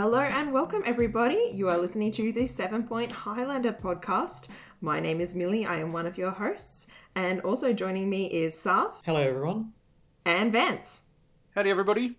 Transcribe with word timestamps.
Hello 0.00 0.20
and 0.20 0.50
welcome, 0.50 0.82
everybody. 0.86 1.50
You 1.52 1.68
are 1.68 1.76
listening 1.76 2.10
to 2.12 2.32
the 2.32 2.46
Seven 2.46 2.84
Point 2.84 3.12
Highlander 3.12 3.74
podcast. 3.74 4.48
My 4.80 4.98
name 4.98 5.20
is 5.20 5.34
Millie. 5.34 5.66
I 5.66 5.78
am 5.78 5.92
one 5.92 6.06
of 6.06 6.16
your 6.16 6.30
hosts. 6.30 6.86
And 7.14 7.42
also 7.42 7.74
joining 7.74 8.08
me 8.08 8.24
is 8.24 8.58
Sav 8.58 8.98
Hello, 9.04 9.20
everyone. 9.20 9.74
and 10.24 10.52
Vance. 10.52 11.02
Howdy, 11.54 11.68
everybody. 11.68 12.16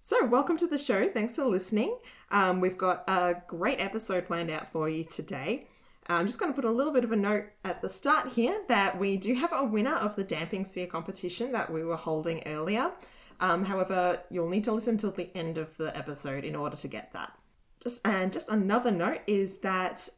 So, 0.00 0.26
welcome 0.26 0.56
to 0.56 0.66
the 0.66 0.76
show. 0.76 1.08
Thanks 1.08 1.36
for 1.36 1.44
listening. 1.44 1.96
Um, 2.32 2.60
we've 2.60 2.76
got 2.76 3.08
a 3.08 3.36
great 3.46 3.80
episode 3.80 4.26
planned 4.26 4.50
out 4.50 4.72
for 4.72 4.88
you 4.88 5.04
today. 5.04 5.68
I'm 6.08 6.26
just 6.26 6.40
going 6.40 6.50
to 6.50 6.56
put 6.56 6.64
a 6.64 6.72
little 6.72 6.92
bit 6.92 7.04
of 7.04 7.12
a 7.12 7.16
note 7.16 7.44
at 7.64 7.80
the 7.80 7.88
start 7.88 8.32
here 8.32 8.60
that 8.66 8.98
we 8.98 9.16
do 9.16 9.34
have 9.34 9.52
a 9.52 9.62
winner 9.62 9.94
of 9.94 10.16
the 10.16 10.24
Damping 10.24 10.64
Sphere 10.64 10.88
competition 10.88 11.52
that 11.52 11.72
we 11.72 11.84
were 11.84 11.94
holding 11.94 12.42
earlier. 12.44 12.90
Um, 13.40 13.64
however, 13.64 14.22
you'll 14.30 14.48
need 14.48 14.64
to 14.64 14.72
listen 14.72 14.98
till 14.98 15.10
the 15.10 15.34
end 15.34 15.58
of 15.58 15.76
the 15.76 15.96
episode 15.96 16.44
in 16.44 16.54
order 16.54 16.76
to 16.76 16.88
get 16.88 17.12
that. 17.12 17.32
Just 17.80 18.06
and 18.06 18.32
just 18.32 18.50
another 18.50 18.90
note 18.90 19.20
is 19.26 19.58
that 19.60 20.08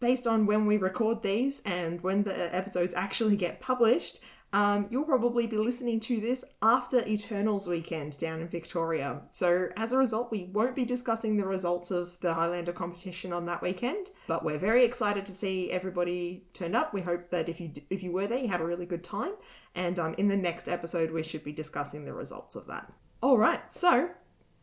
based 0.00 0.26
on 0.26 0.46
when 0.46 0.66
we 0.66 0.76
record 0.76 1.22
these 1.22 1.62
and 1.64 2.00
when 2.02 2.24
the 2.24 2.54
episodes 2.54 2.92
actually 2.94 3.36
get 3.36 3.60
published, 3.60 4.18
um, 4.52 4.86
you'll 4.90 5.04
probably 5.04 5.46
be 5.46 5.56
listening 5.56 5.98
to 6.00 6.20
this 6.20 6.44
after 6.60 7.06
Eternals 7.06 7.66
weekend 7.66 8.18
down 8.18 8.40
in 8.40 8.48
Victoria. 8.48 9.22
So, 9.30 9.68
as 9.76 9.92
a 9.92 9.98
result, 9.98 10.30
we 10.30 10.50
won't 10.52 10.76
be 10.76 10.84
discussing 10.84 11.36
the 11.36 11.46
results 11.46 11.90
of 11.90 12.18
the 12.20 12.34
Highlander 12.34 12.72
competition 12.72 13.32
on 13.32 13.46
that 13.46 13.62
weekend. 13.62 14.08
But 14.26 14.44
we're 14.44 14.58
very 14.58 14.84
excited 14.84 15.24
to 15.26 15.32
see 15.32 15.70
everybody 15.70 16.44
turned 16.52 16.76
up. 16.76 16.92
We 16.92 17.00
hope 17.00 17.30
that 17.30 17.48
if 17.48 17.60
you 17.60 17.72
if 17.88 18.02
you 18.02 18.12
were 18.12 18.26
there, 18.26 18.38
you 18.38 18.48
had 18.48 18.60
a 18.60 18.66
really 18.66 18.86
good 18.86 19.04
time. 19.04 19.32
And 19.74 19.98
um, 19.98 20.14
in 20.18 20.28
the 20.28 20.36
next 20.36 20.68
episode, 20.68 21.10
we 21.12 21.22
should 21.22 21.44
be 21.44 21.52
discussing 21.52 22.04
the 22.04 22.12
results 22.12 22.54
of 22.54 22.66
that. 22.66 22.92
All 23.22 23.38
right. 23.38 23.72
So, 23.72 24.10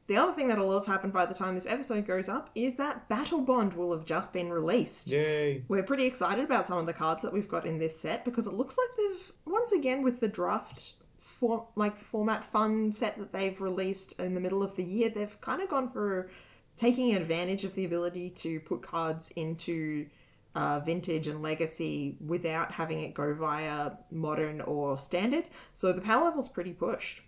the 0.09 0.17
other 0.17 0.33
thing 0.33 0.47
that'll 0.47 0.73
have 0.73 0.87
happened 0.87 1.13
by 1.13 1.27
the 1.27 1.35
time 1.35 1.53
this 1.53 1.67
episode 1.67 2.07
goes 2.07 2.27
up 2.27 2.49
is 2.55 2.77
that 2.77 3.07
Battlebond 3.07 3.75
will 3.75 3.91
have 3.91 4.05
just 4.05 4.33
been 4.33 4.49
released. 4.49 5.07
Yay. 5.07 5.63
We're 5.67 5.83
pretty 5.83 6.05
excited 6.05 6.43
about 6.43 6.65
some 6.65 6.79
of 6.79 6.87
the 6.87 6.93
cards 6.93 7.21
that 7.21 7.31
we've 7.31 7.47
got 7.47 7.63
in 7.63 7.77
this 7.77 7.99
set 7.99 8.25
because 8.25 8.47
it 8.47 8.53
looks 8.53 8.75
like 8.75 8.97
they've 8.97 9.31
once 9.45 9.71
again 9.71 10.01
with 10.01 10.19
the 10.19 10.27
draft 10.27 10.93
for 11.19 11.67
like 11.75 11.99
format 11.99 12.43
fun 12.43 12.91
set 12.91 13.19
that 13.19 13.31
they've 13.31 13.61
released 13.61 14.19
in 14.19 14.33
the 14.33 14.41
middle 14.41 14.63
of 14.63 14.75
the 14.75 14.83
year, 14.83 15.09
they've 15.09 15.39
kind 15.41 15.61
of 15.61 15.69
gone 15.69 15.87
for 15.87 16.31
taking 16.75 17.13
advantage 17.13 17.63
of 17.63 17.75
the 17.75 17.85
ability 17.85 18.31
to 18.31 18.59
put 18.61 18.81
cards 18.81 19.31
into 19.35 20.07
uh, 20.55 20.79
vintage 20.79 21.27
and 21.27 21.43
legacy 21.43 22.17
without 22.25 22.71
having 22.71 23.01
it 23.01 23.13
go 23.13 23.35
via 23.35 23.91
modern 24.09 24.59
or 24.61 24.97
standard. 24.97 25.45
So 25.73 25.93
the 25.93 26.01
power 26.01 26.23
level's 26.23 26.49
pretty 26.49 26.73
pushed. 26.73 27.21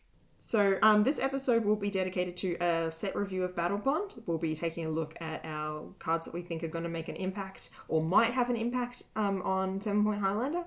So, 0.44 0.80
um, 0.81 1.03
this 1.03 1.20
episode 1.20 1.64
will 1.64 1.75
be 1.75 1.92
dedicated 1.92 2.36
to 2.38 2.56
a 2.56 2.89
set 2.89 3.16
review 3.16 3.44
of 3.44 3.56
Battlebond. 3.56 4.23
We'll 4.25 4.39
be 4.39 4.56
taking 4.56 4.88
a 4.88 4.89
look 4.89 5.14
at 5.22 5.45
our 5.45 5.94
cards 6.00 6.25
that 6.25 6.33
we 6.33 6.42
think 6.42 6.64
are 6.64 6.67
going 6.67 6.83
to 6.83 6.89
make 6.89 7.08
an 7.09 7.16
impact 7.16 7.70
or 7.88 8.02
might 8.02 8.31
have 8.31 8.50
an 8.50 8.56
impact 8.56 9.03
um, 9.16 9.44
on 9.44 9.80
Seven 9.80 10.03
Point 10.03 10.20
Highlander. 10.20 10.64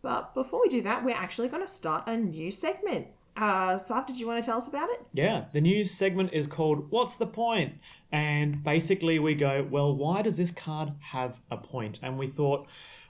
But 0.00 0.32
before 0.32 0.62
we 0.62 0.70
do 0.70 0.80
that, 0.80 1.04
we're 1.04 1.14
actually 1.14 1.48
going 1.48 1.62
to 1.62 1.70
start 1.70 2.04
a 2.06 2.16
new 2.16 2.50
segment. 2.50 3.08
Uh, 3.36 3.76
Sav, 3.76 4.06
did 4.06 4.18
you 4.18 4.26
want 4.26 4.42
to 4.42 4.48
tell 4.48 4.56
us 4.56 4.66
about 4.66 4.88
it? 4.88 5.04
Yeah, 5.12 5.44
the 5.52 5.60
news 5.60 5.90
segment 5.90 6.32
is 6.32 6.46
called 6.46 6.90
What's 6.90 7.18
the 7.18 7.26
Point? 7.26 7.74
And 8.10 8.64
basically, 8.64 9.18
we 9.18 9.34
go, 9.34 9.68
Well, 9.70 9.94
why 9.94 10.22
does 10.22 10.38
this 10.38 10.52
card 10.52 10.94
have 11.00 11.38
a 11.50 11.58
point? 11.58 12.00
And 12.02 12.18
we 12.18 12.28
thought, 12.28 12.66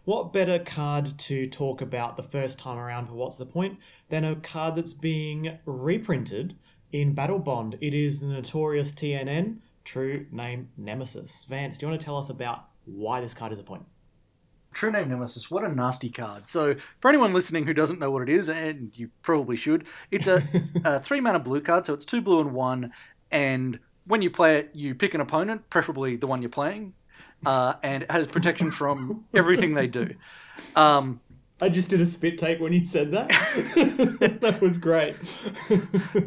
what 0.09 0.33
better 0.33 0.59
card 0.59 1.19
to 1.19 1.47
talk 1.47 1.83
about 1.83 2.17
the 2.17 2.23
first 2.23 2.59
time 2.59 2.79
around 2.79 3.07
for 3.07 3.13
What's 3.13 3.37
the 3.37 3.45
Point 3.45 3.77
than 4.09 4.25
a 4.25 4.37
card 4.37 4.75
that's 4.75 4.95
being 4.95 5.59
reprinted 5.67 6.57
in 6.91 7.15
Battlebond? 7.15 7.77
It 7.83 7.93
is 7.93 8.19
the 8.19 8.27
notorious 8.27 8.91
TNN, 8.91 9.59
true 9.85 10.25
name 10.33 10.71
Nemesis. 10.79 11.45
Vance, 11.51 11.77
do 11.77 11.85
you 11.85 11.91
want 11.91 12.01
to 12.01 12.05
tell 12.07 12.17
us 12.17 12.31
about 12.31 12.69
why 12.87 13.21
this 13.21 13.35
card 13.35 13.53
is 13.53 13.61
a 13.61 13.63
point? 13.63 13.85
True 14.73 14.91
name 14.91 15.11
Nemesis. 15.11 15.51
What 15.51 15.65
a 15.65 15.69
nasty 15.69 16.09
card. 16.09 16.49
So, 16.49 16.77
for 17.01 17.11
anyone 17.11 17.35
listening 17.35 17.67
who 17.67 17.75
doesn't 17.75 18.01
know 18.01 18.11
what 18.11 18.23
it 18.23 18.31
is, 18.31 18.49
and 18.49 18.91
you 18.95 19.11
probably 19.21 19.57
should, 19.57 19.85
it's 20.11 20.27
a, 20.27 20.43
a 20.87 21.01
three 21.01 21.21
mana 21.21 21.39
blue 21.39 21.61
card. 21.61 21.85
So 21.85 21.93
it's 21.93 22.07
two 22.07 22.23
blue 22.23 22.41
and 22.41 22.55
one. 22.55 22.95
And 23.31 23.79
when 24.07 24.23
you 24.23 24.31
play 24.31 24.57
it, 24.57 24.71
you 24.73 24.95
pick 24.95 25.13
an 25.13 25.21
opponent, 25.21 25.69
preferably 25.69 26.17
the 26.17 26.27
one 26.27 26.41
you're 26.41 26.49
playing, 26.49 26.95
uh, 27.47 27.75
and 27.83 28.05
has 28.11 28.27
protection 28.27 28.71
from 28.71 29.25
everything 29.35 29.75
they 29.75 29.87
do. 29.87 30.15
Um, 30.77 31.21
I 31.61 31.69
just 31.69 31.91
did 31.91 32.01
a 32.01 32.07
spit 32.07 32.39
take 32.39 32.61
when 32.61 32.73
you 32.73 32.85
said 32.87 33.11
that. 33.13 33.29
that 34.41 34.61
was 34.61 34.79
great. 34.79 35.17
yeah, 35.71 35.79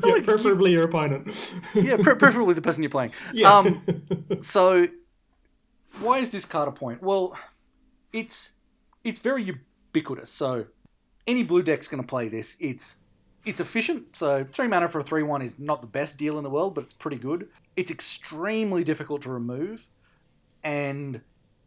you- 0.04 0.22
preferably 0.24 0.72
your 0.72 0.84
opponent. 0.84 1.30
yeah, 1.74 1.96
pre- 1.98 2.16
preferably 2.16 2.54
the 2.54 2.62
person 2.62 2.84
you're 2.84 2.90
playing. 2.90 3.12
Yeah. 3.34 3.54
Um, 3.54 3.82
so, 4.42 4.88
why 6.00 6.20
is 6.20 6.30
this 6.32 6.44
card 6.46 6.68
a 6.68 6.72
point? 6.72 7.02
Well, 7.02 7.38
it's 8.12 8.52
it's 9.04 9.20
very 9.20 9.44
ubiquitous. 9.44 10.30
So, 10.30 10.66
any 11.28 11.44
blue 11.44 11.64
deck's 11.64 11.88
going 11.88 12.04
to 12.04 12.08
play 12.08 12.28
this. 12.28 12.58
It's 12.60 12.96
it's 13.46 13.62
efficient. 13.62 14.16
So, 14.18 14.44
three 14.44 14.68
mana 14.68 14.90
for 14.90 15.00
a 15.00 15.04
three 15.04 15.24
one 15.24 15.42
is 15.42 15.60
not 15.60 15.80
the 15.80 15.88
best 15.88 16.18
deal 16.18 16.38
in 16.38 16.44
the 16.44 16.50
world, 16.50 16.76
but 16.76 16.84
it's 16.86 16.94
pretty 16.96 17.18
good. 17.18 17.48
It's 17.78 17.90
extremely 17.92 18.84
difficult 18.84 19.22
to 19.22 19.32
remove, 19.32 19.88
and 20.64 21.22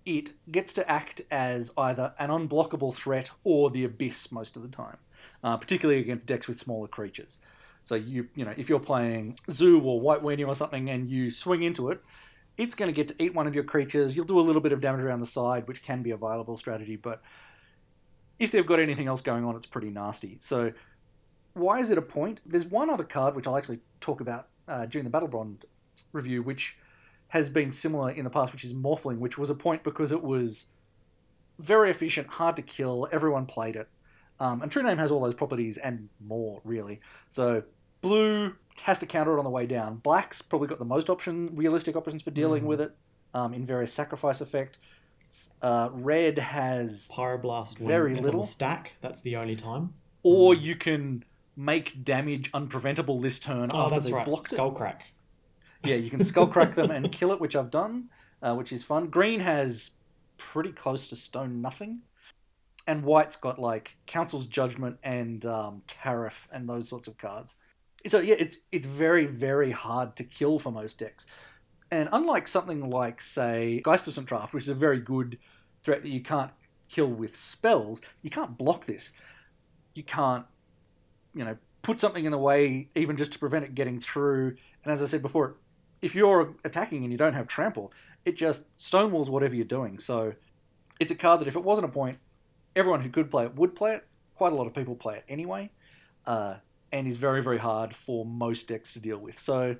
it 0.06 0.32
gets 0.50 0.75
to 0.75 0.91
act 0.91 1.22
as 1.31 1.72
either 1.77 2.12
an 2.19 2.31
unblockable 2.31 2.94
threat 2.94 3.31
or 3.43 3.71
the 3.71 3.84
abyss 3.84 4.31
most 4.31 4.56
of 4.56 4.62
the 4.62 4.69
time, 4.69 4.99
uh, 5.43 5.56
particularly 5.56 6.00
against 6.00 6.27
decks 6.27 6.47
with 6.47 6.59
smaller 6.59 6.88
creatures. 6.88 7.38
So 7.84 7.94
you 7.94 8.28
you 8.34 8.44
know 8.44 8.55
if 8.56 8.69
you're 8.69 8.81
playing 8.81 9.38
Zoo 9.50 9.81
or 9.81 10.00
White 10.00 10.22
Weenie 10.22 10.47
or 10.47 10.55
something 10.55 10.88
and 10.88 11.10
you 11.10 11.31
swing 11.31 11.62
into 11.62 11.91
it, 11.91 12.03
it's 12.56 12.75
going 12.75 12.88
to 12.88 12.93
get 12.93 13.09
to 13.09 13.22
eat 13.22 13.34
one 13.34 13.47
of 13.47 13.55
your 13.55 13.65
creatures. 13.65 14.16
You'll 14.16 14.25
do 14.25 14.38
a 14.38 14.43
little 14.43 14.62
bit 14.62 14.72
of 14.72 14.81
damage 14.81 15.03
around 15.03 15.21
the 15.21 15.26
side, 15.26 15.69
which 15.69 15.82
can 15.82 16.03
be 16.03 16.11
a 16.11 16.16
viable 16.16 16.56
strategy, 16.56 16.97
but 16.97 17.22
if 18.38 18.50
they've 18.50 18.66
got 18.66 18.81
anything 18.81 19.06
else 19.06 19.22
going 19.22 19.44
on, 19.44 19.55
it's 19.55 19.66
pretty 19.66 19.91
nasty. 19.91 20.38
So 20.41 20.72
why 21.53 21.78
is 21.78 21.91
it 21.91 21.99
a 21.99 22.03
point? 22.03 22.41
There's 22.44 22.66
one 22.66 22.91
other 22.91 23.05
card 23.05 23.37
which 23.37 23.47
I'll 23.47 23.56
actually 23.56 23.81
talk 24.00 24.21
about 24.21 24.49
uh, 24.66 24.87
during 24.87 25.09
the 25.09 25.16
Battlebond 25.16 25.59
review, 26.12 26.43
which 26.43 26.76
has 27.29 27.49
been 27.49 27.71
similar 27.71 28.11
in 28.11 28.25
the 28.25 28.31
past, 28.31 28.53
which 28.53 28.65
is 28.65 28.75
Morphling, 28.75 29.19
which 29.19 29.37
was 29.39 29.51
a 29.51 29.55
point 29.55 29.83
because 29.83 30.12
it 30.12 30.23
was 30.23 30.67
very 31.59 31.91
efficient, 31.91 32.27
hard 32.29 32.57
to 32.57 32.62
kill. 32.62 33.09
Everyone 33.12 33.47
played 33.47 33.77
it. 33.77 33.89
Um, 34.41 34.62
and 34.62 34.71
True 34.71 34.83
Name 34.83 34.99
has 34.99 35.11
all 35.11 35.21
those 35.21 35.35
properties 35.35 35.77
and 35.77 36.09
more, 36.25 36.61
really. 36.65 37.01
So 37.31 37.62
blue 38.03 38.53
has 38.83 38.99
to 38.99 39.07
counter 39.07 39.35
it 39.37 39.39
on 39.39 39.45
the 39.45 39.51
way 39.51 39.67
down. 39.67 39.97
Black's 39.97 40.43
probably 40.43 40.69
got 40.69 40.79
the 40.79 40.85
most 40.85 41.09
option, 41.09 41.51
realistic 41.55 41.97
options 41.97 42.23
for 42.23 42.31
dealing 42.33 42.65
Mhm. 42.65 42.67
with 42.67 42.81
it 42.81 42.97
um, 43.33 43.55
in 43.55 43.65
various 43.67 43.93
sacrifice 43.93 44.41
effect. 44.41 44.79
Uh, 45.62 45.89
red 45.93 46.39
has, 46.39 47.09
Pyroblast 47.12 47.79
when 47.79 47.89
Very 47.89 48.15
little. 48.17 48.43
stack. 48.45 48.93
That's 49.01 49.21
the 49.23 49.37
only 49.37 49.56
time. 49.56 49.95
or 50.23 50.55
you 50.55 50.75
can 50.75 51.23
make 51.56 52.03
damage 52.03 52.51
unpreventable 52.53 53.21
this 53.23 53.39
turn 53.39 53.69
Oh, 53.73 53.83
after 53.83 53.95
that's 53.95 54.06
they 54.06 54.12
right. 54.12 54.25
blocked 54.27 54.53
it. 54.53 54.59
Skullcrack. 54.59 54.97
Yeah, 55.84 55.97
you 55.97 56.11
can 56.11 56.25
skull 56.25 56.47
crack 56.47 56.75
them 56.75 56.91
and 56.91 57.12
kill 57.12 57.33
it, 57.33 57.41
which 57.41 57.55
I've 57.55 57.71
done, 57.71 58.09
uh, 58.43 58.55
which 58.55 58.72
is 58.72 58.83
fun. 58.83 59.09
Green 59.09 59.41
has 59.41 59.93
pretty 60.39 60.72
close 60.72 61.09
to 61.09 61.17
stone 61.17 61.61
nothing, 61.61 62.00
and 62.87 63.05
white's 63.05 63.37
got 63.37 63.59
like 63.59 63.97
Council's 64.06 64.47
Judgment 64.47 64.99
and 65.03 65.44
um, 65.44 65.83
Tariff 65.87 66.49
and 66.53 66.69
those 66.69 66.89
sorts 66.89 67.06
of 67.06 67.19
cards. 67.19 67.55
So 68.06 68.21
yeah, 68.21 68.37
it's 68.39 68.59
it's 68.73 68.87
very 68.87 69.27
very 69.27 69.71
hard 69.71 70.17
to 70.17 70.25
kill 70.25 70.58
for 70.58 70.73
most 70.73 70.99
decks, 70.99 71.26
and 71.91 72.08
unlike 72.12 72.49
something 72.49 72.88
like 72.88 73.20
say 73.20 73.81
Geist 73.85 74.08
of 74.08 74.14
St. 74.14 74.26
Traft, 74.26 74.53
which 74.53 74.64
is 74.64 74.70
a 74.70 74.75
very 74.75 75.00
good 75.00 75.38
threat 75.82 76.03
that 76.03 76.08
you 76.08 76.23
can't 76.23 76.50
kill 76.88 77.08
with 77.08 77.37
spells, 77.37 78.00
you 78.23 78.31
can't 78.31 78.56
block 78.56 78.87
this. 78.87 79.12
You 79.94 80.03
can't, 80.03 80.44
you 81.35 81.44
know, 81.44 81.56
put 81.82 82.00
something 82.00 82.25
in 82.25 82.32
the 82.32 82.38
way 82.38 82.88
even 82.94 83.17
just 83.17 83.32
to 83.32 83.38
prevent 83.38 83.64
it 83.64 83.75
getting 83.75 84.00
through. 84.00 84.56
And 84.82 84.93
as 84.93 85.00
I 85.00 85.06
said 85.06 85.23
before, 85.23 85.56
if 86.05 86.15
you're 86.15 86.55
attacking 86.65 87.03
and 87.03 87.11
you 87.11 87.19
don't 87.19 87.33
have 87.33 87.49
trample, 87.49 87.93
it 88.25 88.37
just 88.37 88.75
stonewalls 88.77 89.29
whatever 89.29 89.55
you're 89.55 89.65
doing. 89.65 89.99
So 89.99 90.35
it's 91.01 91.11
a 91.11 91.15
card 91.15 91.41
that 91.41 91.49
if 91.49 91.56
it 91.56 91.65
wasn't 91.65 91.87
a 91.87 91.89
point, 91.89 92.19
everyone 92.77 93.01
who 93.01 93.09
could 93.09 93.31
play 93.31 93.45
it 93.45 93.56
would 93.56 93.75
play 93.75 93.95
it. 93.95 94.06
Quite 94.37 94.53
a 94.53 94.56
lot 94.56 94.67
of 94.67 94.75
people 94.75 94.95
play 94.95 95.17
it 95.17 95.25
anyway, 95.29 95.71
uh, 96.27 96.55
and 96.93 97.09
is 97.09 97.17
very 97.17 97.43
very 97.43 97.59
hard 97.59 97.95
for 97.95 98.27
most 98.27 98.69
decks 98.69 98.93
to 98.93 99.01
deal 99.01 99.19
with. 99.19 99.41
So 99.41 99.77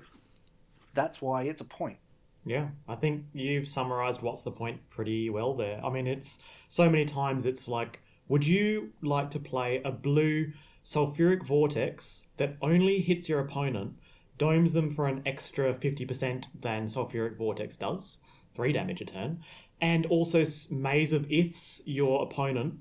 that's 0.93 1.21
why 1.21 1.43
it's 1.43 1.61
a 1.61 1.65
point. 1.65 1.97
Yeah, 2.45 2.67
I 2.87 2.95
think 2.95 3.25
you've 3.33 3.67
summarized 3.67 4.21
what's 4.21 4.43
the 4.43 4.51
point 4.51 4.79
pretty 4.89 5.29
well 5.29 5.53
there. 5.53 5.79
I 5.83 5.89
mean, 5.89 6.07
it's 6.07 6.39
so 6.67 6.89
many 6.89 7.05
times 7.05 7.45
it's 7.45 7.67
like, 7.67 7.99
would 8.27 8.45
you 8.45 8.91
like 9.01 9.29
to 9.31 9.39
play 9.39 9.81
a 9.83 9.91
blue 9.91 10.51
sulfuric 10.83 11.43
vortex 11.43 12.25
that 12.37 12.55
only 12.61 12.99
hits 12.99 13.27
your 13.27 13.39
opponent, 13.39 13.93
domes 14.37 14.73
them 14.73 14.91
for 14.93 15.07
an 15.07 15.21
extra 15.25 15.73
50% 15.73 16.45
than 16.59 16.85
sulfuric 16.85 17.37
vortex 17.37 17.77
does, 17.77 18.17
three 18.55 18.71
damage 18.73 19.01
a 19.01 19.05
turn, 19.05 19.39
and 19.81 20.05
also 20.07 20.43
maze 20.69 21.13
of 21.13 21.29
iths 21.31 21.81
your 21.85 22.23
opponent, 22.23 22.75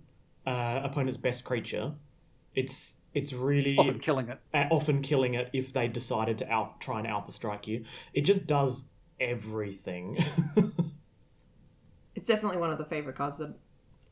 uh, 0.46 0.80
opponent's 0.82 1.16
best 1.18 1.44
creature. 1.44 1.92
It's 2.54 2.96
it's 3.14 3.32
really 3.32 3.76
Often 3.78 4.00
killing 4.00 4.28
it. 4.28 4.40
uh, 4.52 4.64
often 4.72 5.00
killing 5.00 5.34
it 5.34 5.48
if 5.52 5.72
they 5.72 5.86
decided 5.86 6.36
to 6.38 6.50
out, 6.50 6.80
try 6.80 6.98
and 6.98 7.06
alpha 7.06 7.30
strike 7.30 7.68
you. 7.68 7.84
It 8.12 8.22
just 8.22 8.46
does 8.46 8.84
everything. 9.20 10.18
it's 12.16 12.26
definitely 12.26 12.58
one 12.58 12.70
of 12.72 12.78
the 12.78 12.84
favorite 12.84 13.16
cards 13.16 13.38
that 13.38 13.54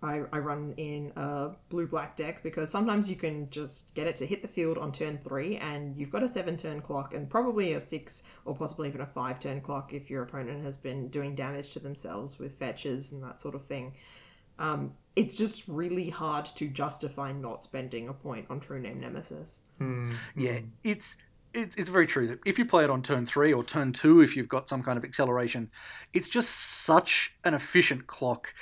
I, 0.02 0.22
I 0.32 0.38
run 0.38 0.75
in 0.76 1.12
a 1.14 1.50
blue 1.69 1.87
black 1.87 2.16
deck 2.16 2.43
because 2.43 2.70
sometimes 2.70 3.08
you 3.08 3.16
can 3.16 3.49
just 3.50 3.94
get 3.94 4.06
it 4.06 4.16
to 4.16 4.26
hit 4.26 4.43
the 4.43 4.49
field 4.49 4.76
on 4.76 4.90
turn 4.90 5.19
three 5.22 5.56
and 5.58 5.96
you've 5.96 6.10
got 6.10 6.22
a 6.25 6.28
seven 6.28 6.56
turn 6.56 6.81
clock 6.81 7.14
and 7.14 7.31
probably 7.31 7.75
a 7.75 7.81
six 7.81 8.25
or 8.44 8.56
possibly 8.56 8.88
even 8.88 9.00
a 9.00 9.06
five 9.06 9.38
turn 9.38 9.60
clock 9.60 9.93
if 9.93 10.10
your 10.10 10.22
opponent 10.22 10.64
has 10.64 10.76
been 10.76 11.08
doing 11.08 11.34
damage 11.34 11.70
to 11.70 11.78
themselves 11.78 12.38
with 12.38 12.58
fetches 12.58 13.12
and 13.12 13.22
that 13.22 13.40
sort 13.40 13.54
of 13.54 13.64
thing. 13.66 13.94
Um, 14.58 14.94
it's 15.14 15.37
just 15.37 15.69
really 15.69 16.10
hard 16.10 16.46
to 16.56 16.69
justify 16.69 17.32
not 17.32 17.62
spending 17.62 18.08
a 18.08 18.12
point 18.12 18.46
on 18.50 18.60
True 18.60 18.81
Name 18.81 19.00
Nemesis. 19.00 19.60
Yeah, 20.37 20.60
it's 20.82 21.16
it's 21.55 21.76
it's 21.76 21.90
very 21.90 22.06
true 22.06 22.26
that 22.28 22.38
if 22.46 22.58
you 22.58 22.64
play 22.64 22.84
it 22.84 22.90
on 22.90 23.02
turn 23.02 23.26
three 23.26 23.52
or 23.52 23.62
turn 23.62 23.93
two, 23.93 24.20
if 24.20 24.37
you've 24.37 24.48
got 24.48 24.69
some 24.69 24.82
kind 24.82 24.96
of 24.96 25.05
acceleration, 25.05 25.70
it's 26.12 26.28
just 26.28 26.50
such 26.50 27.34
an 27.44 27.55
efficient 27.55 28.06
clock. 28.06 28.55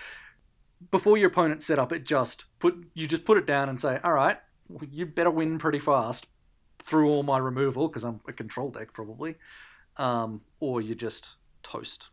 Before 0.90 1.16
your 1.18 1.28
opponent 1.28 1.62
set 1.62 1.78
up, 1.78 1.92
it 1.92 2.04
just 2.04 2.44
put 2.58 2.86
you 2.94 3.06
just 3.06 3.24
put 3.24 3.36
it 3.38 3.46
down 3.46 3.68
and 3.68 3.80
say, 3.80 4.00
"All 4.02 4.12
right, 4.12 4.38
well, 4.68 4.88
you 4.90 5.06
better 5.06 5.30
win 5.30 5.58
pretty 5.58 5.78
fast 5.78 6.26
through 6.82 7.08
all 7.10 7.22
my 7.22 7.38
removal 7.38 7.88
because 7.88 8.04
I'm 8.04 8.20
a 8.26 8.32
control 8.32 8.70
deck 8.70 8.92
probably, 8.92 9.36
um, 9.96 10.42
or 10.58 10.80
you 10.80 10.94
just 10.94 11.36
toast." 11.62 12.08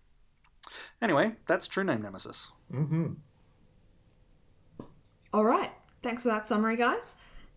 Anyway, 1.01 1.35
that's 1.47 1.67
True 1.67 1.83
Name 1.83 2.01
Nemesis. 2.01 2.51
hmm 2.69 3.13
All 5.33 5.45
right, 5.45 5.71
thanks 6.03 6.23
for 6.23 6.29
that 6.29 6.45
summary, 6.45 6.75
guys. 6.75 7.15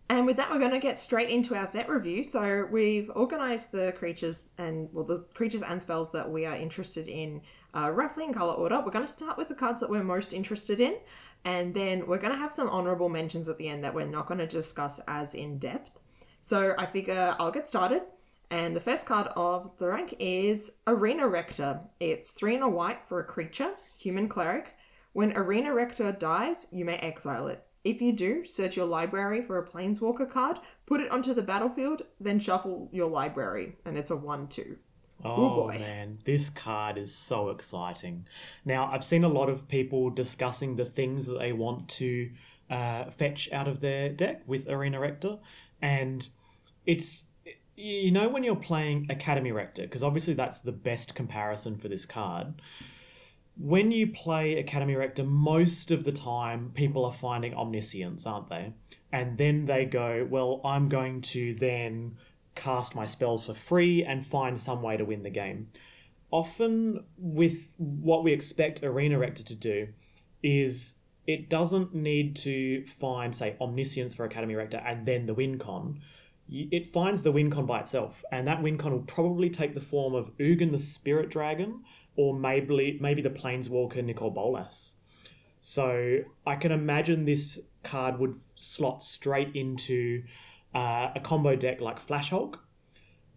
And 0.09 0.25
with 0.25 0.35
that, 0.37 0.51
we're 0.51 0.59
going 0.59 0.71
to 0.71 0.79
get 0.79 0.99
straight 0.99 1.29
into 1.29 1.55
our 1.55 1.65
set 1.65 1.87
review. 1.87 2.23
So 2.25 2.67
we've 2.69 3.09
organized 3.15 3.71
the 3.71 3.93
creatures 3.97 4.43
and 4.57 4.89
well, 4.91 5.05
the 5.05 5.19
creatures 5.33 5.63
and 5.63 5.81
spells 5.81 6.11
that 6.11 6.29
we 6.29 6.45
are 6.45 6.55
interested 6.55 7.07
in 7.07 7.41
uh, 7.75 7.91
roughly 7.91 8.25
in 8.25 8.33
color 8.33 8.53
order. 8.53 8.79
We're 8.79 8.91
going 8.91 9.05
to 9.05 9.11
start 9.11 9.37
with 9.37 9.47
the 9.47 9.55
cards 9.55 9.79
that 9.81 9.89
we're 9.89 10.03
most 10.03 10.33
interested 10.33 10.79
in, 10.79 10.97
and 11.45 11.73
then 11.73 12.07
we're 12.07 12.17
going 12.17 12.33
to 12.33 12.39
have 12.39 12.53
some 12.53 12.69
honorable 12.69 13.09
mentions 13.09 13.49
at 13.49 13.57
the 13.57 13.67
end 13.67 13.83
that 13.83 13.93
we're 13.93 14.05
not 14.05 14.27
going 14.27 14.39
to 14.39 14.47
discuss 14.47 14.99
as 15.07 15.35
in 15.35 15.57
depth. 15.57 15.99
So 16.41 16.73
I 16.77 16.85
figure 16.85 17.35
I'll 17.39 17.51
get 17.51 17.67
started. 17.67 18.01
And 18.49 18.75
the 18.75 18.81
first 18.81 19.05
card 19.05 19.27
of 19.37 19.71
the 19.77 19.87
rank 19.87 20.13
is 20.19 20.73
Arena 20.85 21.25
Rector. 21.27 21.79
It's 22.01 22.31
three 22.31 22.55
and 22.55 22.63
a 22.63 22.69
white 22.69 23.05
for 23.07 23.19
a 23.19 23.23
creature, 23.23 23.75
human 23.97 24.27
cleric. 24.27 24.75
When 25.13 25.37
Arena 25.37 25.73
Rector 25.73 26.11
dies, 26.13 26.67
you 26.71 26.83
may 26.83 26.97
exile 26.97 27.47
it. 27.47 27.65
If 27.83 28.01
you 28.01 28.11
do, 28.11 28.45
search 28.45 28.75
your 28.75 28.85
library 28.85 29.41
for 29.41 29.57
a 29.57 29.67
Planeswalker 29.67 30.29
card, 30.29 30.57
put 30.85 31.01
it 31.01 31.09
onto 31.09 31.33
the 31.33 31.41
battlefield, 31.41 32.03
then 32.19 32.39
shuffle 32.39 32.89
your 32.91 33.09
library, 33.09 33.77
and 33.85 33.97
it's 33.97 34.11
a 34.11 34.15
1 34.15 34.49
2. 34.49 34.77
Oh 35.23 35.67
boy. 35.67 35.77
man, 35.79 36.19
this 36.25 36.49
card 36.49 36.97
is 36.97 37.13
so 37.13 37.49
exciting. 37.49 38.25
Now, 38.65 38.89
I've 38.91 39.03
seen 39.03 39.23
a 39.23 39.29
lot 39.29 39.49
of 39.49 39.67
people 39.67 40.09
discussing 40.09 40.75
the 40.75 40.85
things 40.85 41.25
that 41.25 41.39
they 41.39 41.53
want 41.53 41.89
to 41.89 42.31
uh, 42.69 43.11
fetch 43.11 43.51
out 43.51 43.67
of 43.67 43.79
their 43.79 44.09
deck 44.09 44.41
with 44.47 44.67
Arena 44.69 44.99
Rector, 44.99 45.37
and 45.81 46.27
it's 46.85 47.25
you 47.75 48.11
know 48.11 48.29
when 48.29 48.43
you're 48.43 48.55
playing 48.55 49.07
Academy 49.09 49.51
Rector, 49.51 49.83
because 49.83 50.03
obviously 50.03 50.33
that's 50.33 50.59
the 50.59 50.71
best 50.71 51.15
comparison 51.15 51.77
for 51.77 51.87
this 51.87 52.05
card. 52.05 52.61
When 53.57 53.91
you 53.91 54.07
play 54.07 54.57
Academy 54.57 54.95
Rector, 54.95 55.23
most 55.23 55.91
of 55.91 56.03
the 56.03 56.11
time 56.11 56.71
people 56.73 57.05
are 57.05 57.11
finding 57.11 57.53
omniscience, 57.53 58.25
aren't 58.25 58.49
they? 58.49 58.73
And 59.11 59.37
then 59.37 59.65
they 59.65 59.85
go, 59.85 60.25
well, 60.29 60.61
I'm 60.63 60.87
going 60.87 61.21
to 61.21 61.53
then 61.55 62.15
cast 62.55 62.95
my 62.95 63.05
spells 63.05 63.45
for 63.45 63.53
free 63.53 64.03
and 64.03 64.25
find 64.25 64.59
some 64.59 64.81
way 64.81 64.97
to 64.97 65.05
win 65.05 65.23
the 65.23 65.29
game. 65.29 65.69
Often, 66.31 67.03
with 67.17 67.73
what 67.77 68.23
we 68.23 68.31
expect 68.31 68.83
Arena 68.83 69.17
Rector 69.17 69.43
to 69.43 69.55
do, 69.55 69.87
is 70.43 70.95
it 71.27 71.49
doesn't 71.49 71.93
need 71.93 72.35
to 72.37 72.85
find, 72.99 73.35
say, 73.35 73.55
Omniscience 73.59 74.15
for 74.15 74.25
Academy 74.25 74.55
Rector 74.55 74.77
and 74.77 75.05
then 75.05 75.25
the 75.25 75.33
win 75.33 75.59
con. 75.59 75.99
It 76.49 76.91
finds 76.91 77.21
the 77.21 77.31
win 77.31 77.49
con 77.49 77.65
by 77.65 77.79
itself, 77.79 78.23
and 78.31 78.47
that 78.47 78.61
win 78.61 78.77
con 78.77 78.91
will 78.91 78.99
probably 79.01 79.49
take 79.49 79.73
the 79.73 79.79
form 79.79 80.15
of 80.15 80.35
Ugin 80.37 80.71
the 80.71 80.77
Spirit 80.77 81.29
Dragon 81.29 81.83
or 82.17 82.33
maybe 82.33 82.97
maybe 82.99 83.21
the 83.21 83.29
Planeswalker 83.29 84.03
Nicol 84.03 84.31
Bolas. 84.31 84.95
So 85.61 86.19
I 86.45 86.55
can 86.55 86.71
imagine 86.71 87.23
this 87.23 87.59
card 87.83 88.19
would 88.19 88.39
slot 88.55 89.03
straight 89.03 89.55
into 89.55 90.23
uh, 90.73 91.11
a 91.15 91.19
combo 91.19 91.55
deck 91.55 91.81
like 91.81 91.99
Flash 91.99 92.29
Hulk. 92.29 92.59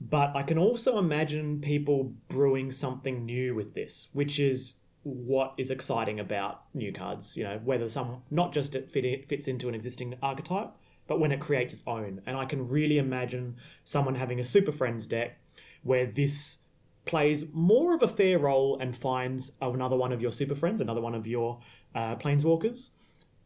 But 0.01 0.35
I 0.37 0.43
can 0.43 0.59
also 0.59 0.99
imagine 0.99 1.61
people 1.61 2.13
brewing 2.29 2.71
something 2.71 3.25
new 3.25 3.55
with 3.55 3.75
this, 3.75 4.09
which 4.13 4.39
is 4.39 4.77
what 5.03 5.55
is 5.57 5.71
exciting 5.71 6.21
about 6.21 6.63
new 6.75 6.93
cards. 6.93 7.37
You 7.37 7.45
know, 7.45 7.61
whether 7.65 7.89
some 7.89 8.23
not 8.31 8.53
just 8.53 8.75
it 8.75 8.91
fit 8.91 9.05
it 9.05 9.29
fits 9.29 9.49
into 9.49 9.69
an 9.69 9.75
existing 9.75 10.15
archetype, 10.23 10.73
but 11.07 11.21
when 11.21 11.33
it 11.33 11.41
creates 11.41 11.73
its 11.73 11.85
own. 11.87 12.21
And 12.27 12.37
I 12.37 12.45
can 12.45 12.67
really 12.67 12.99
imagine 12.99 13.57
someone 13.85 14.15
having 14.15 14.41
a 14.41 14.45
Super 14.45 14.73
Friends 14.73 15.07
deck 15.07 15.39
where 15.83 16.07
this 16.07 16.59
plays 17.05 17.45
more 17.53 17.95
of 17.95 18.03
a 18.03 18.09
fair 18.09 18.39
role 18.39 18.79
and 18.81 18.97
finds 18.97 19.53
another 19.61 19.97
one 19.97 20.13
of 20.13 20.23
your 20.23 20.33
Super 20.33 20.55
Friends, 20.55 20.81
another 20.81 21.03
one 21.03 21.15
of 21.15 21.27
your 21.27 21.61
uh, 21.95 22.17
Planeswalkers. 22.17 22.91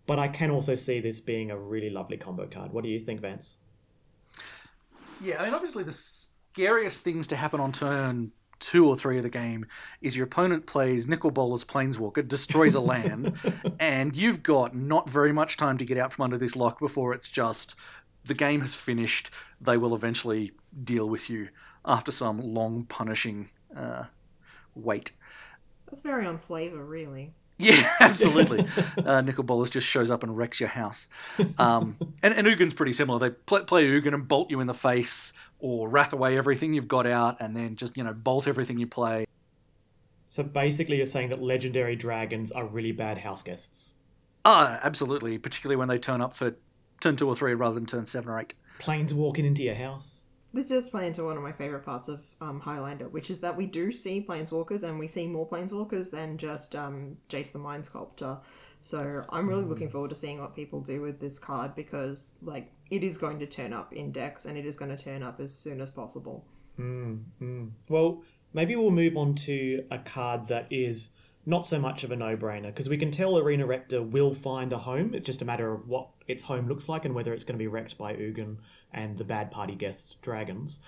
But 0.06 0.18
I 0.18 0.28
can 0.28 0.50
also 0.50 0.74
see 0.74 1.00
this 1.00 1.20
being 1.20 1.50
a 1.50 1.58
really 1.58 1.90
lovely 1.90 2.16
combo 2.16 2.46
card. 2.46 2.72
What 2.72 2.82
do 2.84 2.90
you 2.90 3.00
think, 3.00 3.20
Vance? 3.20 3.58
Yeah, 5.22 5.40
I 5.40 5.44
mean, 5.44 5.54
obviously 5.54 5.84
the 5.84 5.92
scariest 5.92 7.02
things 7.02 7.26
to 7.28 7.36
happen 7.36 7.60
on 7.60 7.72
turn 7.72 8.32
two 8.60 8.88
or 8.88 8.96
three 8.96 9.16
of 9.16 9.22
the 9.22 9.30
game 9.30 9.66
is 10.00 10.16
your 10.16 10.26
opponent 10.26 10.66
plays 10.66 11.06
Nicol 11.06 11.30
Bolas 11.30 11.64
Planeswalker, 11.64 12.26
destroys 12.26 12.74
a 12.74 12.80
land, 12.80 13.34
and 13.80 14.16
you've 14.16 14.42
got 14.42 14.74
not 14.74 15.08
very 15.08 15.32
much 15.32 15.56
time 15.56 15.78
to 15.78 15.84
get 15.84 15.98
out 15.98 16.12
from 16.12 16.24
under 16.24 16.38
this 16.38 16.56
lock 16.56 16.80
before 16.80 17.12
it's 17.12 17.28
just 17.28 17.74
the 18.24 18.34
game 18.34 18.60
has 18.60 18.74
finished. 18.74 19.30
They 19.60 19.76
will 19.76 19.94
eventually 19.94 20.52
deal 20.84 21.08
with 21.08 21.30
you 21.30 21.48
after 21.84 22.10
some 22.10 22.38
long 22.38 22.84
punishing 22.84 23.50
uh, 23.76 24.04
wait. 24.74 25.12
That's 25.88 26.02
very 26.02 26.26
on 26.26 26.38
flavor, 26.38 26.84
really. 26.84 27.32
Yeah, 27.58 27.92
absolutely. 28.00 28.66
uh, 29.04 29.20
Nicol 29.20 29.44
Bolas 29.44 29.70
just 29.70 29.86
shows 29.86 30.10
up 30.10 30.22
and 30.22 30.36
wrecks 30.36 30.60
your 30.60 30.68
house. 30.68 31.08
Um, 31.58 31.96
and, 32.22 32.34
and 32.34 32.46
Ugin's 32.46 32.74
pretty 32.74 32.92
similar. 32.92 33.18
They 33.18 33.30
play, 33.30 33.62
play 33.64 33.84
Ugin 33.86 34.14
and 34.14 34.26
bolt 34.26 34.50
you 34.50 34.60
in 34.60 34.66
the 34.66 34.74
face, 34.74 35.32
or 35.58 35.88
wrath 35.88 36.12
away 36.12 36.38
everything 36.38 36.72
you've 36.72 36.88
got 36.88 37.06
out, 37.06 37.40
and 37.40 37.56
then 37.56 37.76
just 37.76 37.96
you 37.96 38.04
know 38.04 38.12
bolt 38.12 38.46
everything 38.46 38.78
you 38.78 38.86
play. 38.86 39.26
So 40.28 40.42
basically, 40.42 40.98
you're 40.98 41.06
saying 41.06 41.30
that 41.30 41.42
legendary 41.42 41.96
dragons 41.96 42.52
are 42.52 42.66
really 42.66 42.92
bad 42.92 43.18
house 43.18 43.42
guests. 43.42 43.94
Ah, 44.44 44.78
absolutely. 44.82 45.38
Particularly 45.38 45.76
when 45.76 45.88
they 45.88 45.98
turn 45.98 46.20
up 46.20 46.34
for 46.34 46.54
turn 47.00 47.16
two 47.16 47.28
or 47.28 47.34
three 47.34 47.54
rather 47.54 47.74
than 47.74 47.86
turn 47.86 48.06
seven 48.06 48.30
or 48.30 48.38
eight. 48.38 48.54
Planes 48.78 49.12
walking 49.12 49.44
into 49.44 49.62
your 49.62 49.74
house. 49.74 50.24
This 50.52 50.68
does 50.68 50.88
play 50.88 51.06
into 51.06 51.24
one 51.24 51.36
of 51.36 51.42
my 51.42 51.52
favorite 51.52 51.84
parts 51.84 52.08
of 52.08 52.24
um, 52.40 52.60
Highlander, 52.60 53.08
which 53.08 53.30
is 53.30 53.40
that 53.40 53.56
we 53.56 53.66
do 53.66 53.92
see 53.92 54.24
planeswalkers, 54.26 54.82
and 54.82 54.98
we 54.98 55.06
see 55.06 55.26
more 55.26 55.46
planeswalkers 55.46 56.10
than 56.10 56.38
just 56.38 56.74
um, 56.74 57.18
Jace 57.28 57.52
the 57.52 57.58
Mind 57.58 57.84
Sculptor. 57.84 58.38
So 58.80 59.24
I'm 59.28 59.48
really 59.48 59.64
looking 59.64 59.90
forward 59.90 60.10
to 60.10 60.16
seeing 60.16 60.40
what 60.40 60.56
people 60.56 60.80
do 60.80 61.02
with 61.02 61.20
this 61.20 61.38
card 61.38 61.74
because, 61.74 62.36
like, 62.40 62.72
it 62.90 63.02
is 63.02 63.18
going 63.18 63.38
to 63.40 63.46
turn 63.46 63.72
up 63.72 63.92
in 63.92 64.10
decks, 64.10 64.46
and 64.46 64.56
it 64.56 64.64
is 64.64 64.76
going 64.76 64.94
to 64.96 65.02
turn 65.02 65.22
up 65.22 65.38
as 65.40 65.54
soon 65.54 65.80
as 65.80 65.90
possible. 65.90 66.46
Well, 67.88 68.22
maybe 68.54 68.74
we'll 68.76 68.90
move 68.90 69.16
on 69.16 69.34
to 69.34 69.84
a 69.90 69.98
card 69.98 70.48
that 70.48 70.66
is 70.70 71.10
not 71.44 71.66
so 71.66 71.78
much 71.78 72.04
of 72.04 72.10
a 72.10 72.16
no-brainer 72.16 72.66
because 72.66 72.88
we 72.88 72.98
can 72.98 73.10
tell 73.10 73.38
Arena 73.38 73.66
Rector 73.66 74.02
will 74.02 74.34
find 74.34 74.72
a 74.72 74.78
home. 74.78 75.14
It's 75.14 75.26
just 75.26 75.42
a 75.42 75.46
matter 75.46 75.72
of 75.72 75.88
what 75.88 76.08
its 76.26 76.42
home 76.42 76.68
looks 76.68 76.88
like 76.88 77.04
and 77.04 77.14
whether 77.14 77.32
it's 77.32 77.44
going 77.44 77.54
to 77.54 77.62
be 77.62 77.66
wrecked 77.66 77.96
by 77.96 78.14
Ugin 78.14 78.58
and 78.92 79.18
the 79.18 79.24
bad 79.24 79.50
party 79.50 79.74
guest 79.74 80.16
dragons. 80.22 80.80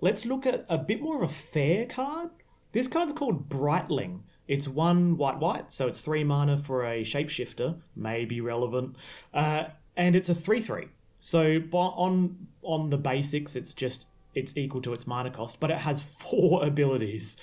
Let's 0.00 0.26
look 0.26 0.46
at 0.46 0.66
a 0.68 0.78
bit 0.78 1.00
more 1.00 1.16
of 1.16 1.30
a 1.30 1.32
fair 1.32 1.86
card. 1.86 2.30
This 2.72 2.88
card's 2.88 3.12
called 3.12 3.48
Brightling. 3.48 4.20
It's 4.48 4.68
one 4.68 5.16
white 5.16 5.38
white, 5.38 5.72
so 5.72 5.88
it's 5.88 6.00
three 6.00 6.22
mana 6.22 6.58
for 6.58 6.84
a 6.84 7.02
shapeshifter, 7.02 7.80
may 7.96 8.24
be 8.24 8.40
relevant, 8.40 8.96
uh, 9.34 9.64
and 9.96 10.14
it's 10.14 10.28
a 10.28 10.34
three 10.34 10.60
three. 10.60 10.88
So 11.18 11.62
on 11.72 12.46
on 12.62 12.90
the 12.90 12.98
basics, 12.98 13.56
it's 13.56 13.74
just 13.74 14.06
it's 14.34 14.56
equal 14.56 14.82
to 14.82 14.92
its 14.92 15.06
mana 15.06 15.30
cost, 15.30 15.58
but 15.58 15.70
it 15.70 15.78
has 15.78 16.02
four 16.20 16.64
abilities. 16.64 17.36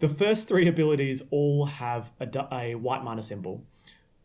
The 0.00 0.08
first 0.08 0.48
three 0.48 0.66
abilities 0.66 1.22
all 1.30 1.66
have 1.66 2.10
a, 2.18 2.46
a 2.52 2.74
white 2.74 3.04
mana 3.04 3.22
symbol. 3.22 3.62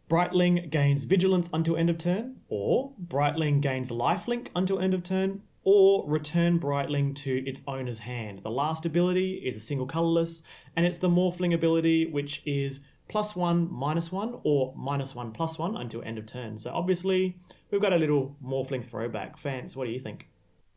Brightling 0.08 0.70
gains 0.70 1.04
vigilance 1.04 1.50
until 1.54 1.78
end 1.78 1.90
of 1.90 1.98
turn, 1.98 2.38
or 2.48 2.94
Brightling 3.08 3.62
gains 3.62 3.90
lifelink 3.92 4.48
until 4.56 4.80
end 4.80 4.94
of 4.94 5.04
turn, 5.04 5.42
or 5.64 6.08
return 6.08 6.60
Brightling 6.60 7.16
to 7.16 7.44
its 7.48 7.62
owner's 7.68 8.00
hand. 8.00 8.42
The 8.44 8.52
last 8.52 8.86
ability 8.86 9.42
is 9.46 9.58
a 9.58 9.60
single 9.60 9.88
colorless, 9.88 10.44
and 10.76 10.86
it's 10.86 11.00
the 11.00 11.10
Morphling 11.10 11.56
ability, 11.56 12.06
which 12.06 12.44
is 12.46 12.82
plus 13.08 13.36
one, 13.36 13.68
minus 13.72 14.12
one, 14.12 14.40
or 14.44 14.74
minus 14.78 15.16
one, 15.16 15.32
plus 15.32 15.58
one 15.58 15.76
until 15.78 16.04
end 16.04 16.18
of 16.18 16.26
turn. 16.26 16.58
So 16.58 16.72
obviously, 16.72 17.38
we've 17.72 17.82
got 17.82 17.94
a 17.94 17.98
little 17.98 18.36
Morphling 18.44 18.88
throwback. 18.88 19.40
Vance, 19.40 19.76
what 19.76 19.86
do 19.86 19.92
you 19.92 20.00
think? 20.00 20.28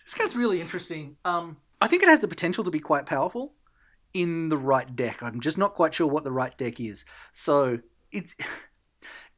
This 0.04 0.14
card's 0.14 0.37
really 0.37 0.61
interesting. 0.61 1.16
Um, 1.26 1.58
I 1.82 1.87
think 1.87 2.02
it 2.02 2.08
has 2.08 2.20
the 2.20 2.28
potential 2.28 2.64
to 2.64 2.70
be 2.70 2.80
quite 2.80 3.04
powerful 3.04 3.52
in 4.14 4.49
the 4.49 4.56
right 4.56 4.97
deck. 4.97 5.23
I'm 5.23 5.40
just 5.40 5.58
not 5.58 5.75
quite 5.75 5.92
sure 5.92 6.06
what 6.06 6.25
the 6.25 6.32
right 6.32 6.56
deck 6.56 6.80
is. 6.80 7.04
So 7.32 7.80
it's 8.11 8.35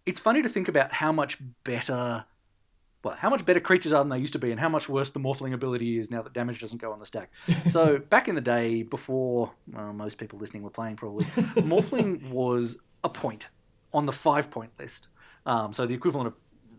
it's 0.06 0.20
funny 0.20 0.42
to 0.42 0.48
think 0.48 0.68
about 0.68 0.92
how 0.92 1.12
much 1.12 1.38
better 1.64 2.24
well, 3.02 3.16
how 3.16 3.30
much 3.30 3.46
better 3.46 3.60
creatures 3.60 3.92
are 3.92 4.02
than 4.02 4.10
they 4.10 4.18
used 4.18 4.34
to 4.34 4.38
be, 4.38 4.50
and 4.50 4.60
how 4.60 4.68
much 4.68 4.88
worse 4.88 5.10
the 5.10 5.20
morphling 5.20 5.54
ability 5.54 5.98
is 5.98 6.10
now 6.10 6.20
that 6.20 6.34
damage 6.34 6.60
doesn't 6.60 6.82
go 6.82 6.92
on 6.92 6.98
the 6.98 7.06
stack. 7.06 7.30
so 7.70 7.98
back 7.98 8.28
in 8.28 8.34
the 8.34 8.40
day, 8.40 8.82
before 8.82 9.52
well, 9.72 9.92
most 9.92 10.18
people 10.18 10.38
listening 10.38 10.62
were 10.62 10.70
playing, 10.70 10.96
probably 10.96 11.24
morphling 11.62 12.30
was 12.30 12.76
a 13.02 13.08
point 13.08 13.48
on 13.92 14.06
the 14.06 14.12
five 14.12 14.50
point 14.50 14.70
list. 14.78 15.08
Um, 15.46 15.72
so 15.72 15.86
the 15.86 15.94
equivalent 15.94 16.28
of 16.28 16.34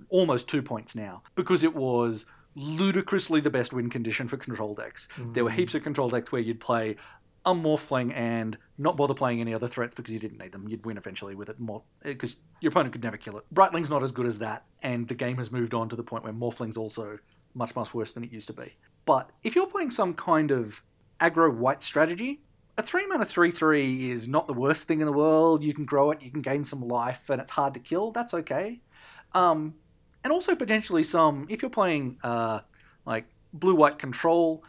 almost 0.10 0.48
two 0.48 0.62
points 0.62 0.94
now, 0.96 1.24
because 1.36 1.63
it 1.63 1.75
was 1.75 2.25
ludicrously 2.56 3.40
the 3.42 3.50
best 3.50 3.74
win 3.74 3.90
condition 3.90 4.28
for 4.28 4.38
control 4.38 4.75
decks. 4.75 5.08
There 5.18 5.44
were 5.44 5.50
heaps 5.50 5.74
of 5.74 5.84
control 5.84 6.10
decks 6.10 6.32
where 6.32 6.42
you'd 6.42 6.60
play 6.60 6.98
a 7.45 7.53
Morphling 7.53 8.15
and 8.15 8.57
not 8.77 8.98
bother 8.98 9.13
playing 9.13 9.41
any 9.41 9.53
other 9.53 9.67
threats 9.67 9.95
because 9.95 10.13
you 10.13 10.19
didn't 10.19 10.39
need 10.39 10.51
them. 10.51 10.67
You'd 10.67 10.86
win 10.86 10.98
eventually 10.98 11.36
with 11.36 11.50
it 11.50 11.60
more 11.60 11.81
because 12.03 12.38
your 12.60 12.71
opponent 12.71 12.93
could 12.93 13.03
never 13.03 13.17
kill 13.17 13.38
it. 13.38 13.45
Brightling's 13.53 13.89
not 13.89 14.03
as 14.03 14.12
good 14.12 14.27
as 14.27 14.39
that, 14.39 14.65
and 14.81 15.07
the 15.07 15.15
game 15.15 15.38
has 15.38 15.51
moved 15.51 15.74
on 15.74 15.89
to 15.89 15.95
the 15.95 16.03
point 16.03 16.24
where 16.24 16.33
Morphling's 16.33 16.77
also 16.77 17.17
much 17.53 17.75
much 17.75 17.93
worse 17.93 18.12
than 18.12 18.24
it 18.24 18.31
used 18.31 18.48
to 18.48 18.53
be. 18.53 18.77
But 19.05 19.31
if 19.43 19.55
you're 19.55 19.67
playing 19.67 19.91
some 19.91 20.13
kind 20.13 20.51
of 20.51 20.83
aggro 21.19 21.53
white 21.53 21.81
strategy, 21.81 22.41
a 22.77 22.83
three 22.83 23.07
mana 23.07 23.25
three 23.25 23.51
three 23.51 24.12
is 24.12 24.27
not 24.27 24.48
the 24.48 24.53
worst 24.53 24.88
thing 24.88 25.01
in 25.01 25.05
the 25.05 25.12
world. 25.12 25.63
You 25.63 25.74
can 25.74 25.86
grow 25.86 26.12
it, 26.12 26.21
you 26.21 26.31
can 26.31 26.41
gain 26.41 26.63
some 26.63 26.88
life, 26.88 27.29
and 27.29 27.41
it's 27.41 27.51
hard 27.51 27.74
to 27.74 27.79
kill. 27.79 28.12
That's 28.12 28.33
okay. 28.33 28.81
Um, 29.33 29.75
and 30.24 30.31
also 30.31 30.55
potentially 30.55 31.03
some 31.03 31.48
if 31.50 31.62
you're 31.62 31.71
playing 31.71 32.17
uh, 32.24 32.60
like 33.05 33.25
blue 33.53 33.75
white 33.75 33.98
control. 33.98 34.63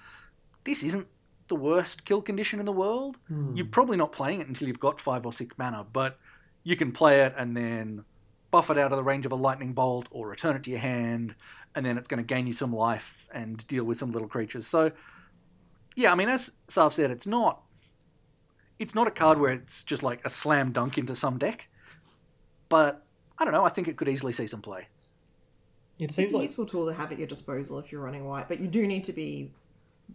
This 0.64 0.84
isn't 0.84 1.08
the 1.52 1.56
worst 1.56 2.06
kill 2.06 2.22
condition 2.22 2.60
in 2.60 2.64
the 2.64 2.72
world. 2.72 3.18
Hmm. 3.28 3.54
You're 3.54 3.66
probably 3.66 3.98
not 3.98 4.10
playing 4.10 4.40
it 4.40 4.48
until 4.48 4.68
you've 4.68 4.80
got 4.80 4.98
five 4.98 5.26
or 5.26 5.34
six 5.34 5.54
mana, 5.58 5.84
but 5.92 6.18
you 6.64 6.76
can 6.76 6.92
play 6.92 7.20
it 7.20 7.34
and 7.36 7.54
then 7.54 8.06
buff 8.50 8.70
it 8.70 8.78
out 8.78 8.90
of 8.90 8.96
the 8.96 9.04
range 9.04 9.26
of 9.26 9.32
a 9.32 9.34
lightning 9.34 9.74
bolt 9.74 10.08
or 10.10 10.28
return 10.28 10.56
it 10.56 10.62
to 10.64 10.70
your 10.70 10.80
hand, 10.80 11.34
and 11.74 11.84
then 11.84 11.98
it's 11.98 12.08
going 12.08 12.24
to 12.24 12.24
gain 12.24 12.46
you 12.46 12.54
some 12.54 12.74
life 12.74 13.28
and 13.34 13.66
deal 13.66 13.84
with 13.84 13.98
some 13.98 14.12
little 14.12 14.28
creatures. 14.28 14.66
So, 14.66 14.92
yeah, 15.94 16.10
I 16.10 16.14
mean, 16.14 16.30
as 16.30 16.52
Sav 16.68 16.94
said, 16.94 17.10
it's 17.10 17.26
not 17.26 17.60
it's 18.78 18.94
not 18.94 19.06
a 19.06 19.10
card 19.10 19.38
where 19.38 19.52
it's 19.52 19.82
just 19.82 20.02
like 20.02 20.24
a 20.24 20.30
slam 20.30 20.72
dunk 20.72 20.96
into 20.96 21.14
some 21.14 21.36
deck, 21.36 21.68
but 22.70 23.04
I 23.38 23.44
don't 23.44 23.52
know. 23.52 23.64
I 23.66 23.68
think 23.68 23.88
it 23.88 23.98
could 23.98 24.08
easily 24.08 24.32
see 24.32 24.46
some 24.46 24.62
play. 24.62 24.88
It 25.98 26.04
It's 26.04 26.14
seems 26.16 26.32
a 26.32 26.38
like 26.38 26.44
useful 26.44 26.64
tool 26.64 26.86
to 26.86 26.94
have 26.94 27.12
at 27.12 27.18
your 27.18 27.28
disposal 27.28 27.78
if 27.78 27.92
you're 27.92 28.00
running 28.00 28.24
white, 28.24 28.48
but 28.48 28.58
you 28.58 28.68
do 28.68 28.86
need 28.86 29.04
to 29.04 29.12
be 29.12 29.52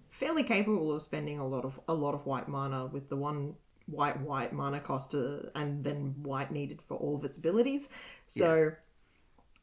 fairly 0.10 0.44
capable 0.44 0.94
of 0.94 1.02
spending 1.02 1.40
a 1.40 1.48
lot 1.48 1.66
of 1.66 1.80
a 1.88 1.94
lot 1.94 2.14
of 2.14 2.26
white 2.26 2.48
mana 2.48 2.86
with 2.86 3.10
the 3.10 3.16
one 3.16 3.56
white 3.88 4.20
white 4.22 4.54
mana 4.54 4.80
cost 4.80 5.12
to, 5.12 5.50
and 5.56 5.84
then 5.84 6.16
white 6.22 6.52
needed 6.52 6.82
for 6.82 6.98
all 6.98 7.16
of 7.16 7.24
its 7.24 7.38
abilities. 7.38 7.90
So 8.26 8.74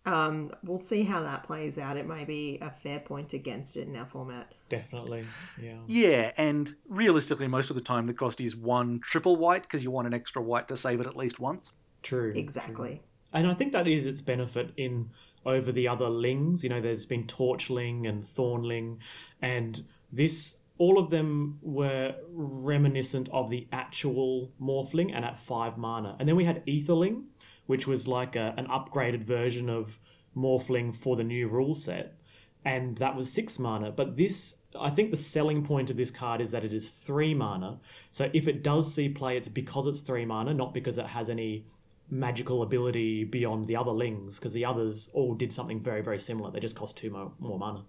um, 0.06 0.52
we'll 0.62 0.78
see 0.78 1.02
how 1.02 1.22
that 1.22 1.44
plays 1.44 1.78
out. 1.78 1.96
It 1.96 2.06
may 2.06 2.24
be 2.24 2.58
a 2.60 2.70
fair 2.70 3.00
point 3.00 3.32
against 3.32 3.76
it 3.76 3.88
in 3.88 3.96
our 3.96 4.06
format. 4.06 4.52
definitely, 4.68 5.26
yeah. 5.60 5.78
Yeah, 5.86 6.32
and 6.36 6.74
realistically, 6.88 7.48
most 7.48 7.70
of 7.70 7.76
the 7.76 7.82
time 7.82 8.06
the 8.06 8.14
cost 8.14 8.40
is 8.40 8.54
one 8.54 9.00
triple 9.00 9.36
white 9.36 9.62
because 9.62 9.82
you 9.82 9.90
want 9.90 10.06
an 10.06 10.14
extra 10.14 10.42
white 10.42 10.68
to 10.68 10.76
save 10.76 11.00
it 11.00 11.06
at 11.06 11.16
least 11.16 11.40
once. 11.40 11.70
True. 12.02 12.32
true. 12.32 12.40
Exactly. 12.40 13.02
And 13.32 13.46
I 13.46 13.54
think 13.54 13.72
that 13.72 13.88
is 13.88 14.06
its 14.06 14.20
benefit 14.20 14.72
in 14.76 15.10
over 15.46 15.72
the 15.72 15.88
other 15.88 16.08
lings. 16.08 16.62
You 16.62 16.70
know, 16.70 16.80
there's 16.80 17.06
been 17.06 17.26
Torchling 17.26 18.06
and 18.06 18.24
Thornling, 18.24 18.98
and 19.40 19.82
this 20.16 20.56
all 20.76 20.98
of 20.98 21.10
them 21.10 21.58
were 21.62 22.14
reminiscent 22.32 23.28
of 23.32 23.48
the 23.48 23.68
actual 23.72 24.50
Morphling 24.60 25.14
and 25.14 25.24
at 25.24 25.38
five 25.38 25.78
mana. 25.78 26.16
And 26.18 26.28
then 26.28 26.36
we 26.36 26.44
had 26.44 26.66
Etherling, 26.66 27.24
which 27.66 27.86
was 27.86 28.08
like 28.08 28.34
a, 28.34 28.54
an 28.56 28.66
upgraded 28.66 29.24
version 29.24 29.70
of 29.70 29.98
Morphling 30.36 30.94
for 30.94 31.14
the 31.16 31.22
new 31.22 31.48
rule 31.48 31.74
set, 31.74 32.18
and 32.64 32.96
that 32.98 33.14
was 33.14 33.32
six 33.32 33.58
mana. 33.58 33.92
But 33.92 34.16
this, 34.16 34.56
I 34.78 34.90
think, 34.90 35.12
the 35.12 35.16
selling 35.16 35.64
point 35.64 35.90
of 35.90 35.96
this 35.96 36.10
card 36.10 36.40
is 36.40 36.50
that 36.50 36.64
it 36.64 36.72
is 36.72 36.90
three 36.90 37.34
mana. 37.34 37.78
So 38.10 38.28
if 38.34 38.48
it 38.48 38.64
does 38.64 38.92
see 38.92 39.08
play, 39.08 39.36
it's 39.36 39.48
because 39.48 39.86
it's 39.86 40.00
three 40.00 40.24
mana, 40.24 40.54
not 40.54 40.74
because 40.74 40.98
it 40.98 41.06
has 41.06 41.30
any 41.30 41.66
magical 42.10 42.62
ability 42.62 43.24
beyond 43.24 43.68
the 43.68 43.76
other 43.76 43.92
lings, 43.92 44.38
because 44.38 44.52
the 44.52 44.64
others 44.64 45.08
all 45.12 45.34
did 45.34 45.52
something 45.52 45.80
very, 45.80 46.02
very 46.02 46.18
similar. 46.18 46.50
They 46.50 46.60
just 46.60 46.76
cost 46.76 46.96
two 46.96 47.10
more, 47.10 47.32
more 47.38 47.58
mana. 47.60 47.84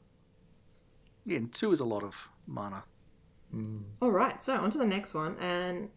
Yeah, 1.25 1.37
and 1.37 1.51
two 1.51 1.71
is 1.71 1.79
a 1.79 1.85
lot 1.85 2.03
of 2.03 2.29
mana. 2.47 2.83
All 4.01 4.11
right, 4.11 4.41
so 4.43 4.57
on 4.57 4.69
to 4.71 4.77
the 4.77 4.85
next 4.85 5.13
one, 5.13 5.37
and 5.39 5.89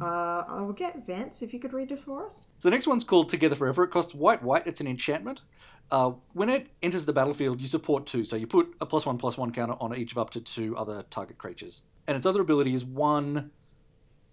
uh, 0.00 0.44
I 0.48 0.60
will 0.60 0.72
get 0.72 1.06
Vance 1.06 1.40
if 1.42 1.52
you 1.52 1.60
could 1.60 1.72
read 1.72 1.92
it 1.92 2.00
for 2.00 2.26
us. 2.26 2.46
So 2.58 2.68
the 2.68 2.74
next 2.74 2.86
one's 2.86 3.04
called 3.04 3.28
Together 3.28 3.54
Forever. 3.54 3.84
It 3.84 3.90
costs 3.90 4.14
white, 4.14 4.42
white. 4.42 4.66
It's 4.66 4.80
an 4.80 4.86
enchantment. 4.86 5.42
Uh, 5.90 6.12
when 6.32 6.48
it 6.48 6.68
enters 6.82 7.06
the 7.06 7.12
battlefield, 7.12 7.60
you 7.60 7.66
support 7.66 8.06
two. 8.06 8.24
So 8.24 8.36
you 8.36 8.46
put 8.46 8.74
a 8.80 8.86
plus 8.86 9.06
one, 9.06 9.18
plus 9.18 9.36
one 9.36 9.52
counter 9.52 9.74
on 9.80 9.94
each 9.94 10.12
of 10.12 10.18
up 10.18 10.30
to 10.30 10.40
two 10.40 10.76
other 10.76 11.04
target 11.10 11.38
creatures. 11.38 11.82
And 12.06 12.16
its 12.16 12.26
other 12.26 12.40
ability 12.40 12.74
is 12.74 12.84
one, 12.84 13.50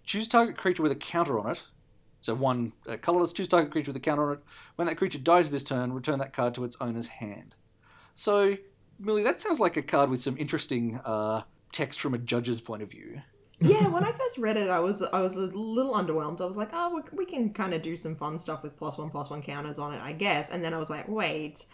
choose 0.04 0.28
target 0.28 0.56
creature 0.56 0.82
with 0.82 0.92
a 0.92 0.96
counter 0.96 1.38
on 1.38 1.50
it. 1.50 1.62
So 2.20 2.34
one 2.34 2.72
uh, 2.88 2.96
colorless, 2.96 3.32
choose 3.32 3.48
target 3.48 3.70
creature 3.70 3.90
with 3.90 3.96
a 3.96 4.00
counter 4.00 4.30
on 4.30 4.32
it. 4.34 4.44
When 4.76 4.86
that 4.86 4.96
creature 4.96 5.18
dies 5.18 5.50
this 5.50 5.62
turn, 5.62 5.92
return 5.92 6.18
that 6.18 6.32
card 6.32 6.54
to 6.54 6.64
its 6.64 6.76
owner's 6.80 7.06
hand. 7.06 7.54
So, 8.14 8.56
Millie, 8.98 9.22
that 9.22 9.40
sounds 9.40 9.60
like 9.60 9.76
a 9.76 9.82
card 9.82 10.10
with 10.10 10.20
some 10.20 10.36
interesting 10.38 11.00
uh, 11.04 11.42
text 11.72 12.00
from 12.00 12.14
a 12.14 12.18
judge's 12.18 12.60
point 12.60 12.82
of 12.82 12.90
view. 12.90 13.20
yeah, 13.60 13.88
when 13.88 14.04
I 14.04 14.12
first 14.12 14.38
read 14.38 14.56
it, 14.56 14.70
I 14.70 14.78
was 14.80 15.02
I 15.02 15.20
was 15.20 15.36
a 15.36 15.42
little 15.42 15.94
underwhelmed. 15.94 16.40
I 16.40 16.44
was 16.46 16.56
like, 16.56 16.70
oh, 16.72 16.94
we, 17.12 17.18
we 17.18 17.26
can 17.26 17.52
kind 17.52 17.74
of 17.74 17.82
do 17.82 17.96
some 17.96 18.14
fun 18.16 18.38
stuff 18.38 18.62
with 18.62 18.76
plus 18.76 18.98
one 18.98 19.10
plus 19.10 19.30
one 19.30 19.42
counters 19.42 19.78
on 19.78 19.94
it, 19.94 20.00
I 20.00 20.12
guess. 20.12 20.50
And 20.50 20.62
then 20.64 20.74
I 20.74 20.78
was 20.78 20.90
like, 20.90 21.08
wait, 21.08 21.66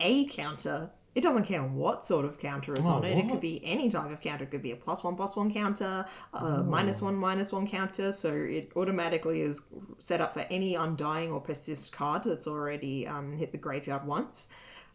a 0.00 0.24
counter. 0.26 0.90
It 1.14 1.20
doesn't 1.20 1.44
care 1.44 1.62
what 1.62 2.06
sort 2.06 2.24
of 2.24 2.38
counter 2.38 2.74
is 2.74 2.86
Oh, 2.86 2.92
on 2.92 3.04
it. 3.04 3.18
It 3.18 3.28
could 3.28 3.40
be 3.42 3.60
any 3.62 3.90
type 3.90 4.10
of 4.10 4.22
counter. 4.22 4.44
It 4.44 4.50
could 4.50 4.62
be 4.62 4.70
a 4.70 4.76
plus 4.76 5.04
one 5.04 5.14
plus 5.14 5.36
one 5.36 5.52
counter, 5.52 6.06
a 6.32 6.62
minus 6.62 7.02
one 7.02 7.16
minus 7.16 7.52
one 7.52 7.66
counter. 7.66 8.12
So 8.12 8.32
it 8.32 8.72
automatically 8.74 9.42
is 9.42 9.62
set 9.98 10.22
up 10.22 10.32
for 10.32 10.46
any 10.50 10.74
undying 10.74 11.30
or 11.30 11.38
persist 11.42 11.92
card 11.92 12.22
that's 12.24 12.46
already 12.46 13.06
um, 13.06 13.36
hit 13.36 13.52
the 13.52 13.58
graveyard 13.58 14.06
once. 14.06 14.48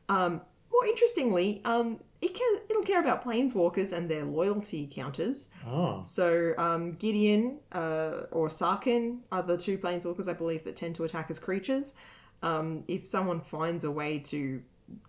Um, 0.10 0.42
more 0.72 0.86
interestingly, 0.86 1.62
um, 1.66 2.00
it 2.22 2.34
can 2.34 2.60
it'll 2.70 2.84
care 2.84 3.00
about 3.00 3.24
planeswalkers 3.24 3.94
and 3.94 4.10
their 4.10 4.24
loyalty 4.24 4.88
counters. 4.92 5.50
Oh. 5.66 6.04
So 6.06 6.54
um, 6.58 6.94
Gideon 6.94 7.60
uh, 7.72 8.24
or 8.32 8.48
Sarkhan 8.48 9.20
are 9.32 9.44
the 9.44 9.58
two 9.58 9.78
planeswalkers 9.78 10.28
I 10.28 10.34
believe 10.34 10.64
that 10.64 10.76
tend 10.76 10.96
to 10.96 11.04
attack 11.04 11.30
as 11.30 11.40
creatures. 11.40 11.94
Um, 12.42 12.84
if 12.88 13.08
someone 13.08 13.42
finds 13.42 13.84
a 13.84 13.92
way 13.92 14.20
to 14.20 14.62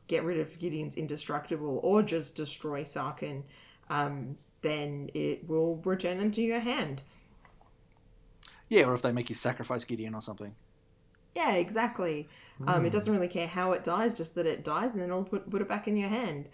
get 0.06 0.24
rid 0.24 0.40
of 0.40 0.58
Gideon's 0.58 0.96
indestructible 0.96 1.80
or 1.82 2.02
just 2.02 2.34
destroy 2.34 2.84
Sarkhan, 2.84 3.42
um, 3.90 4.36
then 4.62 5.10
it 5.14 5.48
will 5.48 5.76
return 5.84 6.18
them 6.18 6.30
to 6.32 6.42
your 6.42 6.60
hand. 6.60 7.02
Yeah, 8.68 8.84
or 8.84 8.94
if 8.94 9.02
they 9.02 9.12
make 9.12 9.28
you 9.28 9.34
sacrifice 9.34 9.84
Gideon 9.84 10.14
or 10.14 10.20
something. 10.20 10.54
Yeah, 11.34 11.52
exactly. 11.52 12.28
Um, 12.66 12.84
it 12.84 12.90
doesn't 12.90 13.12
really 13.12 13.28
care 13.28 13.46
how 13.46 13.72
it 13.72 13.84
dies, 13.84 14.14
just 14.16 14.34
that 14.34 14.46
it 14.46 14.64
dies, 14.64 14.92
and 14.94 15.02
then 15.02 15.10
it'll 15.10 15.24
put, 15.24 15.48
put 15.48 15.62
it 15.62 15.68
back 15.68 15.86
in 15.86 15.96
your 15.96 16.08
hand. 16.08 16.48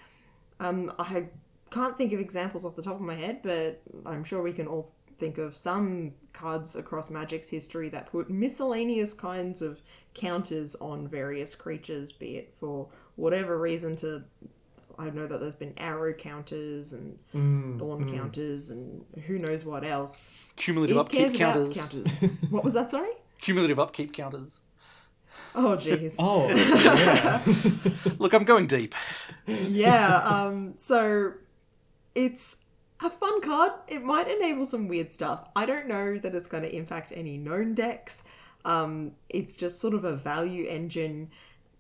Um, 0.61 0.93
I 0.99 1.27
can't 1.71 1.97
think 1.97 2.13
of 2.13 2.21
examples 2.21 2.65
off 2.65 2.77
the 2.77 2.83
top 2.83 2.97
of 2.97 3.01
my 3.01 3.15
head, 3.15 3.41
but 3.43 3.81
I'm 4.05 4.23
sure 4.25 4.43
we 4.43 4.53
can 4.53 4.67
all 4.67 4.93
think 5.19 5.39
of 5.39 5.57
some 5.57 6.13
cards 6.33 6.77
across 6.77 7.11
Magic's 7.11 7.49
history 7.49 7.89
that 7.89 8.11
put 8.11 8.29
miscellaneous 8.29 9.15
kinds 9.15 9.63
of 9.63 9.81
counters 10.13 10.75
on 10.77 11.09
various 11.09 11.55
creatures, 11.55 12.13
be 12.13 12.37
it 12.37 12.53
for 12.59 12.89
whatever 13.17 13.59
reason 13.59 13.97
to. 13.97 14.25
I 14.99 15.11
know 15.11 15.27
that 15.27 15.41
there's 15.41 15.57
been 15.57 15.75
arrow 15.77 16.13
counters 16.13 16.93
and 16.93 17.19
Mm, 17.35 17.79
thorn 17.81 18.13
counters 18.13 18.71
and 18.71 19.05
who 19.27 19.39
knows 19.39 19.65
what 19.65 19.85
else. 19.85 20.23
Cumulative 20.57 20.97
It 20.97 21.01
upkeep 21.01 21.35
counters. 21.35 21.77
counters. 21.77 22.11
what 22.51 22.63
was 22.63 22.75
that? 22.75 22.91
Sorry. 22.91 23.11
Cumulative 23.41 23.81
upkeep 23.81 24.13
counters. 24.13 24.61
Oh, 25.55 25.77
jeez. 25.77 26.17
Oh, 26.19 26.49
yeah. 26.49 27.41
Look, 28.19 28.33
I'm 28.35 28.45
going 28.45 28.67
deep. 28.67 28.95
yeah 29.47 30.17
um 30.25 30.73
so 30.77 31.33
it's 32.15 32.59
a 33.05 33.11
fun 33.11 33.41
card 33.43 33.73
it 33.89 34.03
might 34.03 34.27
enable 34.29 34.65
some 34.65 34.89
weird 34.89 35.13
stuff 35.13 35.47
i 35.55 35.67
don't 35.67 35.87
know 35.87 36.17
that 36.19 36.35
it's 36.35 36.47
going 36.47 36.63
to 36.63 36.75
impact 36.75 37.13
any 37.15 37.37
known 37.37 37.75
decks 37.75 38.23
um 38.65 39.13
it's 39.29 39.55
just 39.57 39.81
sort 39.81 39.93
of 39.93 40.05
a 40.05 40.17
value 40.17 40.67
engine 40.67 41.29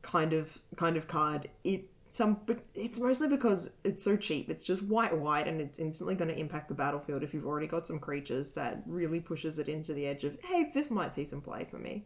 kind 0.02 0.34
of 0.34 0.58
kind 0.76 0.96
of 0.99 1.08
card 1.08 1.49
it 1.62 1.84
some 2.11 2.38
but 2.44 2.58
it's 2.75 3.00
mostly 3.00 3.28
because 3.28 3.70
it's 3.82 4.02
so 4.04 4.14
cheap 4.16 4.50
it's 4.50 4.64
just 4.64 4.82
white 4.82 5.16
white 5.16 5.49
and 5.49 5.61
it's 5.61 5.78
instantly 5.78 6.14
going 6.14 6.28
to 6.28 6.38
impact 6.38 6.68
the 6.68 6.75
battlefield 6.75 7.23
if 7.23 7.32
you've 7.32 7.46
already 7.46 7.66
got 7.66 7.87
some 7.87 7.99
creatures 7.99 8.52
that 8.52 8.82
really 8.87 9.20
pushes 9.20 9.58
it 9.58 9.68
into 9.70 9.94
the 9.94 10.06
edge 10.06 10.25
of 10.25 10.37
hey 10.44 10.70
this 10.75 10.90
might 10.90 11.14
see 11.14 11.25
some 11.25 11.40
play 11.40 11.64
for 11.64 11.78
me 11.78 12.04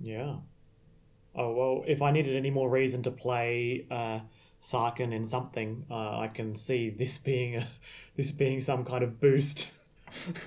Yeah. 0.00 0.34
Oh 1.34 1.52
well, 1.52 1.84
if 1.86 2.02
I 2.02 2.10
needed 2.10 2.36
any 2.36 2.50
more 2.50 2.68
reason 2.68 3.02
to 3.04 3.10
play 3.10 3.86
uh, 3.90 4.20
Sarkhan 4.62 5.12
in 5.12 5.24
something, 5.24 5.84
uh, 5.90 6.18
I 6.18 6.28
can 6.28 6.54
see 6.54 6.90
this 6.90 7.18
being 7.18 7.56
a, 7.56 7.68
this 8.16 8.32
being 8.32 8.60
some 8.60 8.84
kind 8.84 9.02
of 9.02 9.20
boost. 9.20 9.72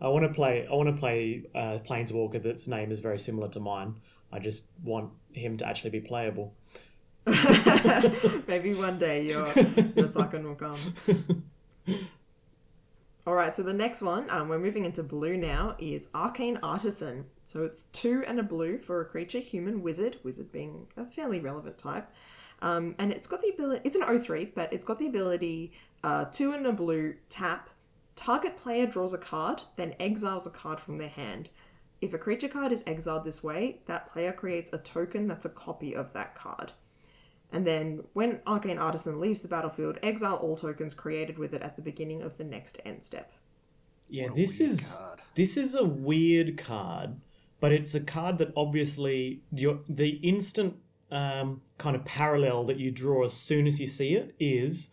I 0.00 0.08
want 0.08 0.24
to 0.24 0.32
play. 0.34 0.66
I 0.70 0.74
want 0.74 0.88
to 0.88 0.98
play 0.98 1.44
a 1.54 1.78
planeswalker 1.78 2.42
that's 2.42 2.66
name 2.66 2.90
is 2.90 3.00
very 3.00 3.18
similar 3.18 3.48
to 3.50 3.60
mine. 3.60 3.94
I 4.32 4.40
just 4.40 4.64
want 4.82 5.10
him 5.32 5.56
to 5.58 5.66
actually 5.66 5.90
be 5.90 6.00
playable. 6.00 6.52
Maybe 8.46 8.74
one 8.74 8.98
day 8.98 9.24
your 9.24 9.48
your 9.94 10.08
second 10.08 10.46
will 10.46 10.56
come. 10.56 11.44
All 13.26 13.34
right, 13.34 13.54
so 13.54 13.62
the 13.62 13.72
next 13.72 14.02
one, 14.02 14.28
um, 14.28 14.50
we're 14.50 14.58
moving 14.58 14.84
into 14.84 15.02
blue 15.02 15.38
now, 15.38 15.76
is 15.78 16.08
Arcane 16.14 16.58
Artisan. 16.62 17.24
So 17.46 17.64
it's 17.64 17.84
two 17.84 18.22
and 18.26 18.38
a 18.38 18.42
blue 18.42 18.78
for 18.78 19.00
a 19.00 19.06
creature, 19.06 19.38
human 19.38 19.82
wizard, 19.82 20.18
wizard 20.22 20.52
being 20.52 20.88
a 20.98 21.06
fairly 21.06 21.40
relevant 21.40 21.78
type. 21.78 22.06
Um, 22.60 22.94
and 22.98 23.10
it's 23.12 23.26
got 23.26 23.40
the 23.40 23.48
ability, 23.48 23.80
it's 23.82 23.96
an 23.96 24.02
O3, 24.02 24.50
but 24.54 24.70
it's 24.74 24.84
got 24.84 24.98
the 24.98 25.06
ability 25.06 25.72
uh, 26.02 26.26
two 26.26 26.52
and 26.52 26.66
a 26.66 26.72
blue, 26.72 27.14
tap, 27.30 27.70
target 28.14 28.58
player 28.58 28.86
draws 28.86 29.14
a 29.14 29.18
card, 29.18 29.62
then 29.76 29.94
exiles 29.98 30.46
a 30.46 30.50
card 30.50 30.78
from 30.78 30.98
their 30.98 31.08
hand. 31.08 31.48
If 32.02 32.12
a 32.12 32.18
creature 32.18 32.48
card 32.48 32.72
is 32.72 32.82
exiled 32.86 33.24
this 33.24 33.42
way, 33.42 33.80
that 33.86 34.06
player 34.06 34.32
creates 34.32 34.70
a 34.74 34.78
token 34.78 35.28
that's 35.28 35.46
a 35.46 35.50
copy 35.50 35.96
of 35.96 36.12
that 36.12 36.34
card. 36.34 36.72
And 37.54 37.66
then 37.66 38.02
when 38.14 38.40
Arcane 38.46 38.78
Artisan 38.78 39.20
leaves 39.20 39.40
the 39.40 39.48
battlefield, 39.48 39.98
exile 40.02 40.36
all 40.36 40.56
tokens 40.56 40.92
created 40.92 41.38
with 41.38 41.54
it 41.54 41.62
at 41.62 41.76
the 41.76 41.82
beginning 41.82 42.20
of 42.22 42.36
the 42.36 42.44
next 42.44 42.80
end 42.84 43.02
step. 43.04 43.32
Yeah, 44.08 44.24
What 44.24 44.32
a 44.32 44.34
this 44.40 44.58
weird 44.58 44.70
is 44.72 44.92
card. 44.92 45.20
this 45.34 45.56
is 45.56 45.74
a 45.74 45.84
weird 45.84 46.58
card, 46.58 47.16
but 47.60 47.72
it's 47.72 47.94
a 47.94 48.00
card 48.00 48.38
that 48.38 48.52
obviously 48.56 49.40
your 49.52 49.78
the 49.88 50.10
instant 50.22 50.74
um, 51.10 51.62
kind 51.78 51.94
of 51.94 52.04
parallel 52.04 52.64
that 52.64 52.78
you 52.78 52.90
draw 52.90 53.24
as 53.24 53.32
soon 53.32 53.66
as 53.66 53.78
you 53.78 53.86
see 53.86 54.14
it 54.14 54.34
is 54.40 54.90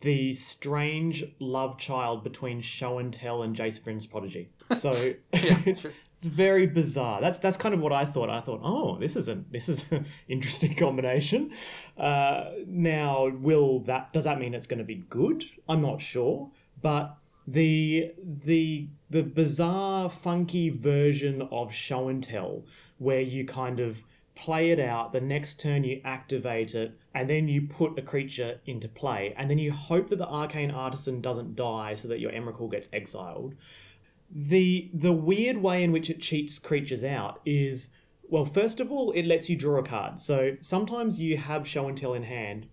the 0.00 0.32
strange 0.32 1.24
love 1.40 1.76
child 1.76 2.24
between 2.24 2.60
Show 2.60 2.98
and 2.98 3.12
Tell 3.12 3.42
and 3.42 3.54
Jace 3.54 3.80
Vryn's 3.80 4.06
Prodigy. 4.06 4.48
So 4.76 4.92
Yeah, 5.34 5.74
sure. 5.74 5.92
it's 6.18 6.26
very 6.26 6.66
bizarre. 6.66 7.20
That's 7.20 7.38
that's 7.38 7.56
kind 7.56 7.74
of 7.74 7.80
what 7.80 7.92
I 7.92 8.04
thought. 8.04 8.28
I 8.28 8.40
thought, 8.40 8.60
oh, 8.64 8.98
this 8.98 9.14
is 9.14 9.28
a 9.28 9.36
this 9.52 9.68
is 9.68 9.84
an 9.92 10.04
interesting 10.28 10.74
combination. 10.74 11.52
Uh, 11.96 12.50
now, 12.66 13.28
will 13.28 13.80
that 13.80 14.12
does 14.12 14.24
that 14.24 14.40
mean 14.40 14.52
it's 14.52 14.66
going 14.66 14.78
to 14.80 14.84
be 14.84 15.04
good? 15.08 15.44
I'm 15.68 15.80
not 15.80 16.02
sure, 16.02 16.50
but 16.82 17.16
the 17.46 18.12
the 18.44 18.88
the 19.10 19.22
bizarre, 19.22 20.10
funky 20.10 20.70
version 20.70 21.42
of 21.52 21.72
show 21.72 22.08
and 22.08 22.22
tell, 22.22 22.64
where 22.98 23.20
you 23.20 23.46
kind 23.46 23.78
of 23.78 24.02
play 24.34 24.70
it 24.70 24.80
out. 24.80 25.12
The 25.12 25.20
next 25.20 25.60
turn 25.60 25.84
you 25.84 26.00
activate 26.04 26.74
it, 26.74 26.98
and 27.14 27.30
then 27.30 27.46
you 27.46 27.62
put 27.62 27.96
a 27.96 28.02
creature 28.02 28.58
into 28.66 28.88
play, 28.88 29.34
and 29.36 29.48
then 29.48 29.58
you 29.58 29.70
hope 29.70 30.10
that 30.10 30.18
the 30.18 30.26
arcane 30.26 30.72
artisan 30.72 31.20
doesn't 31.20 31.54
die, 31.54 31.94
so 31.94 32.08
that 32.08 32.18
your 32.18 32.32
Emrakul 32.32 32.72
gets 32.72 32.88
exiled 32.92 33.54
the 34.30 34.90
the 34.92 35.12
weird 35.12 35.56
way 35.58 35.82
in 35.82 35.92
which 35.92 36.10
it 36.10 36.20
cheats 36.20 36.58
creatures 36.58 37.02
out 37.02 37.40
is 37.46 37.88
well 38.28 38.44
first 38.44 38.78
of 38.78 38.92
all 38.92 39.10
it 39.12 39.24
lets 39.24 39.48
you 39.48 39.56
draw 39.56 39.78
a 39.78 39.82
card. 39.82 40.20
So 40.20 40.56
sometimes 40.60 41.20
you 41.20 41.38
have 41.38 41.66
show 41.66 41.88
and 41.88 41.96
tell 41.96 42.14
in 42.14 42.24
hand 42.24 42.66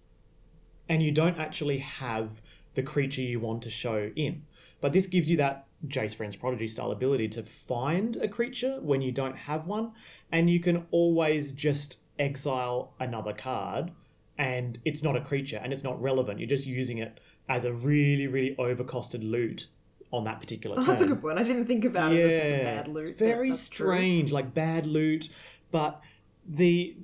and 0.90 1.02
you 1.02 1.12
don't 1.12 1.40
actually 1.40 1.80
have 1.80 2.42
the 2.76 2.84
creature 2.84 3.22
you 3.22 3.40
want 3.40 3.62
to 3.64 3.70
show 3.70 4.12
in. 4.16 4.44
But 4.82 4.92
this 4.92 5.08
gives 5.08 5.30
you 5.30 5.38
that 5.38 5.68
Jace 5.88 6.16
Vryn's 6.16 6.36
Prodigy 6.36 6.68
style 6.68 6.92
ability 6.92 7.30
to 7.30 7.44
find 7.44 8.18
a 8.18 8.28
creature 8.28 8.80
when 8.82 9.02
you 9.02 9.12
don't 9.12 9.38
have 9.38 9.66
one 9.66 9.94
and 10.32 10.50
you 10.50 10.60
can 10.60 10.86
always 10.92 11.52
just 11.54 11.98
exile 12.20 12.94
another 13.00 13.34
card 13.34 13.92
and 14.38 14.80
it's 14.84 15.04
not 15.04 15.16
a 15.16 15.22
creature 15.22 15.60
and 15.64 15.72
it's 15.72 15.84
not 15.84 16.02
relevant. 16.02 16.40
You're 16.40 16.50
just 16.50 16.66
using 16.66 16.98
it 16.98 17.20
as 17.48 17.64
a 17.64 17.74
really 17.74 18.28
really 18.28 18.56
overcosted 18.60 19.24
loot 19.24 19.68
on 20.12 20.24
that 20.26 20.40
particular 20.40 20.78
Oh, 20.80 20.84
that's 20.84 21.02
a 21.02 21.08
good 21.08 21.22
point. 21.22 21.40
I 21.40 21.44
didn't 21.44 21.66
think 21.66 21.86
about 21.86 22.14
it. 22.14 22.20
It 22.20 22.24
was 22.26 22.34
just 22.34 22.48
a 22.48 22.64
bad 22.64 22.88
loot. 22.88 23.18
very 23.18 23.50
that's 23.50 23.70
true. 23.70 23.88
strange, 23.88 24.32
like 24.32 24.54
bad 24.54 24.86
loot. 24.86 25.30
But 25.72 26.02
the 26.48 26.96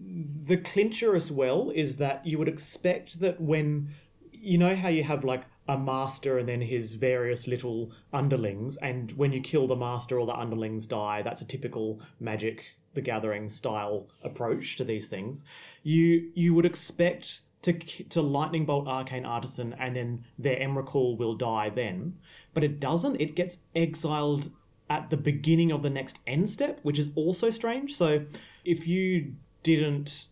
the 0.46 0.58
clincher 0.58 1.16
as 1.16 1.32
well 1.32 1.72
is 1.72 1.98
that 1.98 2.26
you 2.26 2.38
would 2.38 2.48
expect 2.48 3.20
that 3.20 3.42
when 3.42 3.90
you 4.32 4.58
know 4.58 4.76
how 4.76 4.90
you 4.90 5.04
have 5.04 5.24
like 5.24 5.44
a 5.68 5.78
master 5.78 6.38
and 6.38 6.50
then 6.50 6.62
his 6.62 6.94
various 6.94 7.48
little 7.48 7.92
underlings, 8.14 8.78
and 8.78 9.12
when 9.14 9.32
you 9.32 9.42
kill 9.42 9.68
the 9.68 9.76
master, 9.76 10.20
all 10.20 10.26
the 10.26 10.34
underlings 10.34 10.86
die. 10.88 11.22
That's 11.22 11.42
a 11.42 11.46
typical 11.46 12.02
Magic 12.20 12.76
the 12.94 13.02
Gathering 13.02 13.50
style 13.50 14.08
approach 14.24 14.76
to 14.78 14.84
these 14.84 15.08
things. 15.08 15.44
You 15.84 16.32
you 16.34 16.54
would 16.54 16.66
expect 16.66 17.42
to 17.64 17.74
to 17.74 18.22
lightning 18.22 18.66
bolt 18.66 18.88
arcane 18.88 19.26
artisan 19.26 19.74
and 19.80 19.96
then 19.96 20.26
their 20.40 20.56
Emrakul 20.58 21.18
will 21.18 21.36
die 21.36 21.70
then, 21.70 22.18
but 22.54 22.64
it 22.64 22.80
doesn't. 22.80 23.22
It 23.22 23.36
gets 23.36 23.60
exiled 23.76 24.52
at 24.90 25.10
the 25.10 25.18
beginning 25.18 25.72
of 25.72 25.84
the 25.84 25.90
next 25.90 26.20
end 26.28 26.50
step, 26.50 26.80
which 26.84 27.00
is 27.00 27.10
also 27.16 27.50
strange. 27.50 27.96
So 27.96 28.26
if 28.66 28.88
you 28.88 29.34
didn't 29.64 30.28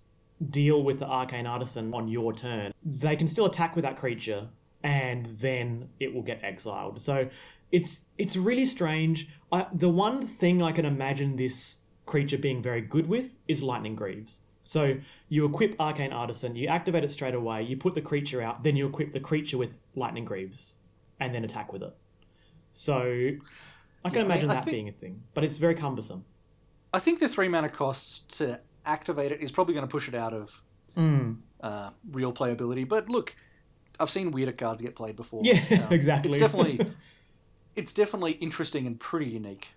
deal 0.50 0.84
with 0.84 1.00
the 1.00 1.06
arcane 1.06 1.46
artisan 1.46 1.94
on 1.94 2.08
your 2.08 2.34
turn, 2.34 2.74
they 2.84 3.15
can 3.15 3.28
still 3.28 3.46
attack 3.46 3.76
with 3.76 3.84
that 3.84 3.98
creature 3.98 4.48
and 4.84 5.28
then 5.39 5.89
it 6.00 6.13
will 6.13 6.22
get 6.22 6.44
exiled. 6.44 7.00
So 7.00 7.30
it's 7.72 8.02
it's 8.18 8.36
really 8.36 8.65
strange. 8.65 9.28
I, 9.52 9.68
the 9.74 9.89
one 9.89 10.26
thing 10.28 10.63
I 10.63 10.72
can 10.72 10.86
imagine 10.86 11.36
this 11.36 11.78
creature 12.06 12.38
being 12.38 12.62
very 12.62 12.82
good 12.82 13.08
with 13.08 13.32
is 13.48 13.62
lightning 13.62 13.96
greaves. 13.96 14.42
So 14.69 14.95
you 15.29 15.45
equip 15.45 15.82
arcane 15.82 16.13
artisan, 16.13 16.55
you 16.55 16.67
activate 16.67 17.03
it 17.03 17.10
straight 17.10 17.34
away, 17.34 17.63
you 17.63 17.75
put 17.75 17.95
the 17.95 18.01
creature 18.03 18.39
out, 18.39 18.62
then 18.63 18.75
you 18.75 18.86
equip 18.86 19.13
the 19.13 19.19
creature 19.19 19.58
with 19.58 19.79
lightning 19.95 20.25
greaves 20.25 20.75
and 21.19 21.34
then 21.34 21.43
attack 21.43 21.73
with 21.73 21.82
it. 21.82 21.91
So 22.71 22.97
I 24.05 24.10
can 24.10 24.13
Yeah, 24.13 24.21
I 24.21 24.25
imagine 24.25 24.51
I 24.51 24.53
that 24.53 24.65
think- 24.65 24.75
being 24.75 24.88
a 24.89 24.91
thing, 24.91 25.23
but 25.34 25.43
it's 25.43 25.58
very 25.58 25.73
cumbersome. 25.73 26.23
I 26.93 26.99
think 26.99 27.19
the 27.19 27.27
three 27.27 27.47
mana 27.49 27.67
cost 27.69 28.38
to 28.38 28.60
activate 28.86 29.32
it 29.32 29.41
is 29.41 29.51
probably 29.51 29.73
going 29.73 29.88
to 29.88 29.91
push 29.91 30.08
it 30.08 30.13
out 30.13 30.34
of 30.34 30.62
Mm. 30.95 31.38
uh, 31.62 31.89
real 32.12 32.32
playability. 32.32 32.88
But 32.88 33.10
look, 33.10 33.36
I've 33.99 34.12
seen 34.12 34.29
weirder 34.29 34.51
cards 34.51 34.84
get 34.84 34.95
played 34.95 35.15
before. 35.15 35.41
Yeah, 35.43 35.62
Um, 35.88 35.91
exactly. 35.93 36.29
It's 36.29 36.39
definitely, 36.39 36.79
it's 37.75 37.91
definitely 37.93 38.34
interesting 38.34 38.86
and 38.86 38.99
pretty 38.99 39.32
unique. 39.32 39.69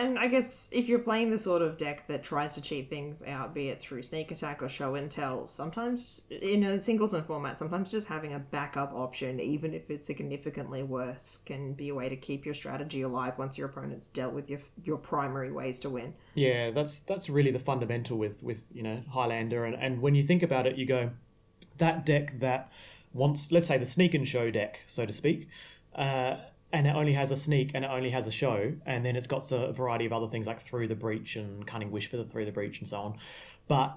And 0.00 0.18
I 0.18 0.28
guess 0.28 0.70
if 0.72 0.88
you're 0.88 0.98
playing 0.98 1.30
the 1.30 1.38
sort 1.38 1.60
of 1.60 1.76
deck 1.76 2.06
that 2.06 2.22
tries 2.22 2.54
to 2.54 2.62
cheat 2.62 2.88
things 2.88 3.22
out, 3.26 3.52
be 3.52 3.68
it 3.68 3.80
through 3.80 4.02
sneak 4.02 4.30
attack 4.30 4.62
or 4.62 4.68
show 4.68 4.94
and 4.94 5.10
tell, 5.10 5.46
sometimes 5.46 6.22
in 6.30 6.64
a 6.64 6.80
singleton 6.80 7.22
format, 7.22 7.58
sometimes 7.58 7.90
just 7.90 8.08
having 8.08 8.32
a 8.32 8.38
backup 8.38 8.94
option, 8.94 9.38
even 9.40 9.74
if 9.74 9.90
it's 9.90 10.06
significantly 10.06 10.82
worse, 10.82 11.40
can 11.44 11.74
be 11.74 11.90
a 11.90 11.94
way 11.94 12.08
to 12.08 12.16
keep 12.16 12.46
your 12.46 12.54
strategy 12.54 13.02
alive 13.02 13.36
once 13.36 13.58
your 13.58 13.68
opponent's 13.68 14.08
dealt 14.08 14.32
with 14.32 14.48
your 14.48 14.60
your 14.84 14.96
primary 14.96 15.52
ways 15.52 15.78
to 15.80 15.90
win. 15.90 16.14
Yeah, 16.34 16.70
that's 16.70 17.00
that's 17.00 17.28
really 17.28 17.50
the 17.50 17.58
fundamental 17.58 18.16
with 18.16 18.42
with 18.42 18.62
you 18.72 18.82
know 18.82 19.02
Highlander, 19.10 19.66
and 19.66 19.74
and 19.74 20.00
when 20.00 20.14
you 20.14 20.22
think 20.22 20.42
about 20.42 20.66
it, 20.66 20.76
you 20.76 20.86
go 20.86 21.10
that 21.76 22.06
deck 22.06 22.40
that 22.40 22.72
wants 23.12 23.52
let's 23.52 23.66
say 23.66 23.76
the 23.76 23.84
sneak 23.84 24.14
and 24.14 24.26
show 24.26 24.50
deck, 24.50 24.80
so 24.86 25.04
to 25.04 25.12
speak. 25.12 25.48
Uh, 25.94 26.36
and 26.72 26.86
it 26.86 26.94
only 26.94 27.12
has 27.12 27.30
a 27.30 27.36
sneak 27.36 27.72
and 27.74 27.84
it 27.84 27.90
only 27.90 28.10
has 28.10 28.26
a 28.26 28.30
show, 28.30 28.72
and 28.86 29.04
then 29.04 29.16
it's 29.16 29.26
got 29.26 29.50
a 29.52 29.72
variety 29.72 30.06
of 30.06 30.12
other 30.12 30.28
things 30.28 30.46
like 30.46 30.60
through 30.60 30.88
the 30.88 30.94
breach 30.94 31.36
and 31.36 31.66
cunning 31.66 31.90
wish 31.90 32.08
for 32.10 32.16
the 32.16 32.24
through 32.24 32.44
the 32.44 32.52
breach 32.52 32.78
and 32.78 32.88
so 32.88 33.00
on. 33.00 33.18
But 33.68 33.96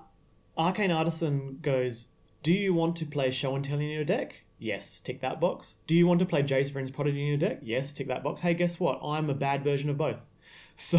Arcane 0.58 0.92
Artisan 0.92 1.60
goes, 1.62 2.08
Do 2.42 2.54
you 2.54 2.74
want 2.74 2.96
to 2.98 3.06
play 3.06 3.32
show 3.32 3.56
and 3.56 3.64
tell 3.64 3.80
in 3.80 3.90
your 3.90 4.04
deck? 4.04 4.44
Yes, 4.60 5.00
tick 5.02 5.20
that 5.22 5.42
box. 5.42 5.76
Do 5.88 5.96
you 5.96 6.08
want 6.08 6.20
to 6.20 6.26
play 6.26 6.42
Jace 6.42 6.72
Vryn's 6.72 6.92
Prodigy 6.92 7.22
in 7.22 7.28
your 7.28 7.38
deck? 7.38 7.60
Yes, 7.64 7.92
tick 7.92 8.08
that 8.08 8.24
box. 8.24 8.42
Hey, 8.42 8.54
guess 8.54 8.80
what? 8.80 9.00
I'm 9.04 9.30
a 9.30 9.34
bad 9.34 9.64
version 9.64 9.90
of 9.90 9.98
both. 9.98 10.18
So 10.76 10.98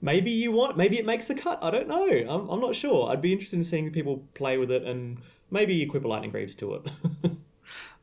maybe 0.00 0.30
you 0.30 0.52
want, 0.52 0.78
maybe 0.78 0.98
it 0.98 1.04
makes 1.04 1.26
the 1.26 1.34
cut. 1.34 1.62
I 1.62 1.70
don't 1.70 1.86
know. 1.86 2.06
I'm, 2.06 2.48
I'm 2.48 2.60
not 2.60 2.74
sure. 2.74 3.10
I'd 3.10 3.20
be 3.20 3.30
interested 3.30 3.58
in 3.58 3.64
seeing 3.64 3.92
people 3.92 4.24
play 4.32 4.56
with 4.56 4.70
it 4.70 4.84
and 4.84 5.18
maybe 5.50 5.82
equip 5.82 6.06
a 6.06 6.08
Lightning 6.08 6.30
Greaves 6.30 6.54
to 6.56 6.76
it. 6.76 6.90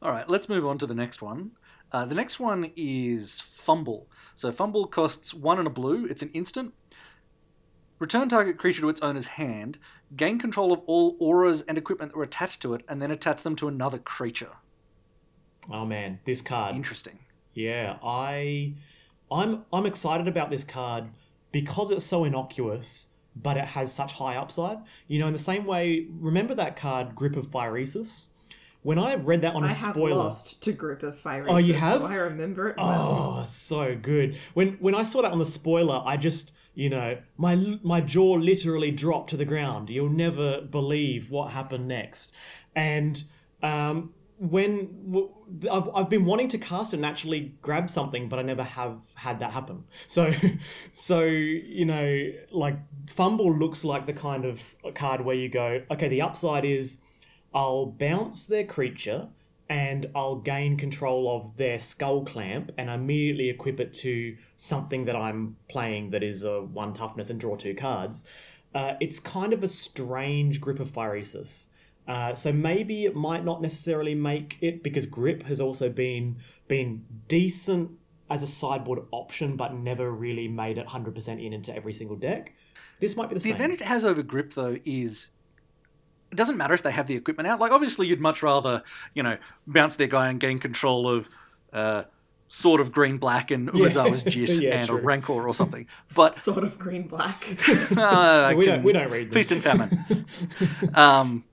All 0.04 0.12
right, 0.12 0.30
let's 0.30 0.48
move 0.48 0.68
on 0.68 0.78
to 0.78 0.86
the 0.86 0.94
next 0.94 1.20
one. 1.24 1.52
Uh, 1.92 2.06
the 2.06 2.16
next 2.16 2.40
one 2.40 2.72
is 2.76 3.42
Fumble. 3.42 4.08
So 4.36 4.52
Fumble 4.52 4.88
costs 4.88 5.34
one 5.34 5.58
and 5.58 5.68
a 5.68 5.72
blue. 5.72 6.06
It's 6.06 6.22
an 6.22 6.30
instant. 6.34 6.74
Return 7.98 8.30
target 8.30 8.58
creature 8.58 8.82
to 8.82 8.90
its 8.90 9.02
owner's 9.02 9.26
hand. 9.28 9.78
Gain 10.16 10.40
control 10.40 10.72
of 10.72 10.82
all 10.86 11.18
auras 11.20 11.64
and 11.68 11.78
equipment 11.78 12.12
that 12.12 12.18
were 12.18 12.24
attached 12.24 12.62
to 12.62 12.74
it, 12.74 12.84
and 12.88 13.02
then 13.02 13.12
attach 13.12 13.44
them 13.44 13.56
to 13.58 13.68
another 13.68 13.98
creature. 13.98 14.52
oh 15.72 15.86
man, 15.86 16.20
this 16.26 16.42
card. 16.42 16.76
Interesting. 16.76 17.20
Yeah, 17.54 17.98
I, 18.04 18.76
I'm 19.30 19.66
I'm 19.74 19.86
excited 19.86 20.28
about 20.28 20.50
this 20.50 20.64
card 20.64 21.10
because 21.52 21.92
it's 21.92 22.06
so 22.06 22.24
innocuous, 22.24 23.10
but 23.36 23.58
it 23.58 23.66
has 23.66 23.94
such 23.94 24.14
high 24.14 24.36
upside. 24.38 24.78
You 25.08 25.20
know, 25.20 25.28
in 25.28 25.34
the 25.34 25.40
same 25.40 25.66
way, 25.66 26.08
remember 26.10 26.56
that 26.56 26.76
card, 26.78 27.16
Grip 27.16 27.36
of 27.36 27.48
Phyresis? 27.52 28.29
When 28.90 28.98
I 28.98 29.14
read 29.14 29.44
that 29.44 29.54
on 29.54 29.64
a 29.64 29.68
I 29.68 29.70
have 29.70 29.94
spoiler, 29.94 30.16
lost 30.16 30.64
to 30.64 30.72
Group 30.72 31.04
of 31.04 31.16
Fire 31.16 31.46
Oh, 31.48 31.58
you 31.58 31.76
have? 31.76 32.02
so 32.02 32.08
I 32.08 32.16
remember 32.16 32.70
it 32.70 32.78
well. 32.78 33.38
Oh, 33.40 33.44
so 33.46 33.96
good. 33.96 34.36
When 34.56 34.78
when 34.80 34.96
I 34.96 35.04
saw 35.04 35.22
that 35.22 35.32
on 35.32 35.38
the 35.38 35.46
spoiler, 35.46 36.02
I 36.04 36.18
just 36.18 36.52
you 36.74 36.90
know 36.90 37.20
my 37.38 37.56
my 37.84 38.02
jaw 38.02 38.32
literally 38.32 38.90
dropped 38.90 39.30
to 39.30 39.38
the 39.38 39.46
ground. 39.46 39.92
You'll 39.92 40.10
never 40.10 40.62
believe 40.62 41.30
what 41.30 41.52
happened 41.52 41.88
next. 41.88 42.32
And 42.76 43.24
um, 43.62 44.16
when 44.40 45.30
I've, 45.72 45.88
I've 45.94 46.10
been 46.10 46.26
wanting 46.26 46.48
to 46.48 46.58
cast 46.58 46.96
and 46.96 47.06
actually 47.06 47.54
grab 47.62 47.92
something, 47.92 48.28
but 48.28 48.40
I 48.40 48.42
never 48.42 48.64
have 48.64 48.98
had 49.14 49.38
that 49.42 49.52
happen. 49.52 49.84
So, 50.08 50.34
so 50.94 51.26
you 51.26 51.86
know, 51.86 52.32
like 52.50 52.80
fumble 53.08 53.56
looks 53.56 53.84
like 53.84 54.08
the 54.08 54.14
kind 54.14 54.46
of 54.46 54.60
card 54.96 55.22
where 55.22 55.36
you 55.36 55.48
go, 55.48 55.84
okay, 55.92 56.08
the 56.08 56.24
upside 56.24 56.66
is 56.66 56.98
I'll 57.54 57.88
bounce 57.88 58.48
their 58.48 58.64
creature 58.64 59.30
and 59.70 60.08
I'll 60.16 60.38
gain 60.38 60.78
control 60.78 61.36
of 61.36 61.56
their 61.58 61.80
skull 61.80 62.26
clamp 62.26 62.72
and 62.78 62.90
immediately 62.90 63.50
equip 63.50 63.80
it 63.80 63.94
to 63.96 64.36
something 64.58 65.06
that 65.06 65.16
I'm 65.16 65.58
playing 65.70 66.10
that 66.12 66.24
is 66.24 66.44
a 66.44 66.62
one 66.62 66.94
toughness 66.94 67.30
and 67.30 67.40
draw 67.40 67.56
two 67.56 67.76
cards. 67.76 68.24
Uh, 68.74 68.94
it's 69.00 69.20
kind 69.20 69.54
of 69.54 69.64
a 69.64 69.68
strange 69.68 70.60
grip 70.60 70.80
of 70.80 70.90
Phyresis. 70.90 71.68
Uh, 72.08 72.34
so 72.34 72.52
maybe 72.52 73.06
it 73.06 73.16
might 73.16 73.46
not 73.46 73.62
necessarily 73.62 74.16
make 74.16 74.58
it 74.62 74.82
because 74.82 75.06
grip 75.06 75.44
has 75.44 75.62
also 75.62 75.90
been 75.90 76.38
been 76.68 77.06
decent 77.28 77.92
as 78.32 78.42
a 78.42 78.48
sideboard 78.48 79.00
option, 79.12 79.56
but 79.56 79.76
never 79.76 80.12
really 80.12 80.48
made 80.48 80.80
it 80.80 80.88
hundred 80.88 81.14
percent 81.14 81.40
in 81.40 81.54
into 81.54 81.76
every 81.76 81.94
single 81.94 82.16
deck. 82.16 82.54
This 83.00 83.16
might 83.16 83.30
be 83.30 83.36
the, 83.36 83.40
same. 83.40 83.52
The 83.52 83.58
same. 83.58 83.64
advantage 83.66 83.82
it 83.82 83.88
has 83.88 84.04
over 84.06 84.24
grip 84.24 84.56
though 84.56 84.78
is 84.86 85.30
it 86.32 86.36
doesn't 86.36 86.58
matter 86.58 86.74
if 86.74 86.84
they 86.84 86.92
have 86.92 87.08
the 87.08 87.16
equipment 87.16 87.48
out. 87.48 87.60
Like 87.60 87.72
obviously 87.72 88.08
you'd 88.08 88.20
much 88.22 88.44
rather, 88.44 88.84
you 89.14 89.24
know, 89.24 89.38
bounce 89.68 89.96
their 89.96 90.08
guy 90.08 90.30
and 90.30 90.40
gain 90.40 90.60
control 90.60 91.10
of 91.10 91.30
uh 91.74 92.04
sort 92.52 92.82
of 92.82 92.92
green 92.92 93.18
black 93.18 93.52
and 93.52 93.70
Umezawa's 93.70 94.24
Jit 94.24 94.50
Yeah, 94.62 94.76
and 94.78 94.88
true. 94.88 94.98
a 94.98 95.02
Rancor 95.02 95.48
or 95.48 95.54
something. 95.54 95.86
But 96.16 96.36
Sort 96.50 96.64
of 96.64 96.80
green 96.80 97.04
black. 97.08 97.46
uh, 97.98 98.54
we 98.58 98.66
don't 98.66 98.84
we 98.84 98.92
don't 98.92 99.12
read 99.12 99.28
them. 99.28 99.34
feast 99.34 99.52
and 99.52 99.62
famine. 99.64 100.26
um, 100.96 101.44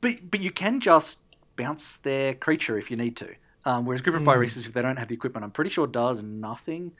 but 0.00 0.30
but 0.30 0.40
you 0.40 0.50
can 0.50 0.80
just 0.80 1.18
bounce 1.56 1.96
their 1.98 2.34
creature 2.34 2.78
if 2.78 2.90
you 2.90 2.96
need 2.96 3.16
to. 3.16 3.28
Um, 3.64 3.84
whereas 3.84 4.00
Grip 4.02 4.14
of 4.16 4.22
Hmm. 4.22 4.28
Phyresis, 4.28 4.66
if 4.66 4.72
they 4.72 4.80
don't 4.82 4.96
have 4.96 5.08
the 5.08 5.14
equipment, 5.14 5.44
I'm 5.44 5.50
pretty 5.50 5.70
sure 5.70 5.86
does 5.86 6.22
nothing. 6.22 6.92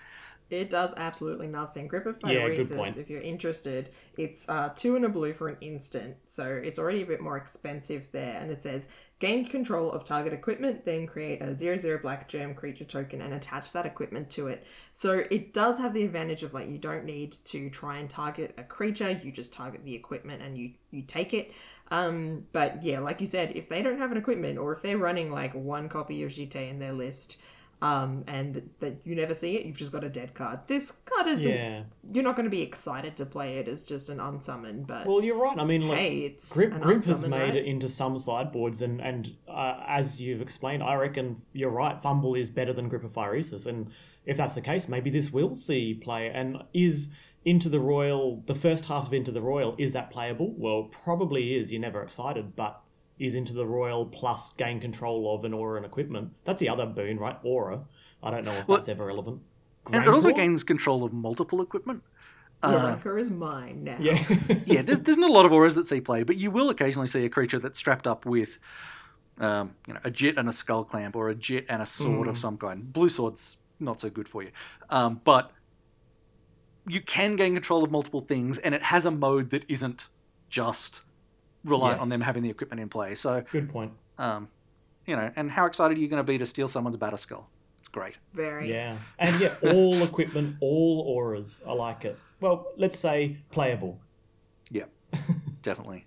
It 0.50 0.68
does 0.68 0.92
absolutely 0.96 1.46
nothing. 1.46 1.86
Grip 1.86 2.06
of 2.06 2.18
Yeah, 2.24 2.40
point. 2.76 2.96
if 2.96 3.08
you're 3.08 3.20
interested, 3.20 3.90
it's 4.16 4.48
uh, 4.48 4.70
two 4.74 4.96
and 4.96 5.04
a 5.04 5.08
blue 5.08 5.32
for 5.32 5.48
an 5.48 5.56
instant, 5.60 6.16
so 6.26 6.44
it's 6.46 6.78
already 6.78 7.02
a 7.02 7.06
bit 7.06 7.20
more 7.20 7.36
expensive 7.36 8.08
there. 8.10 8.36
And 8.40 8.50
it 8.50 8.60
says 8.60 8.88
gain 9.20 9.46
control 9.46 9.92
of 9.92 10.04
target 10.04 10.32
equipment, 10.32 10.84
then 10.84 11.06
create 11.06 11.40
a 11.40 11.54
zero 11.54 11.76
zero 11.76 11.98
black 12.02 12.28
germ 12.28 12.54
creature 12.54 12.84
token 12.84 13.20
and 13.22 13.32
attach 13.32 13.70
that 13.72 13.86
equipment 13.86 14.28
to 14.30 14.48
it. 14.48 14.66
So 14.90 15.24
it 15.30 15.54
does 15.54 15.78
have 15.78 15.94
the 15.94 16.02
advantage 16.04 16.42
of 16.42 16.52
like 16.52 16.68
you 16.68 16.78
don't 16.78 17.04
need 17.04 17.32
to 17.44 17.70
try 17.70 17.98
and 17.98 18.10
target 18.10 18.52
a 18.58 18.64
creature, 18.64 19.10
you 19.22 19.30
just 19.30 19.52
target 19.52 19.84
the 19.84 19.94
equipment 19.94 20.42
and 20.42 20.58
you 20.58 20.72
you 20.90 21.02
take 21.02 21.32
it. 21.32 21.52
Um, 21.92 22.46
but 22.52 22.82
yeah, 22.82 22.98
like 23.00 23.20
you 23.20 23.26
said, 23.26 23.52
if 23.56 23.68
they 23.68 23.82
don't 23.82 23.98
have 23.98 24.10
an 24.12 24.18
equipment 24.18 24.58
or 24.58 24.72
if 24.72 24.82
they're 24.82 24.98
running 24.98 25.30
like 25.30 25.54
one 25.54 25.88
copy 25.88 26.22
of 26.22 26.30
GT 26.30 26.70
in 26.70 26.78
their 26.78 26.92
list, 26.92 27.38
um, 27.82 28.24
and 28.26 28.68
that 28.80 29.00
you 29.04 29.14
never 29.14 29.34
see 29.34 29.56
it, 29.56 29.64
you've 29.64 29.76
just 29.76 29.92
got 29.92 30.04
a 30.04 30.08
dead 30.08 30.34
card. 30.34 30.60
This 30.66 30.90
card 31.06 31.26
is 31.28 31.44
Yeah. 31.44 31.84
you're 32.12 32.24
not 32.24 32.36
going 32.36 32.44
to 32.44 32.50
be 32.50 32.60
excited 32.62 33.16
to 33.16 33.26
play 33.26 33.56
it 33.56 33.68
as 33.68 33.84
just 33.84 34.08
an 34.10 34.18
unsummon, 34.18 34.86
but 34.86 35.06
Well, 35.06 35.24
you're 35.24 35.38
right. 35.38 35.58
I 35.58 35.64
mean, 35.64 35.88
like, 35.88 35.98
hey, 35.98 36.18
it's 36.18 36.52
Grip, 36.52 36.72
an 36.74 36.80
Grip 36.80 37.04
has 37.04 37.24
made 37.26 37.40
right? 37.40 37.56
it 37.56 37.64
into 37.64 37.88
some 37.88 38.18
sideboards, 38.18 38.82
and 38.82 39.00
and 39.00 39.34
uh, 39.48 39.82
as 39.86 40.20
you've 40.20 40.42
explained, 40.42 40.82
I 40.82 40.94
reckon 40.94 41.40
you're 41.52 41.70
right. 41.70 42.00
Fumble 42.00 42.34
is 42.34 42.50
better 42.50 42.72
than 42.72 42.88
Grip 42.88 43.04
of 43.04 43.12
Phyresis, 43.12 43.66
and 43.66 43.90
if 44.26 44.36
that's 44.36 44.54
the 44.54 44.60
case, 44.60 44.88
maybe 44.88 45.08
this 45.10 45.32
will 45.32 45.54
see 45.54 45.94
play. 45.94 46.30
And 46.30 46.62
is 46.74 47.08
Into 47.46 47.70
the 47.70 47.80
Roil 47.80 48.42
the 48.44 48.54
first 48.54 48.84
half 48.84 49.06
of 49.06 49.14
Into 49.14 49.32
the 49.32 49.40
Roil 49.40 49.74
is 49.78 49.92
that 49.92 50.10
playable? 50.10 50.52
Well, 50.58 50.84
probably 51.04 51.54
is. 51.56 51.72
You're 51.72 51.80
never 51.80 52.02
excited, 52.02 52.54
but 52.54 52.82
is 53.20 53.34
Into 53.34 53.52
the 53.52 53.66
Roil 53.66 54.06
plus 54.06 54.50
gain 54.52 54.80
control 54.80 55.34
of 55.34 55.44
an 55.44 55.52
aura 55.52 55.76
and 55.76 55.86
equipment? 55.86 56.32
That's 56.44 56.58
the 56.58 56.70
other 56.70 56.86
boon, 56.86 57.18
right? 57.18 57.36
Aura. 57.42 57.82
I 58.22 58.30
don't 58.30 58.44
know 58.44 58.52
if 58.52 58.66
Well, 58.66 58.78
that's 58.78 58.88
ever 58.88 59.06
relevant. 59.06 59.42
And 59.92 60.04
it 60.04 60.08
also 60.08 60.32
gains 60.32 60.64
control 60.64 61.04
of 61.04 61.12
multiple 61.12 61.60
equipment. 61.60 62.02
The 62.62 62.68
Uh, 62.68 63.14
is 63.16 63.30
mine 63.30 63.84
now. 63.84 63.96
Yeah. 64.00 64.22
yeah, 64.66 64.82
there's, 64.82 65.00
there's 65.00 65.18
not 65.18 65.30
a 65.30 65.32
lot 65.32 65.46
of 65.46 65.52
auras 65.52 65.74
that 65.76 65.86
see 65.86 66.00
play, 66.00 66.22
but 66.22 66.36
you 66.36 66.50
will 66.50 66.70
occasionally 66.70 67.08
see 67.08 67.24
a 67.24 67.30
creature 67.30 67.58
that's 67.58 67.78
strapped 67.78 68.06
up 68.06 68.26
with, 68.26 68.58
um, 69.38 69.74
you 69.86 69.94
know, 69.94 70.00
a 70.04 70.10
jit 70.10 70.36
and 70.36 70.48
a 70.48 70.52
skull 70.52 70.84
clamp, 70.84 71.14
or 71.16 71.28
a 71.28 71.34
jit 71.34 71.66
and 71.68 71.80
a 71.80 71.86
sword 71.86 72.26
of 72.28 72.38
some 72.38 72.58
kind. 72.58 72.92
Blue 72.92 73.08
sword's 73.08 73.56
not 73.78 74.00
so 74.00 74.10
good 74.10 74.28
for 74.28 74.42
you, 74.42 74.50
um, 74.90 75.20
but 75.24 75.52
you 76.86 77.00
can 77.00 77.36
gain 77.36 77.54
control 77.54 77.82
of 77.82 77.90
multiple 77.90 78.20
things, 78.20 78.58
and 78.58 78.74
it 78.74 78.82
has 78.84 79.06
a 79.06 79.10
mode 79.10 79.50
that 79.50 79.64
isn't 79.68 80.08
just 80.50 81.02
reliant 81.64 82.00
on 82.00 82.08
them 82.08 82.20
having 82.20 82.42
the 82.42 82.50
equipment 82.50 82.80
in 82.80 82.88
play. 82.88 83.14
So, 83.14 83.42
Good 83.52 83.68
point. 83.70 83.92
um, 84.18 84.48
you 85.06 85.16
know, 85.16 85.30
and 85.36 85.50
how 85.50 85.66
excited 85.66 85.96
are 85.96 86.00
you 86.00 86.08
going 86.08 86.20
to 86.20 86.24
be 86.24 86.38
to 86.38 86.46
steal 86.46 86.68
someone's 86.68 86.96
Batterskull? 86.96 87.44
It's 87.80 87.88
great. 87.88 88.14
Very. 88.32 88.70
Yeah, 88.70 88.98
and 89.18 89.40
yeah, 89.40 89.54
all 89.62 90.02
equipment, 90.02 90.56
all 90.60 91.00
auras. 91.06 91.60
I 91.66 91.72
like 91.72 92.04
it. 92.04 92.18
Well, 92.40 92.66
let's 92.76 92.98
say 92.98 93.38
playable. 93.50 93.98
Yeah, 94.70 94.84
definitely. 95.62 96.04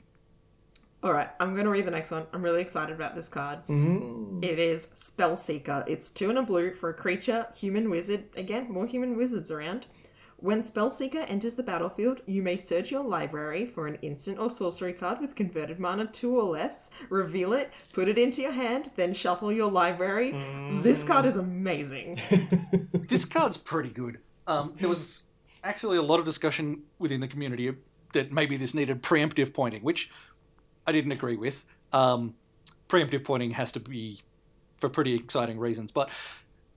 All 1.04 1.12
right, 1.12 1.30
I'm 1.42 1.54
going 1.54 1.66
to 1.66 1.70
read 1.70 1.86
the 1.86 1.92
next 1.92 2.12
one. 2.12 2.26
I'm 2.32 2.42
really 2.42 2.62
excited 2.62 2.96
about 2.96 3.14
this 3.14 3.28
card. 3.28 3.60
It 3.68 4.58
is 4.58 4.88
Spellseeker. 4.96 5.84
It's 5.86 6.10
two 6.10 6.30
and 6.30 6.40
a 6.40 6.44
blue 6.44 6.74
for 6.74 6.88
a 6.90 6.94
creature, 6.94 7.48
human 7.58 7.90
wizard. 7.90 8.24
Again, 8.38 8.72
more 8.72 8.88
human 8.88 9.18
wizards 9.18 9.52
around. 9.52 9.86
When 10.44 10.62
Spellseeker 10.62 11.24
enters 11.30 11.56
the 11.56 11.64
battlefield, 11.64 12.20
you 12.26 12.42
may 12.42 12.58
search 12.58 12.92
your 12.92 13.06
library 13.06 13.66
for 13.66 13.88
an 13.88 13.98
instant 14.02 14.40
or 14.40 14.50
sorcery 14.50 14.92
card 14.92 15.22
with 15.22 15.36
converted 15.36 15.80
mana 15.80 16.06
2 16.06 16.38
or 16.38 16.44
less, 16.44 16.92
reveal 17.08 17.54
it, 17.54 17.72
put 17.94 18.10
it 18.10 18.18
into 18.18 18.42
your 18.42 18.52
hand, 18.52 18.90
then 18.98 19.14
shuffle 19.14 19.54
your 19.54 19.72
library. 19.72 20.36
This 20.82 21.06
card 21.06 21.24
is 21.24 21.38
amazing. 21.38 22.20
this 23.08 23.24
card's 23.24 23.56
pretty 23.56 23.88
good. 23.88 24.18
Um, 24.46 24.74
there 24.82 24.90
was 24.90 25.24
actually 25.64 25.96
a 25.96 26.02
lot 26.02 26.20
of 26.20 26.26
discussion 26.26 26.82
within 27.00 27.22
the 27.22 27.30
community 27.30 27.74
that 28.12 28.34
maybe 28.34 28.58
this 28.58 28.74
needed 28.74 29.02
preemptive 29.02 29.54
pointing, 29.54 29.82
which 29.82 30.12
I 30.86 30.92
didn't 30.92 31.14
agree 31.14 31.38
with. 31.38 31.64
Um, 31.94 32.36
preemptive 32.90 33.24
pointing 33.24 33.52
has 33.52 33.72
to 33.72 33.80
be 33.80 34.20
for 34.76 34.90
pretty 34.90 35.16
exciting 35.16 35.58
reasons, 35.58 35.90
but 35.90 36.10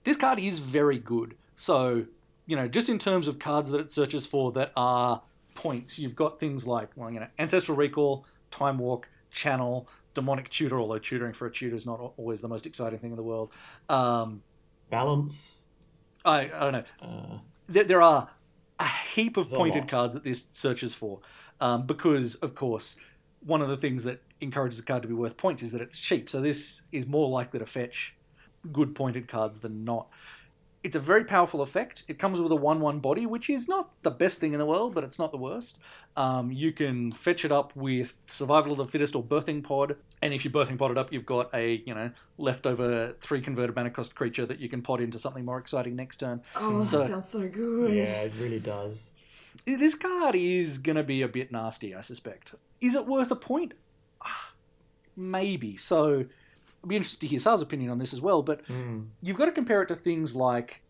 this 0.05 0.15
card 0.15 0.39
is 0.39 0.59
very 0.59 0.99
good. 0.99 1.35
So, 1.57 2.05
you 2.47 2.55
know, 2.55 2.67
just 2.67 2.89
in 2.89 2.97
terms 2.97 3.27
of 3.27 3.37
cards 3.37 3.69
that 3.69 3.79
it 3.79 3.91
searches 3.91 4.25
for 4.25 4.51
that 4.53 4.71
are 4.75 5.21
points, 5.53 5.99
you've 5.99 6.15
got 6.15 6.39
things 6.39 6.65
like, 6.65 6.89
well, 6.95 7.11
you 7.11 7.19
know, 7.19 7.27
Ancestral 7.37 7.77
Recall, 7.77 8.25
Time 8.49 8.79
Walk, 8.79 9.07
Channel, 9.29 9.87
Demonic 10.13 10.49
Tutor, 10.49 10.79
although 10.79 10.97
tutoring 10.97 11.33
for 11.33 11.45
a 11.45 11.51
tutor 11.51 11.75
is 11.75 11.85
not 11.85 12.13
always 12.17 12.41
the 12.41 12.47
most 12.47 12.65
exciting 12.65 12.97
thing 12.99 13.11
in 13.11 13.17
the 13.17 13.23
world. 13.23 13.51
Um, 13.89 14.41
Balance. 14.89 15.65
I, 16.25 16.45
I 16.45 16.71
don't 16.71 16.71
know 16.71 16.83
Uh, 17.01 17.37
there, 17.69 17.83
there 17.83 18.01
are 18.01 18.29
a 18.79 18.87
heap 18.87 19.37
of 19.37 19.49
pointed 19.49 19.87
cards 19.87 20.13
that 20.13 20.23
this 20.23 20.47
searches 20.53 20.93
for, 20.93 21.19
um, 21.59 21.85
because 21.85 22.35
of 22.35 22.55
course 22.55 22.95
one 23.41 23.61
of 23.61 23.69
the 23.69 23.77
things 23.77 24.03
that 24.03 24.21
encourages 24.41 24.79
a 24.79 24.83
card 24.83 25.01
to 25.01 25.07
be 25.07 25.13
worth 25.13 25.37
points 25.37 25.63
is 25.63 25.71
that 25.71 25.81
it's 25.81 25.97
cheap. 25.97 26.29
So 26.29 26.41
this 26.41 26.83
is 26.91 27.05
more 27.05 27.29
likely 27.29 27.59
to 27.59 27.65
fetch 27.65 28.15
good 28.71 28.95
pointed 28.95 29.27
cards 29.27 29.59
than 29.59 29.85
not. 29.85 30.07
It's 30.87 30.95
a 30.95 31.01
very 31.01 31.25
powerful 31.25 31.61
effect. 31.61 32.05
It 32.07 32.17
comes 32.17 32.39
with 32.39 32.49
a 32.49 32.55
one-one 32.55 32.99
body, 32.99 33.25
which 33.25 33.49
is 33.49 33.67
not 33.67 33.89
the 34.03 34.09
best 34.09 34.39
thing 34.39 34.53
in 34.53 34.59
the 34.59 34.65
world, 34.65 34.95
but 34.95 35.03
it's 35.03 35.19
not 35.19 35.31
the 35.33 35.37
worst. 35.37 35.79
Um, 36.15 36.49
you 36.49 36.71
can 36.71 37.11
fetch 37.11 37.43
it 37.43 37.51
up 37.51 37.75
with 37.75 38.15
Survival 38.27 38.71
of 38.71 38.77
the 38.77 38.85
Fittest 38.85 39.13
or 39.13 39.21
Birthing 39.21 39.61
Pod, 39.61 39.97
and 40.21 40.33
if 40.33 40.45
you 40.45 40.49
birthing 40.51 40.77
pod 40.77 40.91
it 40.91 40.97
up, 40.97 41.11
you've 41.11 41.25
got 41.25 41.53
a 41.53 41.83
you 41.85 41.93
know 41.93 42.09
leftover 42.37 43.13
three 43.19 43.41
converted 43.41 43.75
mana 43.75 43.89
cost 43.89 44.15
creature 44.15 44.45
that 44.45 44.59
you 44.61 44.69
can 44.69 44.81
pot 44.81 45.01
into 45.01 45.19
something 45.19 45.43
more 45.43 45.57
exciting 45.59 45.93
next 45.97 46.21
turn. 46.21 46.41
Oh, 46.55 46.81
So- 46.85 46.99
that 46.99 47.07
sounds 47.07 47.27
so 47.27 47.49
good. 47.49 47.93
yeah, 47.93 48.21
it 48.21 48.33
really 48.39 48.61
does. 48.61 49.11
This 49.65 49.93
card 49.93 50.35
is 50.35 50.77
going 50.77 50.95
to 50.95 51.03
be 51.03 51.21
a 51.21 51.27
bit 51.27 51.51
nasty, 51.51 51.95
I 51.95 51.99
suspect. 52.01 52.55
Is 52.79 52.95
it 52.95 53.05
worth 53.05 53.29
a 53.31 53.35
point? 53.35 53.73
Ah, 54.21 54.53
Maybe. 55.17 55.75
So, 55.75 56.25
I'd 56.83 56.89
be 56.89 56.95
interested 56.95 57.19
to 57.21 57.27
hear 57.27 57.39
Sav's 57.39 57.61
opinion 57.61 57.89
on 57.91 57.97
this 57.97 58.13
as 58.13 58.21
well, 58.21 58.41
but 58.41 58.65
Mm. 58.67 59.07
you've 59.21 59.37
got 59.37 59.45
to 59.45 59.51
compare 59.51 59.81
it 59.81 59.87
to 59.87 59.95
things 59.95 60.35
like 60.35 60.81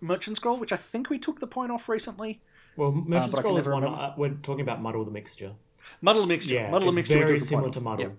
Merchant 0.00 0.36
Scroll, 0.36 0.58
which 0.58 0.72
I 0.72 0.76
think 0.76 1.10
we 1.10 1.18
took 1.18 1.40
the 1.40 1.46
point 1.46 1.70
off 1.72 1.88
recently. 1.88 2.40
Well, 2.76 2.92
Merchant 2.92 3.10
but 3.32 3.38
I 3.38 3.42
can 3.42 3.52
Scroll 3.52 3.56
is 3.58 3.68
one. 3.68 3.84
Uh, 3.84 4.14
we're 4.16 4.30
talking 4.42 4.60
about 4.60 4.80
Muddle 4.82 5.04
the 5.04 5.10
Mixture. 5.10 5.52
Muddle 6.02 6.22
the 6.22 6.28
Mixture. 6.28 6.54
Yeah, 6.54 6.70
Muddle 6.70 6.90
the 6.90 6.96
Mixture. 6.96 7.18
very 7.18 7.40
similar 7.40 7.70
to. 7.70 7.80
Muddle. 7.80 8.04
Yeah. 8.06 8.10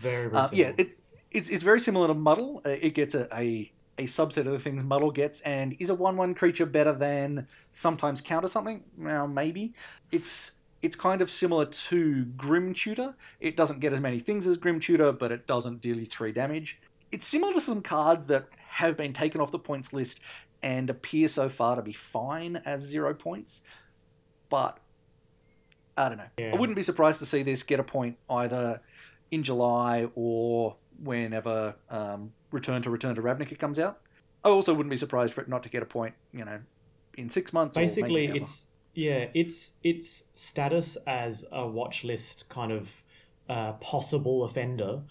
Very, 0.00 0.28
very 0.28 0.36
Uh, 0.42 0.46
similar. 0.48 0.68
yeah, 0.68 0.74
it, 0.78 0.98
it's, 1.30 1.48
it's 1.48 1.62
very 1.62 1.80
similar 1.80 2.08
to 2.08 2.14
Muddle. 2.14 2.62
Uh, 2.64 2.70
it 2.70 2.94
gets 2.94 3.14
a, 3.14 3.26
a, 3.34 3.72
a 3.98 4.04
subset 4.04 4.38
of 4.38 4.46
the 4.52 4.58
things 4.58 4.82
Muddle 4.84 5.10
gets, 5.10 5.40
and 5.42 5.76
is 5.78 5.88
a 5.90 5.94
1 5.94 6.16
1 6.16 6.34
creature 6.34 6.66
better 6.66 6.92
than 6.92 7.46
sometimes 7.72 8.20
counter 8.20 8.48
something? 8.48 8.82
Well, 8.98 9.26
maybe. 9.28 9.72
It's 10.12 10.52
it's 10.86 10.94
kind 10.94 11.20
of 11.20 11.30
similar 11.30 11.64
to 11.64 12.24
Grim 12.36 12.72
Tutor. 12.72 13.16
It 13.40 13.56
doesn't 13.56 13.80
get 13.80 13.92
as 13.92 13.98
many 13.98 14.20
things 14.20 14.46
as 14.46 14.56
Grim 14.56 14.78
Tutor, 14.78 15.10
but 15.10 15.32
it 15.32 15.48
doesn't 15.48 15.80
deal 15.80 15.96
you 15.96 16.06
3 16.06 16.30
damage. 16.30 16.78
It's 17.10 17.26
similar 17.26 17.52
to 17.54 17.60
some 17.60 17.82
cards 17.82 18.28
that 18.28 18.46
have 18.68 18.96
been 18.96 19.12
taken 19.12 19.40
off 19.40 19.50
the 19.50 19.58
points 19.58 19.92
list 19.92 20.20
and 20.62 20.88
appear 20.88 21.26
so 21.26 21.48
far 21.48 21.74
to 21.74 21.82
be 21.82 21.92
fine 21.92 22.62
as 22.64 22.82
zero 22.82 23.14
points, 23.14 23.62
but 24.48 24.78
I 25.96 26.08
don't 26.08 26.18
know. 26.18 26.24
Yeah. 26.38 26.52
I 26.54 26.56
wouldn't 26.56 26.76
be 26.76 26.82
surprised 26.82 27.18
to 27.18 27.26
see 27.26 27.42
this 27.42 27.64
get 27.64 27.80
a 27.80 27.84
point 27.84 28.16
either 28.30 28.80
in 29.32 29.42
July 29.42 30.08
or 30.14 30.76
whenever 31.02 31.74
um, 31.90 32.32
Return 32.52 32.80
to 32.82 32.90
Return 32.90 33.16
to 33.16 33.22
Ravnica 33.22 33.58
comes 33.58 33.80
out. 33.80 34.00
I 34.44 34.50
also 34.50 34.72
wouldn't 34.72 34.90
be 34.90 34.96
surprised 34.96 35.34
for 35.34 35.40
it 35.40 35.48
not 35.48 35.64
to 35.64 35.68
get 35.68 35.82
a 35.82 35.86
point, 35.86 36.14
you 36.32 36.44
know, 36.44 36.60
in 37.16 37.28
six 37.28 37.52
months. 37.52 37.74
Basically, 37.74 38.26
it's 38.26 38.68
yeah, 38.96 39.26
it's 39.34 39.74
its 39.84 40.24
status 40.34 40.96
as 41.06 41.44
a 41.52 41.66
watch 41.66 42.02
list 42.02 42.48
kind 42.48 42.72
of 42.72 43.02
uh, 43.48 43.72
possible 43.74 44.44
offender 44.44 45.02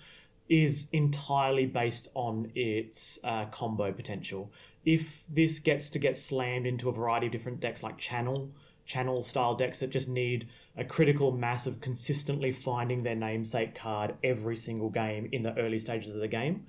is 0.50 0.88
entirely 0.92 1.68
based 1.68 2.10
on 2.16 2.52
its 2.56 3.20
uh, 3.24 3.46
combo 3.46 3.92
potential. 3.92 4.52
If 4.86 5.24
this 5.30 5.60
gets 5.60 5.90
to 5.90 6.00
get 6.00 6.18
slammed 6.18 6.66
into 6.66 6.90
a 6.90 6.92
variety 6.92 7.28
of 7.28 7.32
different 7.32 7.60
decks 7.60 7.84
like 7.84 7.98
channel 7.98 8.52
channel 8.86 9.24
style 9.24 9.56
decks 9.56 9.80
that 9.80 9.90
just 9.90 10.08
need 10.08 10.48
a 10.78 10.86
critical 10.86 11.32
mass 11.32 11.66
of 11.66 11.82
consistently 11.82 12.52
finding 12.52 13.02
their 13.02 13.16
namesake 13.16 13.74
card 13.74 14.16
every 14.24 14.56
single 14.56 14.90
game 14.90 15.28
in 15.32 15.42
the 15.42 15.58
early 15.58 15.80
stages 15.80 16.14
of 16.14 16.22
the 16.22 16.28
game, 16.28 16.66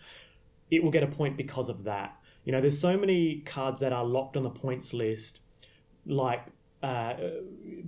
it 0.70 0.83
will 0.83 0.90
get 0.90 1.02
a 1.02 1.07
point 1.07 1.37
because 1.37 1.68
of 1.68 1.85
that. 1.85 2.16
You 2.44 2.52
know, 2.52 2.61
there's 2.61 2.79
so 2.79 2.96
many 2.96 3.42
cards 3.44 3.81
that 3.81 3.92
are 3.92 4.05
locked 4.05 4.37
on 4.37 4.42
the 4.42 4.50
points 4.50 4.94
list, 4.94 5.40
like 6.07 6.46
uh, 6.87 7.14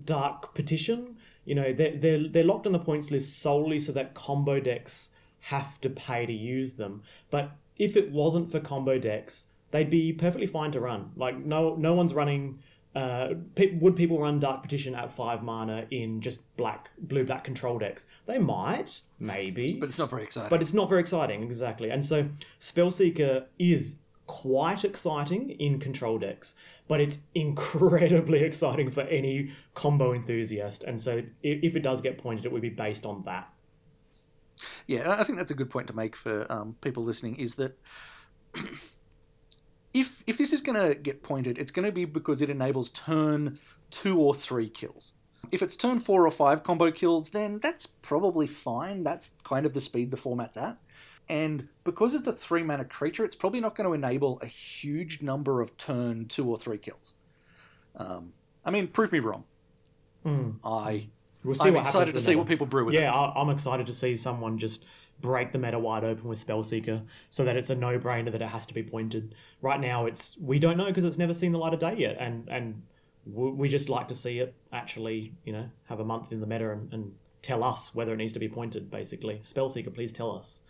Dark 0.04 0.54
Petition. 0.54 1.16
You 1.44 1.54
know, 1.54 1.72
they're, 1.72 1.96
they're, 1.96 2.28
they're 2.28 2.44
locked 2.44 2.66
on 2.66 2.72
the 2.72 2.78
points 2.78 3.10
list 3.10 3.40
solely 3.40 3.78
so 3.78 3.92
that 3.92 4.14
combo 4.14 4.60
decks 4.60 5.10
have 5.40 5.80
to 5.82 5.90
pay 5.90 6.26
to 6.26 6.32
use 6.32 6.72
them. 6.74 7.02
But 7.30 7.52
if 7.76 7.96
it 7.96 8.10
wasn't 8.10 8.50
for 8.50 8.60
combo 8.60 8.98
decks, 8.98 9.46
they'd 9.70 9.88
be 9.90 10.12
perfectly 10.12 10.46
fine 10.46 10.72
to 10.72 10.80
run. 10.80 11.12
Like, 11.16 11.36
no, 11.38 11.76
no 11.76 11.94
one's 11.94 12.12
running. 12.12 12.58
Uh, 12.94 13.34
pe- 13.54 13.76
would 13.76 13.94
people 13.94 14.18
run 14.18 14.40
Dark 14.40 14.62
Petition 14.62 14.94
at 14.94 15.12
five 15.12 15.42
mana 15.42 15.86
in 15.90 16.20
just 16.20 16.40
black, 16.56 16.90
blue, 16.98 17.24
black 17.24 17.44
control 17.44 17.78
decks? 17.78 18.06
They 18.26 18.38
might, 18.38 19.00
maybe, 19.20 19.76
but 19.78 19.88
it's 19.88 19.98
not 19.98 20.10
very 20.10 20.24
exciting. 20.24 20.50
but 20.50 20.60
it's 20.60 20.74
not 20.74 20.88
very 20.88 21.00
exciting, 21.00 21.42
exactly. 21.44 21.90
And 21.90 22.04
so 22.04 22.28
Spellseeker 22.60 23.44
is 23.58 23.96
quite 24.28 24.84
exciting 24.84 25.50
in 25.50 25.80
control 25.80 26.18
decks, 26.18 26.54
but 26.86 27.00
it's 27.00 27.18
incredibly 27.34 28.40
exciting 28.40 28.92
for 28.92 29.00
any 29.02 29.50
combo 29.74 30.14
enthusiast. 30.14 30.84
And 30.84 31.00
so 31.00 31.22
if 31.42 31.74
it 31.74 31.82
does 31.82 32.00
get 32.00 32.18
pointed, 32.18 32.46
it 32.46 32.52
would 32.52 32.62
be 32.62 32.68
based 32.68 33.04
on 33.04 33.24
that. 33.24 33.52
Yeah, 34.86 35.16
I 35.18 35.24
think 35.24 35.38
that's 35.38 35.50
a 35.50 35.54
good 35.54 35.70
point 35.70 35.88
to 35.88 35.92
make 35.92 36.14
for 36.14 36.50
um, 36.52 36.76
people 36.80 37.02
listening. 37.02 37.36
Is 37.36 37.56
that 37.56 37.78
if 39.94 40.22
if 40.26 40.38
this 40.38 40.52
is 40.52 40.60
going 40.60 40.80
to 40.80 40.94
get 40.94 41.22
pointed, 41.22 41.58
it's 41.58 41.70
going 41.70 41.86
to 41.86 41.92
be 41.92 42.04
because 42.04 42.42
it 42.42 42.50
enables 42.50 42.90
turn 42.90 43.58
two 43.90 44.18
or 44.20 44.34
three 44.34 44.68
kills. 44.68 45.12
If 45.50 45.62
it's 45.62 45.76
turn 45.76 46.00
four 46.00 46.26
or 46.26 46.30
five 46.30 46.62
combo 46.62 46.90
kills, 46.90 47.30
then 47.30 47.60
that's 47.60 47.86
probably 47.86 48.46
fine. 48.46 49.04
That's 49.04 49.30
kind 49.44 49.64
of 49.64 49.74
the 49.74 49.80
speed 49.80 50.10
the 50.10 50.16
format's 50.16 50.56
at. 50.56 50.76
And 51.28 51.68
because 51.84 52.14
it's 52.14 52.26
a 52.26 52.32
three 52.32 52.62
mana 52.62 52.84
creature, 52.84 53.24
it's 53.24 53.34
probably 53.34 53.60
not 53.60 53.74
going 53.76 53.86
to 53.86 53.92
enable 53.92 54.40
a 54.40 54.46
huge 54.46 55.20
number 55.22 55.60
of 55.60 55.76
turn 55.76 56.26
two 56.26 56.48
or 56.48 56.58
three 56.58 56.78
kills. 56.78 57.14
Um, 57.96 58.32
I 58.64 58.70
mean, 58.70 58.88
prove 58.88 59.12
me 59.12 59.18
wrong. 59.18 59.44
I 60.64 61.08
We'll 61.44 61.54
see 61.54 61.68
I'm 61.68 61.74
what 61.74 61.80
excited 61.82 62.14
to 62.14 62.20
see 62.20 62.30
meta. 62.32 62.38
what 62.38 62.46
people 62.48 62.66
brew 62.66 62.84
with 62.84 62.94
it. 62.94 63.00
Yeah, 63.00 63.12
I- 63.14 63.40
I'm 63.40 63.48
excited 63.48 63.86
to 63.86 63.94
see 63.94 64.14
someone 64.16 64.58
just 64.58 64.84
break 65.20 65.52
the 65.52 65.58
meta 65.58 65.78
wide 65.78 66.04
open 66.04 66.28
with 66.28 66.44
Spellseeker 66.44 67.02
so 67.30 67.44
that 67.44 67.56
it's 67.56 67.70
a 67.70 67.74
no-brainer 67.74 68.30
that 68.32 68.42
it 68.42 68.48
has 68.48 68.66
to 68.66 68.74
be 68.74 68.82
pointed. 68.82 69.34
Right 69.62 69.80
now, 69.80 70.04
it's 70.06 70.36
we 70.38 70.58
don't 70.58 70.76
know 70.76 70.86
because 70.86 71.04
it's 71.04 71.16
never 71.16 71.32
seen 71.32 71.52
the 71.52 71.58
light 71.58 71.72
of 71.72 71.80
day 71.80 71.94
yet, 71.96 72.16
and 72.18 72.46
and 72.48 72.82
we 73.26 73.68
just 73.68 73.88
like 73.88 74.08
to 74.08 74.14
see 74.14 74.40
it 74.40 74.54
actually, 74.72 75.32
you 75.44 75.52
know, 75.52 75.68
have 75.84 76.00
a 76.00 76.04
month 76.04 76.32
in 76.32 76.40
the 76.40 76.46
meta 76.46 76.70
and, 76.72 76.92
and 76.92 77.14
tell 77.42 77.62
us 77.64 77.94
whether 77.94 78.12
it 78.12 78.16
needs 78.16 78.32
to 78.34 78.38
be 78.40 78.48
pointed. 78.48 78.90
Basically, 78.90 79.36
Spellseeker, 79.42 79.94
please 79.94 80.12
tell 80.12 80.32
us. 80.36 80.60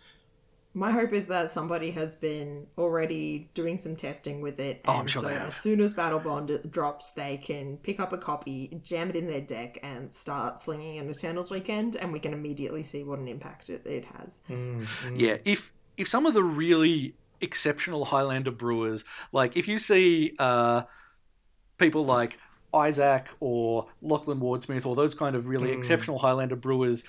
My 0.79 0.91
hope 0.91 1.11
is 1.11 1.27
that 1.27 1.51
somebody 1.51 1.91
has 1.91 2.15
been 2.15 2.67
already 2.77 3.49
doing 3.53 3.77
some 3.77 3.97
testing 3.97 4.39
with 4.39 4.61
it, 4.61 4.79
Oh, 4.87 4.91
and 4.93 5.01
I'm 5.01 5.07
sure 5.07 5.21
so 5.23 5.27
they 5.27 5.33
have. 5.33 5.49
as 5.49 5.55
soon 5.57 5.81
as 5.81 5.93
Battlebond 5.93 6.71
drops, 6.71 7.11
they 7.11 7.35
can 7.35 7.75
pick 7.77 7.99
up 7.99 8.13
a 8.13 8.17
copy, 8.17 8.79
jam 8.81 9.09
it 9.09 9.17
in 9.17 9.27
their 9.27 9.41
deck, 9.41 9.77
and 9.83 10.13
start 10.13 10.61
slinging 10.61 10.97
an 10.97 11.09
Eternals 11.09 11.51
weekend, 11.51 11.97
and 11.97 12.13
we 12.13 12.19
can 12.19 12.31
immediately 12.31 12.83
see 12.85 13.03
what 13.03 13.19
an 13.19 13.27
impact 13.27 13.69
it, 13.69 13.85
it 13.85 14.05
has. 14.17 14.41
Yeah, 15.13 15.37
if 15.43 15.73
if 15.97 16.07
some 16.07 16.25
of 16.25 16.33
the 16.33 16.43
really 16.43 17.15
exceptional 17.41 18.05
Highlander 18.05 18.51
brewers, 18.51 19.03
like 19.33 19.57
if 19.57 19.67
you 19.67 19.77
see 19.79 20.33
uh, 20.39 20.83
people 21.77 22.05
like 22.05 22.39
Isaac 22.73 23.27
or 23.41 23.87
Lachlan 24.01 24.39
Wardsmith 24.39 24.85
or 24.85 24.95
those 24.95 25.13
kind 25.13 25.35
of 25.35 25.47
really 25.47 25.71
exceptional 25.71 26.19
Highlander 26.19 26.55
brewers 26.55 27.03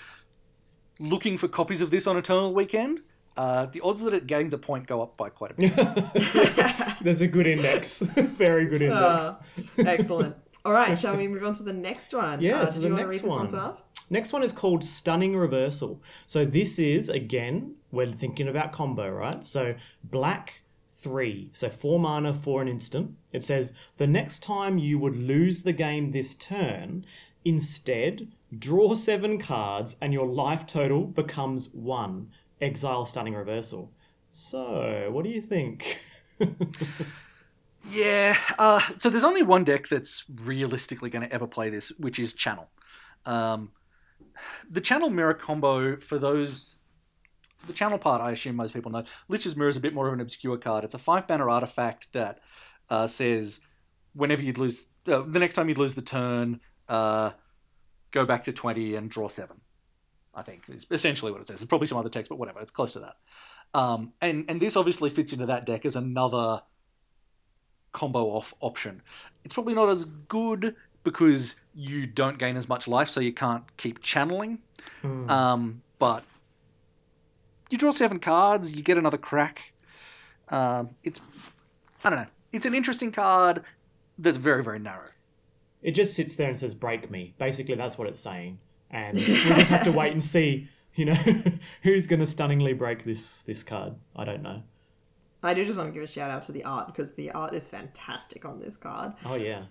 looking 0.99 1.39
for 1.39 1.47
copies 1.47 1.81
of 1.81 1.91
this 1.93 2.09
on 2.09 2.17
Eternal 2.17 2.53
Weekend, 2.53 3.01
uh, 3.37 3.67
the 3.67 3.81
odds 3.81 4.01
that 4.03 4.15
it 4.15 4.27
gains 4.27 4.53
a 4.53 4.59
point 4.59 4.87
go 4.87 5.03
up 5.03 5.17
by 5.17 5.29
quite 5.29 5.53
a 5.53 5.55
bit. 5.55 6.97
There's 7.03 7.21
a 7.21 7.27
good 7.27 7.47
index, 7.47 7.99
very 8.17 8.67
good 8.67 8.83
index. 8.83 9.01
Uh, 9.01 9.37
excellent. 9.79 10.37
All 10.65 10.73
right, 10.73 10.99
shall 10.99 11.17
we 11.17 11.27
move 11.27 11.45
on 11.45 11.55
to 11.55 11.63
the 11.63 11.73
next 11.73 12.13
one? 12.13 12.41
Yeah, 12.41 12.61
uh, 12.61 12.67
so 12.67 12.75
did 12.75 12.83
the 12.83 12.89
you 12.89 12.95
want 12.95 13.01
to 13.01 13.07
next 13.07 13.23
read 13.23 13.31
this 13.31 13.53
one, 13.53 13.65
one. 13.65 13.77
Next 14.11 14.33
one 14.33 14.43
is 14.43 14.53
called 14.53 14.85
Stunning 14.85 15.37
Reversal. 15.37 16.03
So 16.27 16.45
this 16.45 16.79
is 16.79 17.09
again, 17.09 17.77
we're 17.93 18.13
thinking 18.13 18.49
about 18.49 18.73
combo, 18.73 19.09
right? 19.09 19.43
So 19.45 19.75
black 20.05 20.63
three, 20.99 21.51
so 21.55 21.71
four 21.71 21.99
mana 21.99 22.35
for 22.35 22.61
an 22.61 22.69
instant. 22.69 23.15
It 23.33 23.43
says 23.43 23.73
the 23.97 24.07
next 24.07 24.43
time 24.43 24.77
you 24.77 24.99
would 24.99 25.17
lose 25.17 25.63
the 25.63 25.73
game 25.73 26.11
this 26.11 26.35
turn, 26.35 27.07
instead 27.45 28.29
draw 28.59 28.95
seven 28.95 29.39
cards 29.39 29.97
and 30.01 30.13
your 30.13 30.27
life 30.27 30.67
total 30.67 31.05
becomes 31.05 31.71
one. 31.73 32.31
Exile 32.61 33.05
Stunning 33.05 33.35
Reversal. 33.35 33.91
So 34.31 35.09
what 35.11 35.25
do 35.25 35.31
you 35.31 35.41
think? 35.41 35.99
Yeah, 37.89 38.37
uh, 38.59 38.81
so 38.99 39.09
there's 39.09 39.25
only 39.25 39.43
one 39.43 39.65
deck 39.65 39.89
that's 39.89 40.25
realistically 40.29 41.11
going 41.11 41.27
to 41.27 41.33
ever 41.33 41.47
play 41.47 41.71
this, 41.71 41.91
which 41.99 42.19
is 42.19 42.33
Channel. 42.33 42.69
Um, 43.25 43.71
the 44.71 44.81
Channel 44.81 45.11
Mirror 45.11 45.35
combo, 45.35 45.97
for 45.97 46.19
those. 46.19 46.77
The 47.67 47.73
Channel 47.73 47.99
part, 47.99 48.23
I 48.23 48.31
assume 48.33 48.57
most 48.57 48.73
people 48.75 48.91
know. 48.91 49.05
Lich's 49.29 49.57
Mirror 49.57 49.71
is 49.71 49.77
a 49.77 49.81
bit 49.81 49.95
more 49.95 50.09
of 50.09 50.15
an 50.15 50.21
obscure 50.21 50.57
card. 50.57 50.85
It's 50.85 50.95
a 50.95 50.99
five 50.99 51.27
banner 51.27 51.49
artifact 51.49 52.09
that 52.13 52.41
uh, 52.89 53.07
says 53.07 53.61
whenever 54.15 54.43
you'd 54.43 54.59
lose. 54.59 54.89
Uh, 55.07 55.23
the 55.27 55.39
next 55.39 55.55
time 55.55 55.69
you'd 55.69 55.79
lose 55.79 55.95
the 55.95 56.03
turn, 56.03 56.61
uh, 56.89 57.31
go 58.11 58.25
back 58.25 58.45
to 58.45 58.53
20 58.53 58.95
and 58.95 59.11
draw 59.11 59.29
seven. 59.29 59.60
I 60.35 60.43
think 60.43 60.63
is 60.69 60.87
essentially 60.91 61.33
what 61.33 61.41
it 61.41 61.47
says. 61.47 61.61
There's 61.61 61.69
probably 61.69 61.87
some 61.87 61.99
other 61.99 62.09
text, 62.09 62.29
but 62.29 62.39
whatever. 62.39 62.61
It's 62.61 62.71
close 62.71 62.93
to 62.93 63.01
that. 63.01 63.17
Um, 63.73 64.13
and, 64.21 64.45
and 64.49 64.61
this 64.61 64.77
obviously 64.77 65.11
fits 65.11 65.33
into 65.33 65.47
that 65.47 65.65
deck 65.67 65.85
as 65.87 65.97
another 65.97 66.63
combo 67.93 68.27
off 68.27 68.55
option. 68.61 69.03
It's 69.45 69.55
probably 69.55 69.75
not 69.75 69.89
as 69.89 70.05
good 70.05 70.75
because 71.03 71.57
you 71.75 72.07
don't 72.07 72.39
gain 72.39 72.57
as 72.57 72.69
much 72.69 72.87
life, 72.87 73.09
so 73.09 73.21
you 73.21 73.33
can't 73.33 73.65
keep 73.77 74.03
channeling. 74.03 74.59
Um, 75.31 75.83
but 75.99 76.25
you 77.71 77.79
draw 77.79 77.91
seven 77.91 78.19
cards, 78.19 78.73
you 78.73 78.83
get 78.83 78.99
another 78.99 79.19
crack. 79.19 79.73
Um, 80.49 80.91
it's 81.05 81.21
I 82.05 82.11
don't 82.11 82.19
know. 82.19 82.27
It's 82.53 82.67
an 82.67 82.75
interesting 82.75 83.13
card 83.13 83.63
that's 84.19 84.37
very 84.37 84.65
very 84.65 84.79
narrow. 84.79 85.11
It 85.83 85.93
just 85.93 86.15
sits 86.15 86.37
there 86.37 86.49
and 86.49 86.59
says 86.59 86.75
"break 86.75 87.11
me." 87.11 87.35
Basically, 87.39 87.75
that's 87.75 87.97
what 87.97 88.09
it's 88.09 88.21
saying, 88.21 88.59
and 88.91 89.17
we 89.17 89.25
just 89.25 89.71
have 89.71 89.85
to 89.85 89.93
wait 89.93 90.13
and 90.13 90.23
see. 90.23 90.69
You 90.95 91.07
know, 91.07 91.15
who's 91.83 92.07
going 92.07 92.21
to 92.21 92.27
stunningly 92.27 92.73
break 92.73 93.05
this 93.05 93.43
this 93.43 93.63
card? 93.63 93.95
I 94.17 94.25
don't 94.25 94.43
know. 94.43 94.63
I 95.43 95.55
do 95.55 95.65
just 95.65 95.79
want 95.79 95.89
to 95.89 95.95
give 95.95 96.03
a 96.03 96.13
shout 96.13 96.31
out 96.31 96.43
to 96.43 96.53
the 96.53 96.65
art 96.65 96.87
because 96.87 97.15
the 97.15 97.31
art 97.31 97.55
is 97.55 97.69
fantastic 97.69 98.45
on 98.45 98.61
this 98.61 98.77
card. 98.77 99.13
Oh 99.25 99.37
yeah, 99.37 99.63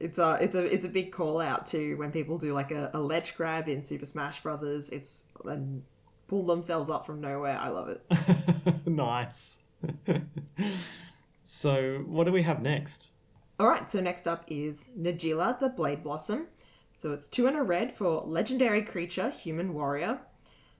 It's 0.00 0.18
a 0.18 0.38
it's 0.40 0.54
a 0.54 0.64
it's 0.64 0.84
a 0.84 0.88
big 0.88 1.12
call 1.12 1.40
out 1.40 1.66
to 1.66 1.94
when 1.96 2.10
people 2.10 2.38
do 2.38 2.52
like 2.52 2.72
a, 2.72 2.90
a 2.94 3.00
ledge 3.00 3.36
grab 3.36 3.68
in 3.68 3.84
Super 3.84 4.06
Smash 4.06 4.42
Brothers. 4.42 4.88
It's 4.90 5.24
and 5.44 5.84
pull 6.26 6.44
themselves 6.46 6.88
up 6.90 7.06
from 7.06 7.20
nowhere. 7.20 7.58
I 7.58 7.68
love 7.68 7.90
it. 7.90 8.86
nice. 8.86 9.60
so, 11.44 12.04
what 12.06 12.24
do 12.24 12.32
we 12.32 12.42
have 12.42 12.62
next? 12.62 13.10
All 13.60 13.68
right, 13.68 13.90
so 13.90 14.00
next 14.00 14.26
up 14.26 14.44
is 14.48 14.90
Najeela 14.98 15.60
the 15.60 15.68
Blade 15.68 16.02
Blossom. 16.02 16.46
So 17.02 17.12
it's 17.12 17.26
two 17.26 17.48
and 17.48 17.56
a 17.56 17.62
red 17.64 17.92
for 17.92 18.22
legendary 18.24 18.82
creature, 18.82 19.30
human 19.30 19.74
warrior. 19.74 20.20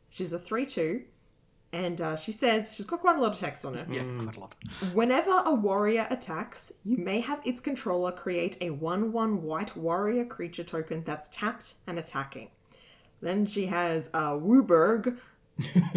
She's 0.08 0.32
a 0.32 0.38
3 0.38 0.64
2. 0.66 1.02
And 1.72 2.00
uh, 2.00 2.14
she 2.14 2.30
says, 2.30 2.76
she's 2.76 2.86
got 2.86 3.00
quite 3.00 3.16
a 3.16 3.20
lot 3.20 3.32
of 3.32 3.38
text 3.40 3.64
on 3.64 3.74
her. 3.74 3.84
Yeah, 3.90 4.04
quite 4.22 4.36
a 4.36 4.40
lot. 4.40 4.54
Whenever 4.92 5.42
a 5.44 5.52
warrior 5.52 6.06
attacks, 6.10 6.70
you 6.84 6.98
may 6.98 7.20
have 7.22 7.40
its 7.44 7.58
controller 7.58 8.12
create 8.12 8.56
a 8.60 8.70
1 8.70 9.10
1 9.10 9.42
white 9.42 9.76
warrior 9.76 10.24
creature 10.24 10.62
token 10.62 11.02
that's 11.04 11.28
tapped 11.30 11.74
and 11.88 11.98
attacking. 11.98 12.50
Then 13.20 13.44
she 13.44 13.66
has 13.66 14.08
uh, 14.14 14.34
WUBRG. 14.34 15.18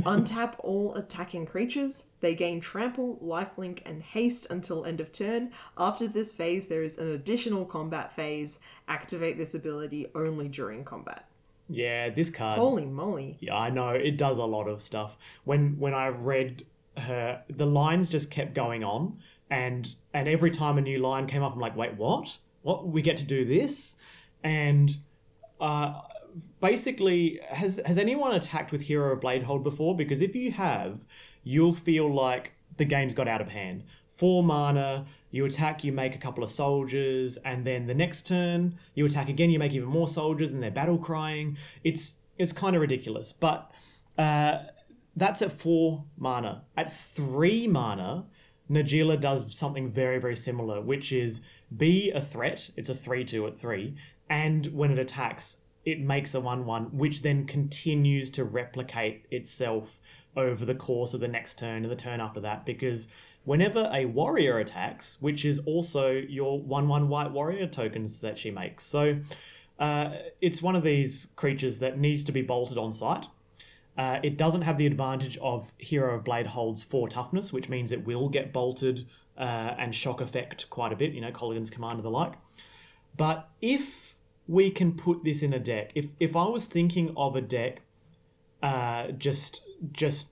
Untap 0.04 0.56
all 0.60 0.96
attacking 0.96 1.46
creatures. 1.46 2.06
They 2.22 2.36
gain 2.36 2.60
trample, 2.60 3.20
lifelink, 3.24 3.82
and 3.86 4.02
haste 4.02 4.48
until 4.50 4.86
end 4.86 5.02
of 5.02 5.12
turn. 5.12 5.52
After 5.78 6.08
this 6.08 6.32
phase, 6.32 6.68
there 6.68 6.84
is 6.84 6.98
an 6.98 7.10
additional 7.10 7.66
combat 7.66 8.16
phase. 8.16 8.60
Activate 8.88 9.38
this 9.38 9.54
ability 9.54 10.08
only 10.16 10.48
during 10.48 10.84
combat. 10.84 11.28
Yeah, 11.70 12.10
this 12.10 12.30
card. 12.30 12.60
Holy 12.60 12.86
moly! 12.86 13.38
Yeah, 13.40 13.56
I 13.56 13.70
know 13.70 13.90
it 13.90 14.18
does 14.18 14.38
a 14.38 14.46
lot 14.46 14.68
of 14.68 14.82
stuff. 14.82 15.18
When 15.46 15.78
when 15.80 15.94
I 15.94 16.08
read 16.10 16.66
her, 16.98 17.42
the 17.50 17.66
lines 17.66 18.08
just 18.10 18.30
kept 18.30 18.54
going 18.54 18.84
on, 18.84 19.18
and 19.50 19.94
and 20.14 20.28
every 20.28 20.52
time 20.52 20.78
a 20.78 20.82
new 20.82 21.00
line 21.00 21.28
came 21.28 21.44
up, 21.44 21.54
I'm 21.54 21.60
like, 21.60 21.76
wait, 21.76 21.96
what? 21.96 22.38
What? 22.62 22.88
We 22.88 23.02
get 23.02 23.18
to 23.18 23.24
do 23.24 23.46
this? 23.46 23.96
And 24.44 24.96
uh, 25.60 26.02
basically, 26.66 27.40
has 27.48 27.80
has 27.86 27.98
anyone 27.98 28.34
attacked 28.34 28.72
with 28.72 28.82
Hero 28.82 29.14
of 29.14 29.20
Bladehold 29.20 29.64
before? 29.64 29.96
Because 29.96 30.22
if 30.22 30.36
you 30.36 30.52
have, 30.52 31.06
you'll 31.44 31.74
feel 31.90 32.08
like 32.14 32.54
the 32.78 32.86
game's 32.86 33.14
got 33.14 33.28
out 33.28 33.42
of 33.42 33.50
hand. 33.50 33.84
Four 34.18 34.44
mana, 34.44 35.06
you 35.30 35.46
attack, 35.46 35.84
you 35.84 35.92
make 35.92 36.16
a 36.16 36.18
couple 36.18 36.44
of 36.44 36.50
soldiers, 36.50 37.38
and 37.50 37.66
then 37.66 37.86
the 37.86 37.94
next 37.94 38.26
turn 38.26 38.80
you 38.96 39.06
attack 39.06 39.30
again, 39.30 39.50
you 39.52 39.60
make 39.60 39.74
even 39.74 39.90
more 39.90 40.08
soldiers, 40.08 40.52
and 40.54 40.64
they're 40.64 40.72
battle 40.72 40.98
crying. 40.98 41.58
It's 41.84 42.16
it's 42.40 42.52
kind 42.52 42.76
of 42.76 42.82
ridiculous, 42.82 43.32
but 43.32 43.72
uh, 44.18 44.54
that's 45.16 45.42
at 45.44 45.52
four 45.52 46.04
mana. 46.18 46.64
At 46.76 46.92
three 46.92 47.68
mana, 47.68 48.26
Najeela 48.72 49.20
does 49.20 49.56
something 49.56 49.92
very 49.92 50.20
very 50.20 50.36
similar, 50.36 50.82
which 50.82 51.12
is 51.12 51.42
be 51.78 52.12
a 52.12 52.22
threat. 52.22 52.72
It's 52.76 52.90
a 52.90 52.96
three-two 52.96 53.46
at 53.46 53.60
three, 53.60 53.96
and 54.30 54.66
when 54.68 54.90
it 54.92 54.98
attacks, 54.98 55.58
it 55.86 56.00
makes 56.02 56.34
a 56.34 56.40
one-one, 56.40 56.86
which 56.98 57.22
then 57.22 57.46
continues 57.46 58.30
to 58.32 58.44
replicate 58.44 59.26
itself 59.32 60.00
over 60.36 60.66
the 60.66 60.76
course 60.76 61.14
of 61.14 61.20
the 61.22 61.28
next 61.28 61.58
turn 61.58 61.84
and 61.84 61.92
the 61.92 61.96
turn 61.96 62.20
after 62.20 62.40
that, 62.42 62.66
because 62.66 63.08
whenever 63.46 63.90
a 63.94 64.06
warrior 64.06 64.60
attacks, 64.60 65.18
which 65.22 65.46
is 65.46 65.60
also 65.60 66.12
your 66.12 66.60
1 66.60 66.88
1 66.88 67.08
white 67.08 67.32
warrior 67.32 67.68
tokens 67.68 68.20
that 68.22 68.38
she 68.38 68.52
makes. 68.52 68.84
So 68.84 69.18
uh, 69.80 70.10
it's 70.42 70.62
one 70.62 70.76
of 70.76 70.84
these 70.84 71.28
creatures 71.36 71.80
that 71.80 71.98
needs 71.98 72.24
to 72.26 72.32
be 72.32 72.42
bolted 72.42 72.78
on 72.78 72.92
site. 72.92 73.28
Uh, 73.98 74.20
it 74.24 74.38
doesn't 74.38 74.64
have 74.64 74.78
the 74.78 74.86
advantage 74.86 75.38
of 75.38 75.72
Hero 75.78 76.16
of 76.16 76.26
Bladehold's 76.26 76.84
4 76.84 77.08
toughness, 77.08 77.54
which 77.54 77.70
means 77.70 77.92
it 77.92 78.06
will 78.06 78.28
get 78.28 78.52
bolted 78.52 79.06
uh, 79.38 79.76
and 79.78 79.96
shock 79.96 80.20
effect 80.20 80.70
quite 80.70 80.92
a 80.92 80.96
bit, 80.96 81.14
you 81.14 81.22
know, 81.22 81.32
Kolaghan's 81.32 81.70
Command 81.70 81.96
and 81.96 82.04
the 82.04 82.10
like. 82.10 82.34
But 83.16 83.50
if 83.62 84.05
we 84.48 84.70
can 84.70 84.94
put 84.94 85.24
this 85.24 85.42
in 85.42 85.54
a 85.54 85.60
deck, 85.60 85.92
if, 85.96 86.08
if 86.20 86.36
I 86.36 86.46
was 86.46 86.66
thinking 86.66 87.14
of 87.18 87.36
a 87.36 87.42
deck 87.42 87.82
uh, 88.62 89.12
just 89.12 89.62
just 89.92 90.30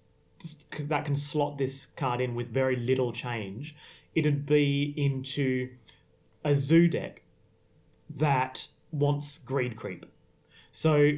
that 0.77 1.05
can 1.05 1.15
slot 1.15 1.57
this 1.57 1.85
card 1.95 2.19
in 2.19 2.35
with 2.35 2.49
very 2.49 2.75
little 2.75 3.11
change, 3.13 3.75
it'd 4.15 4.45
be 4.45 4.93
into 4.97 5.69
a 6.43 6.53
zoo 6.53 6.87
deck 6.87 7.21
that 8.09 8.67
wants 8.91 9.37
greed 9.37 9.75
creep. 9.75 10.05
So 10.71 11.13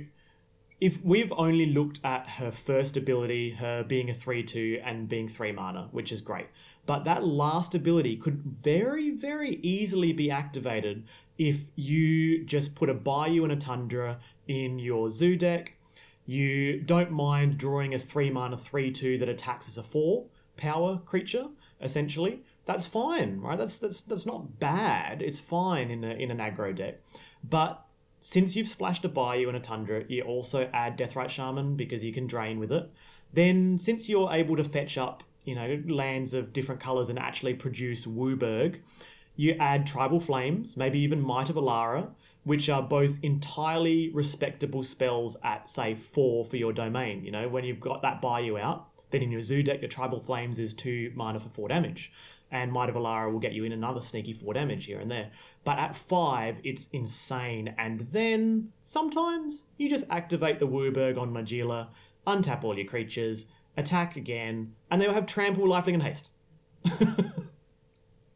if 0.82 1.04
we've 1.04 1.32
only 1.38 1.66
looked 1.66 2.00
at 2.04 2.28
her 2.28 2.52
first 2.52 2.98
ability, 2.98 3.52
her 3.52 3.84
being 3.84 4.10
a 4.10 4.14
3 4.14 4.44
2 4.44 4.82
and 4.84 5.10
being 5.10 5.28
3 5.28 5.52
mana, 5.54 5.88
which 5.92 6.12
is 6.12 6.22
great, 6.22 6.48
but 6.86 7.06
that 7.06 7.24
last 7.24 7.74
ability 7.74 8.18
could 8.18 8.44
very, 8.44 9.10
very 9.10 9.56
easily 9.64 10.14
be 10.14 10.30
activated 10.30 11.06
if 11.38 11.70
you 11.76 12.44
just 12.46 12.76
put 12.76 12.90
a 12.90 12.94
Bayou 12.94 13.44
and 13.44 13.52
a 13.52 13.56
Tundra 13.58 14.20
in 14.48 14.80
your 14.80 15.10
zoo 15.10 15.36
deck 15.36 15.74
you 16.26 16.80
don't 16.80 17.12
mind 17.12 17.58
drawing 17.58 17.94
a 17.94 18.00
3 18.00 18.32
mana 18.32 18.58
3 18.58 18.92
2 18.92 19.18
that 19.20 19.30
attacks 19.30 19.68
as 19.68 19.78
a 19.78 19.84
4 19.84 20.26
power 20.58 20.98
creature, 21.06 21.46
essentially. 21.82 22.42
That's 22.66 22.88
fine, 22.88 23.40
right? 23.40 23.58
That's 23.58 23.78
that's 23.78 24.02
that's 24.02 24.26
not 24.26 24.60
bad. 24.60 25.22
It's 25.22 25.40
fine 25.40 25.92
in 25.92 26.04
a, 26.04 26.10
in 26.10 26.32
an 26.32 26.40
aggro 26.40 26.76
deck. 26.76 27.00
But 27.44 27.86
since 28.22 28.56
you've 28.56 28.68
splashed 28.68 29.06
a 29.06 29.10
Bayou 29.10 29.48
and 29.48 29.58
a 29.58 29.60
Tundra, 29.60 30.04
you 30.08 30.24
also 30.24 30.68
add 30.74 30.98
Deathrite 30.98 31.30
Shaman 31.30 31.76
because 31.76 32.04
you 32.04 32.12
can 32.12 32.26
drain 32.26 32.60
with 32.60 32.72
it. 32.72 32.90
Then, 33.34 33.78
since 33.78 34.10
you're 34.10 34.32
able 34.32 34.56
to 34.56 34.64
fetch 34.64 34.98
up, 34.98 35.24
you 35.44 35.54
know, 35.54 35.80
lands 35.88 36.34
of 36.34 36.54
different 36.54 36.82
colors 36.82 37.10
and 37.10 37.20
actually 37.20 37.54
produce 37.54 38.08
WUBRG, 38.08 38.80
you 39.36 39.56
add 39.60 39.86
Tribal 39.86 40.20
Flames, 40.20 40.78
maybe 40.78 41.00
even 41.00 41.22
Might 41.22 41.50
of 41.50 41.56
Alara, 41.56 42.10
which 42.44 42.70
are 42.70 42.82
both 42.82 43.18
entirely 43.24 44.10
respectable 44.10 44.84
spells 44.84 45.36
at 45.44 45.68
say 45.68 45.96
four 45.96 46.46
for 46.46 46.58
your 46.58 46.72
domain. 46.72 47.26
You 47.26 47.32
know, 47.32 47.50
when 47.50 47.64
you've 47.64 47.80
got 47.80 48.02
that 48.04 48.22
Bayou 48.22 48.58
out, 48.58 48.88
then 49.12 49.24
in 49.24 49.32
your 49.32 49.42
zoo 49.42 49.64
deck, 49.64 49.82
your 49.82 49.90
tribal 49.90 50.20
flames 50.20 50.60
is 50.60 50.74
two 50.74 51.12
mana 51.16 51.40
for 51.40 51.50
four 51.50 51.68
damage. 51.68 52.12
And 52.52 52.72
Might 52.72 52.90
of 52.90 52.96
Alara 52.96 53.32
will 53.32 53.40
get 53.40 53.54
you 53.54 53.64
in 53.64 53.72
another 53.72 54.02
sneaky 54.02 54.32
four 54.32 54.54
damage 54.54 54.86
here 54.86 55.00
and 55.00 55.10
there. 55.10 55.32
But 55.64 55.80
at 55.80 55.96
five, 55.96 56.58
it's 56.64 56.88
insane. 56.94 57.74
And 57.78 58.08
then 58.12 58.70
sometimes 58.84 59.64
you 59.78 59.90
just 59.90 60.06
activate 60.10 60.60
the 60.60 60.68
WUBRG 60.68 61.18
on 61.18 61.34
Najeela, 61.34 61.88
untap 62.28 62.64
all 62.64 62.78
your 62.78 62.88
creatures, 62.88 63.48
attack 63.78 64.16
again, 64.16 64.74
and 64.92 65.02
they'll 65.02 65.14
have 65.14 65.26
trample, 65.26 65.66
lifelink, 65.66 65.96
and 65.96 66.04
haste. 66.04 66.30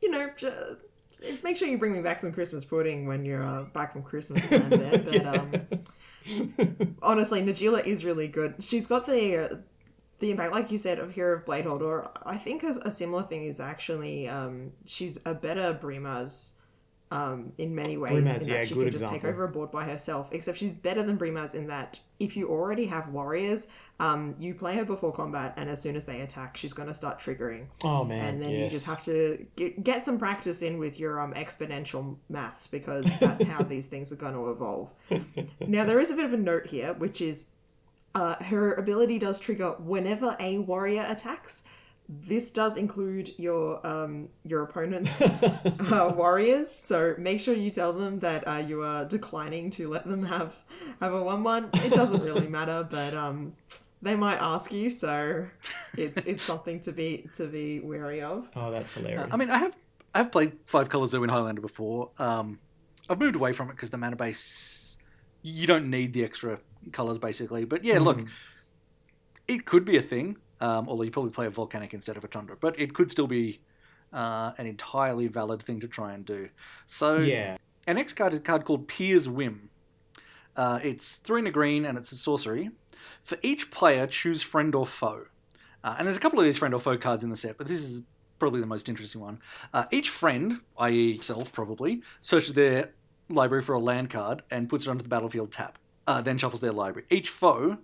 you 0.02 0.10
know, 0.10 0.30
uh, 0.44 0.76
make 1.44 1.58
sure 1.58 1.68
you 1.68 1.78
bring 1.78 1.94
me 1.94 2.02
back 2.02 2.20
some 2.20 2.32
Christmas 2.32 2.66
pudding 2.66 3.08
when 3.08 3.26
you're 3.26 3.44
uh, 3.44 3.64
back 3.64 3.94
from 3.94 4.04
Christmas 4.04 4.50
land 4.52 4.72
there. 4.72 5.00
But 5.00 5.26
um, 5.38 6.98
honestly, 7.02 7.42
Najeela 7.42 7.86
is 7.86 8.06
really 8.06 8.28
good. 8.28 8.56
She's 8.60 8.88
got 8.88 9.06
the 9.06 9.38
uh, 9.38 9.56
the 10.20 10.32
impact, 10.32 10.54
like 10.54 10.72
you 10.72 10.78
said, 10.78 11.00
of 11.00 11.12
Hero 11.12 11.38
of 11.38 11.46
Bladehold. 11.46 11.82
Or 11.82 12.12
I 12.26 12.38
think 12.38 12.64
a, 12.64 12.76
a 12.84 12.92
similar 12.92 13.24
thing 13.24 13.46
is 13.46 13.60
actually 13.60 14.28
um, 14.28 14.72
she's 14.86 15.20
a 15.26 15.34
better 15.34 15.74
Brimaz 15.74 16.54
um, 17.12 17.54
in 17.58 17.74
many 17.74 17.98
ways. 17.98 18.12
Brimaz, 18.12 18.42
in 18.44 18.48
yeah, 18.48 18.58
that 18.58 18.68
she 18.68 18.74
good 18.76 18.84
can 18.84 18.92
just 18.92 19.04
example. 19.04 19.20
take 19.20 19.30
over 19.30 19.44
a 19.46 19.48
board 19.48 19.72
by 19.72 19.84
herself. 19.84 20.30
Except 20.32 20.58
she's 20.58 20.76
better 20.76 21.02
than 21.02 21.18
Brimaz 21.18 21.56
in 21.56 21.68
that 21.68 22.00
if 22.20 22.38
you 22.38 22.50
already 22.50 22.86
have 22.86 23.10
warriors, 23.10 23.68
um, 24.00 24.36
you 24.40 24.54
play 24.54 24.76
her 24.76 24.86
before 24.86 25.12
combat, 25.12 25.54
and 25.58 25.70
as 25.70 25.82
soon 25.82 25.96
as 25.96 26.06
they 26.06 26.22
attack, 26.22 26.56
she's 26.56 26.74
going 26.74 26.88
to 26.88 26.94
start 26.94 27.20
triggering. 27.20 27.66
Oh 27.84 28.04
man, 28.04 28.26
and 28.26 28.42
then 28.42 28.52
yes. 28.52 28.60
you 28.60 28.70
just 28.70 28.86
have 28.86 29.04
to 29.06 29.46
get, 29.56 29.84
get 29.84 30.06
some 30.06 30.20
practice 30.20 30.62
in 30.62 30.78
with 30.78 31.00
your 31.00 31.20
um, 31.20 31.34
exponential 31.34 32.18
maths 32.30 32.68
because 32.68 33.06
that's 33.20 33.44
how 33.46 33.64
these 33.64 33.88
things 33.88 34.12
are 34.12 34.18
going 34.18 34.36
to 34.36 34.52
evolve. 34.52 34.94
now 35.68 35.84
there 35.84 36.00
is 36.00 36.12
a 36.12 36.16
bit 36.16 36.26
of 36.26 36.34
a 36.34 36.38
note 36.38 36.68
here, 36.68 36.94
which 36.94 37.22
is 37.22 37.48
uh, 38.16 38.36
her 38.44 38.74
ability 38.74 39.20
does 39.20 39.40
trigger 39.40 39.72
whenever 39.80 40.36
a 40.40 40.60
warrior 40.60 41.06
attacks. 41.08 41.64
This 42.12 42.50
does 42.50 42.76
include 42.76 43.36
your 43.38 43.86
um, 43.86 44.30
your 44.44 44.64
opponent's 44.64 45.22
uh, 45.22 46.12
warriors, 46.16 46.72
so 46.72 47.14
make 47.20 47.40
sure 47.40 47.54
you 47.54 47.70
tell 47.70 47.94
them 47.94 48.18
that 48.20 48.48
uh, 48.48 48.64
you 48.68 48.82
are 48.82 49.06
declining 49.06 49.70
to 49.72 49.88
let 49.90 50.08
them 50.08 50.26
have 50.26 50.56
have 51.00 51.14
a 51.14 51.22
one 51.24 51.44
one. 51.44 51.70
It 51.74 51.94
doesn't 51.94 52.24
really 52.24 52.48
matter, 52.60 52.88
but 52.90 53.14
um, 53.14 53.54
they 54.02 54.16
might 54.16 54.38
ask 54.38 54.72
you, 54.72 54.90
so 54.90 55.46
it's 55.96 56.18
it's 56.26 56.44
something 56.44 56.80
to 56.80 56.92
be 56.92 57.30
to 57.36 57.46
be 57.46 57.80
wary 57.80 58.22
of. 58.24 58.50
Oh, 58.56 58.72
that's 58.72 58.92
hilarious. 58.94 59.28
I 59.30 59.38
mean, 59.38 59.52
I 59.52 59.60
have 59.60 59.78
I've 60.16 60.32
played 60.32 60.54
Five 60.66 60.90
Colors 60.90 61.12
Zoo 61.12 61.24
in 61.24 61.30
Highlander 61.30 61.62
before. 61.62 62.10
Um, 62.18 62.58
I've 63.08 63.20
moved 63.20 63.36
away 63.36 63.54
from 63.54 63.70
it 63.70 63.74
because 63.74 63.92
the 63.92 63.98
mana 63.98 64.16
base 64.16 64.98
you 65.42 65.68
don't 65.68 65.90
need 65.92 66.14
the 66.14 66.24
extra 66.24 66.60
colors 66.92 67.20
basically. 67.20 67.66
But 67.66 67.84
yeah, 67.84 68.00
look, 68.00 68.20
it 69.48 69.66
could 69.66 69.86
be 69.86 69.98
a 69.98 70.02
thing. 70.02 70.38
Um, 70.62 70.90
although 70.90 71.04
you 71.04 71.12
probably 71.12 71.32
play 71.32 71.46
a 71.46 71.50
volcanic 71.50 71.94
instead 71.94 72.18
of 72.18 72.24
a 72.24 72.28
tundra, 72.28 72.58
but 72.60 72.78
it 72.80 72.94
could 72.94 73.10
still 73.10 73.28
be 73.28 73.62
uh, 74.12 74.52
an 74.58 74.68
entirely 74.68 75.28
valid 75.28 75.64
thing 75.64 75.80
to 75.80 75.88
try 75.88 76.14
and 76.14 76.26
do. 76.26 76.50
So 76.86 77.18
yeah, 77.18 77.58
our 77.88 77.94
next 77.94 78.14
card 78.14 78.34
is 78.34 78.40
a 78.40 78.42
card 78.42 78.66
called 78.66 78.88
Pir's 78.88 79.30
Whim. 79.30 79.70
Uh, 80.56 80.80
it's 80.84 81.18
three 81.18 81.40
and 81.40 81.48
a 81.48 81.52
green, 81.52 81.86
and 81.86 81.98
it's 81.98 82.12
a 82.12 82.18
sorcery. 82.18 82.72
For 83.24 83.38
each 83.42 83.72
player, 83.72 84.08
choose 84.08 84.42
friend 84.42 84.76
or 84.76 84.86
foe. 84.86 85.26
Uh, 85.84 85.96
and 85.98 86.08
there's 86.08 86.18
a 86.18 86.20
couple 86.20 86.40
of 86.40 86.46
these 86.46 86.58
friend 86.58 86.74
or 86.74 86.82
foe 86.82 86.98
cards 86.98 87.24
in 87.24 87.30
the 87.30 87.38
set, 87.38 87.58
but 87.58 87.68
this 87.68 87.82
is 87.82 88.02
probably 88.38 88.60
the 88.60 88.66
most 88.66 88.90
interesting 88.90 89.22
one. 89.22 89.40
Uh, 89.74 89.86
each 89.92 90.10
friend, 90.10 90.60
i.e., 90.78 91.20
self 91.22 91.52
probably, 91.54 92.02
searches 92.22 92.54
their 92.54 92.92
library 93.30 93.64
for 93.64 93.74
a 93.74 93.80
land 93.80 94.10
card 94.10 94.44
and 94.50 94.68
puts 94.68 94.86
it 94.86 94.90
onto 94.90 95.04
the 95.04 95.10
battlefield 95.10 95.52
tap. 95.52 95.78
Uh, 96.08 96.22
then 96.22 96.38
shuffles 96.38 96.62
their 96.62 96.74
library. 96.74 97.06
Each 97.10 97.30
foe 97.30 97.78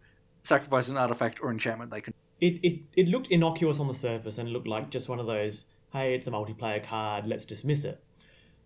sacrifices 0.43 0.89
an 0.89 0.97
artifact 0.97 1.39
or 1.41 1.51
enchantment 1.51 1.91
they 1.91 2.01
can. 2.01 2.13
It, 2.39 2.59
it 2.63 2.81
it 2.95 3.07
looked 3.07 3.27
innocuous 3.27 3.79
on 3.79 3.87
the 3.87 3.93
surface 3.93 4.37
and 4.37 4.49
looked 4.49 4.67
like 4.67 4.89
just 4.89 5.09
one 5.09 5.19
of 5.19 5.25
those, 5.25 5.65
hey, 5.91 6.13
it's 6.13 6.27
a 6.27 6.31
multiplayer 6.31 6.83
card, 6.83 7.27
let's 7.27 7.45
dismiss 7.45 7.85
it. 7.85 8.03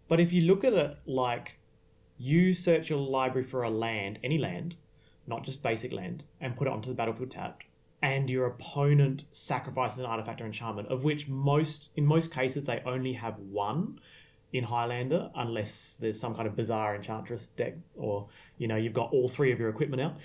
But 0.07 0.20
if 0.20 0.34
you 0.34 0.41
look 0.41 0.63
at 0.63 0.74
it 0.74 0.97
like 1.05 1.59
you 2.17 2.53
search 2.53 2.89
your 2.89 2.99
library 2.99 3.47
for 3.47 3.63
a 3.63 3.70
land, 3.70 4.20
any 4.24 4.38
land, 4.38 4.76
not 5.28 5.43
just 5.43 5.61
basic 5.61 5.93
land, 5.93 6.24
and 6.41 6.57
put 6.57 6.67
it 6.67 6.74
onto 6.74 6.89
the 6.89 6.95
battlefield 6.95 7.32
tapped, 7.32 7.65
and 8.01 8.30
your 8.30 8.47
opponent 8.47 9.26
sacrifices 9.32 9.99
an 9.99 10.05
artifact 10.05 10.41
or 10.41 10.45
enchantment, 10.45 10.88
of 10.88 11.03
which 11.03 11.28
most 11.28 11.89
in 11.95 12.05
most 12.05 12.32
cases 12.32 12.65
they 12.65 12.82
only 12.86 13.13
have 13.13 13.38
one 13.38 13.99
in 14.51 14.63
Highlander, 14.63 15.30
unless 15.36 15.95
there's 15.99 16.20
some 16.20 16.34
kind 16.34 16.47
of 16.47 16.55
bizarre 16.55 16.95
enchantress 16.95 17.47
deck, 17.55 17.76
or 17.95 18.28
you 18.57 18.67
know 18.67 18.76
you've 18.76 18.93
got 18.93 19.11
all 19.13 19.28
three 19.28 19.51
of 19.51 19.59
your 19.59 19.70
equipment 19.70 20.01
out. 20.01 20.17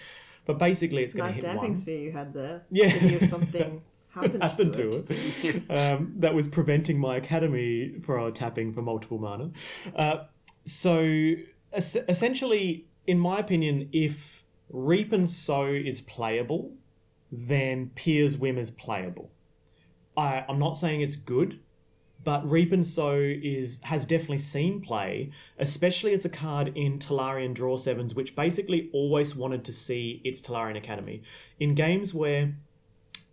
But 0.46 0.58
basically, 0.58 1.02
it's 1.02 1.14
going 1.14 1.28
Nice 1.28 1.36
to 1.36 1.42
hit 1.42 1.52
damping 1.54 1.70
one. 1.70 1.76
sphere 1.76 1.98
you 2.00 2.12
had 2.12 2.32
there. 2.34 2.62
Yeah. 2.70 2.86
If 2.94 3.28
something 3.30 3.82
happened, 4.10 4.42
happened 4.42 4.74
to, 4.74 4.90
to 4.90 4.98
it. 5.08 5.62
it. 5.68 5.70
um, 5.70 6.12
that 6.18 6.34
was 6.34 6.46
preventing 6.48 6.98
my 6.98 7.16
academy 7.16 7.94
pro 8.02 8.30
tapping 8.30 8.72
for 8.72 8.82
multiple 8.82 9.18
mana. 9.18 9.50
Uh, 9.96 10.24
so 10.66 11.34
es- 11.72 11.96
essentially, 12.08 12.86
in 13.06 13.18
my 13.18 13.38
opinion, 13.38 13.88
if 13.92 14.44
Reap 14.70 15.12
and 15.12 15.28
Sow 15.28 15.66
is 15.66 16.00
playable, 16.02 16.72
then 17.32 17.90
Pir's 17.94 18.36
Whim 18.38 18.58
is 18.58 18.70
playable. 18.70 19.30
I, 20.16 20.44
I'm 20.48 20.58
not 20.58 20.76
saying 20.76 21.00
it's 21.00 21.16
good, 21.16 21.58
but 22.24 22.48
Reap 22.50 22.72
and 22.72 22.86
Sow 22.86 23.18
is 23.20 23.80
has 23.82 24.06
definitely 24.06 24.38
seen 24.38 24.80
play, 24.80 25.30
especially 25.58 26.12
as 26.12 26.24
a 26.24 26.28
card 26.28 26.76
in 26.76 26.98
Tolarian 26.98 27.54
Draw 27.54 27.76
Sevens, 27.76 28.14
which 28.14 28.34
basically 28.34 28.90
always 28.92 29.36
wanted 29.36 29.64
to 29.64 29.72
see 29.72 30.20
its 30.24 30.40
Tolarian 30.40 30.76
Academy. 30.76 31.22
In 31.60 31.74
games 31.74 32.14
where 32.14 32.54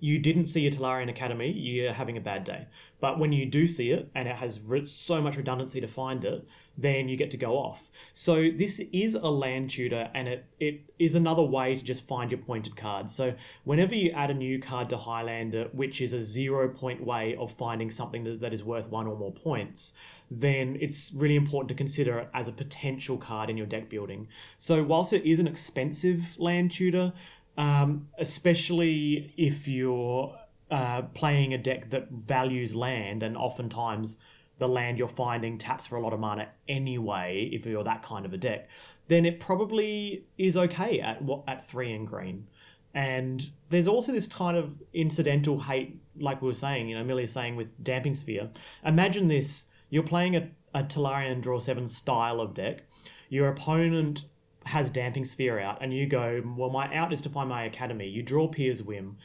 you 0.01 0.17
didn't 0.17 0.47
see 0.47 0.65
a 0.65 0.71
Tolarian 0.71 1.09
Academy, 1.09 1.51
you're 1.51 1.93
having 1.93 2.17
a 2.17 2.21
bad 2.21 2.43
day. 2.43 2.65
But 2.99 3.19
when 3.19 3.31
you 3.31 3.45
do 3.45 3.67
see 3.67 3.91
it, 3.91 4.09
and 4.15 4.27
it 4.27 4.35
has 4.35 4.59
re- 4.59 4.85
so 4.85 5.21
much 5.21 5.37
redundancy 5.37 5.79
to 5.79 5.87
find 5.87 6.25
it, 6.25 6.45
then 6.75 7.07
you 7.07 7.15
get 7.15 7.29
to 7.31 7.37
go 7.37 7.53
off. 7.53 7.83
So 8.11 8.49
this 8.49 8.81
is 8.91 9.13
a 9.13 9.27
land 9.27 9.69
tutor, 9.69 10.09
and 10.15 10.27
it, 10.27 10.45
it 10.59 10.81
is 10.97 11.13
another 11.13 11.43
way 11.43 11.75
to 11.75 11.83
just 11.83 12.07
find 12.07 12.31
your 12.31 12.39
pointed 12.39 12.75
cards. 12.75 13.13
So 13.13 13.35
whenever 13.63 13.93
you 13.93 14.09
add 14.11 14.31
a 14.31 14.33
new 14.33 14.59
card 14.59 14.89
to 14.89 14.97
Highlander, 14.97 15.69
which 15.71 16.01
is 16.01 16.13
a 16.13 16.23
zero 16.23 16.67
point 16.67 17.05
way 17.05 17.35
of 17.35 17.51
finding 17.53 17.91
something 17.91 18.23
that, 18.23 18.41
that 18.41 18.53
is 18.53 18.63
worth 18.63 18.87
one 18.87 19.05
or 19.05 19.15
more 19.15 19.31
points, 19.31 19.93
then 20.31 20.77
it's 20.81 21.11
really 21.13 21.35
important 21.35 21.69
to 21.69 21.75
consider 21.75 22.17
it 22.19 22.29
as 22.33 22.47
a 22.47 22.51
potential 22.51 23.17
card 23.17 23.51
in 23.51 23.57
your 23.57 23.67
deck 23.67 23.87
building. 23.89 24.27
So 24.57 24.81
whilst 24.81 25.13
it 25.13 25.29
is 25.29 25.39
an 25.39 25.47
expensive 25.47 26.25
land 26.39 26.71
tutor, 26.71 27.13
um, 27.57 28.07
especially 28.17 29.33
if 29.37 29.67
you're 29.67 30.35
uh, 30.69 31.03
playing 31.13 31.53
a 31.53 31.57
deck 31.57 31.89
that 31.89 32.09
values 32.09 32.73
land, 32.75 33.23
and 33.23 33.35
oftentimes 33.35 34.17
the 34.57 34.67
land 34.67 34.97
you're 34.97 35.07
finding 35.07 35.57
taps 35.57 35.87
for 35.87 35.95
a 35.95 36.01
lot 36.01 36.13
of 36.13 36.19
mana 36.19 36.47
anyway, 36.67 37.49
if 37.51 37.65
you're 37.65 37.83
that 37.83 38.03
kind 38.03 38.25
of 38.25 38.33
a 38.33 38.37
deck, 38.37 38.69
then 39.07 39.25
it 39.25 39.39
probably 39.39 40.23
is 40.37 40.55
okay 40.55 40.99
at 40.99 41.21
at 41.47 41.67
three 41.67 41.93
and 41.93 42.07
green. 42.07 42.47
And 42.93 43.49
there's 43.69 43.87
also 43.87 44.11
this 44.11 44.27
kind 44.27 44.57
of 44.57 44.73
incidental 44.93 45.59
hate, 45.59 45.99
like 46.19 46.41
we 46.41 46.47
were 46.47 46.53
saying, 46.53 46.89
you 46.89 46.97
know, 46.97 47.03
Millie 47.03 47.25
saying 47.25 47.55
with 47.55 47.69
Damping 47.83 48.13
Sphere. 48.13 48.49
Imagine 48.85 49.27
this 49.27 49.65
you're 49.89 50.03
playing 50.03 50.35
a, 50.35 50.49
a 50.73 50.83
Tolarian 50.83 51.41
Draw 51.41 51.59
7 51.59 51.87
style 51.87 52.39
of 52.39 52.53
deck. 52.53 52.83
Your 53.29 53.49
opponent 53.49 54.25
has 54.65 54.89
Damping 54.89 55.25
Sphere 55.25 55.59
out, 55.59 55.79
and 55.81 55.93
you 55.93 56.07
go, 56.07 56.41
Well, 56.55 56.69
my 56.69 56.93
out 56.95 57.11
is 57.13 57.21
to 57.21 57.29
find 57.29 57.49
my 57.49 57.63
academy. 57.63 58.07
You 58.07 58.23
draw 58.23 58.47
Pir's 58.47 58.83
Whim. 58.83 59.17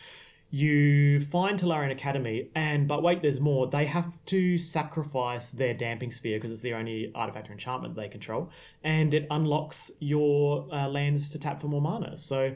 You 0.50 1.20
find 1.20 1.58
Tolarian 1.58 1.90
Academy, 1.90 2.48
and 2.54 2.86
but 2.86 3.02
wait, 3.02 3.20
there's 3.20 3.40
more. 3.40 3.66
They 3.66 3.84
have 3.84 4.16
to 4.26 4.56
sacrifice 4.56 5.50
their 5.50 5.74
Damping 5.74 6.12
Sphere 6.12 6.38
because 6.38 6.52
it's 6.52 6.60
the 6.60 6.72
only 6.72 7.10
artifact 7.14 7.50
or 7.50 7.52
enchantment 7.52 7.96
they 7.96 8.08
control, 8.08 8.50
and 8.84 9.12
it 9.12 9.26
unlocks 9.30 9.90
your 9.98 10.66
uh, 10.72 10.88
lands 10.88 11.28
to 11.30 11.38
tap 11.38 11.60
for 11.60 11.66
more 11.66 11.80
mana. 11.80 12.16
So, 12.16 12.54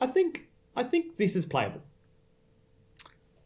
I 0.00 0.06
think 0.06 0.48
I 0.76 0.84
think 0.84 1.16
this 1.16 1.34
is 1.34 1.44
playable. 1.44 1.82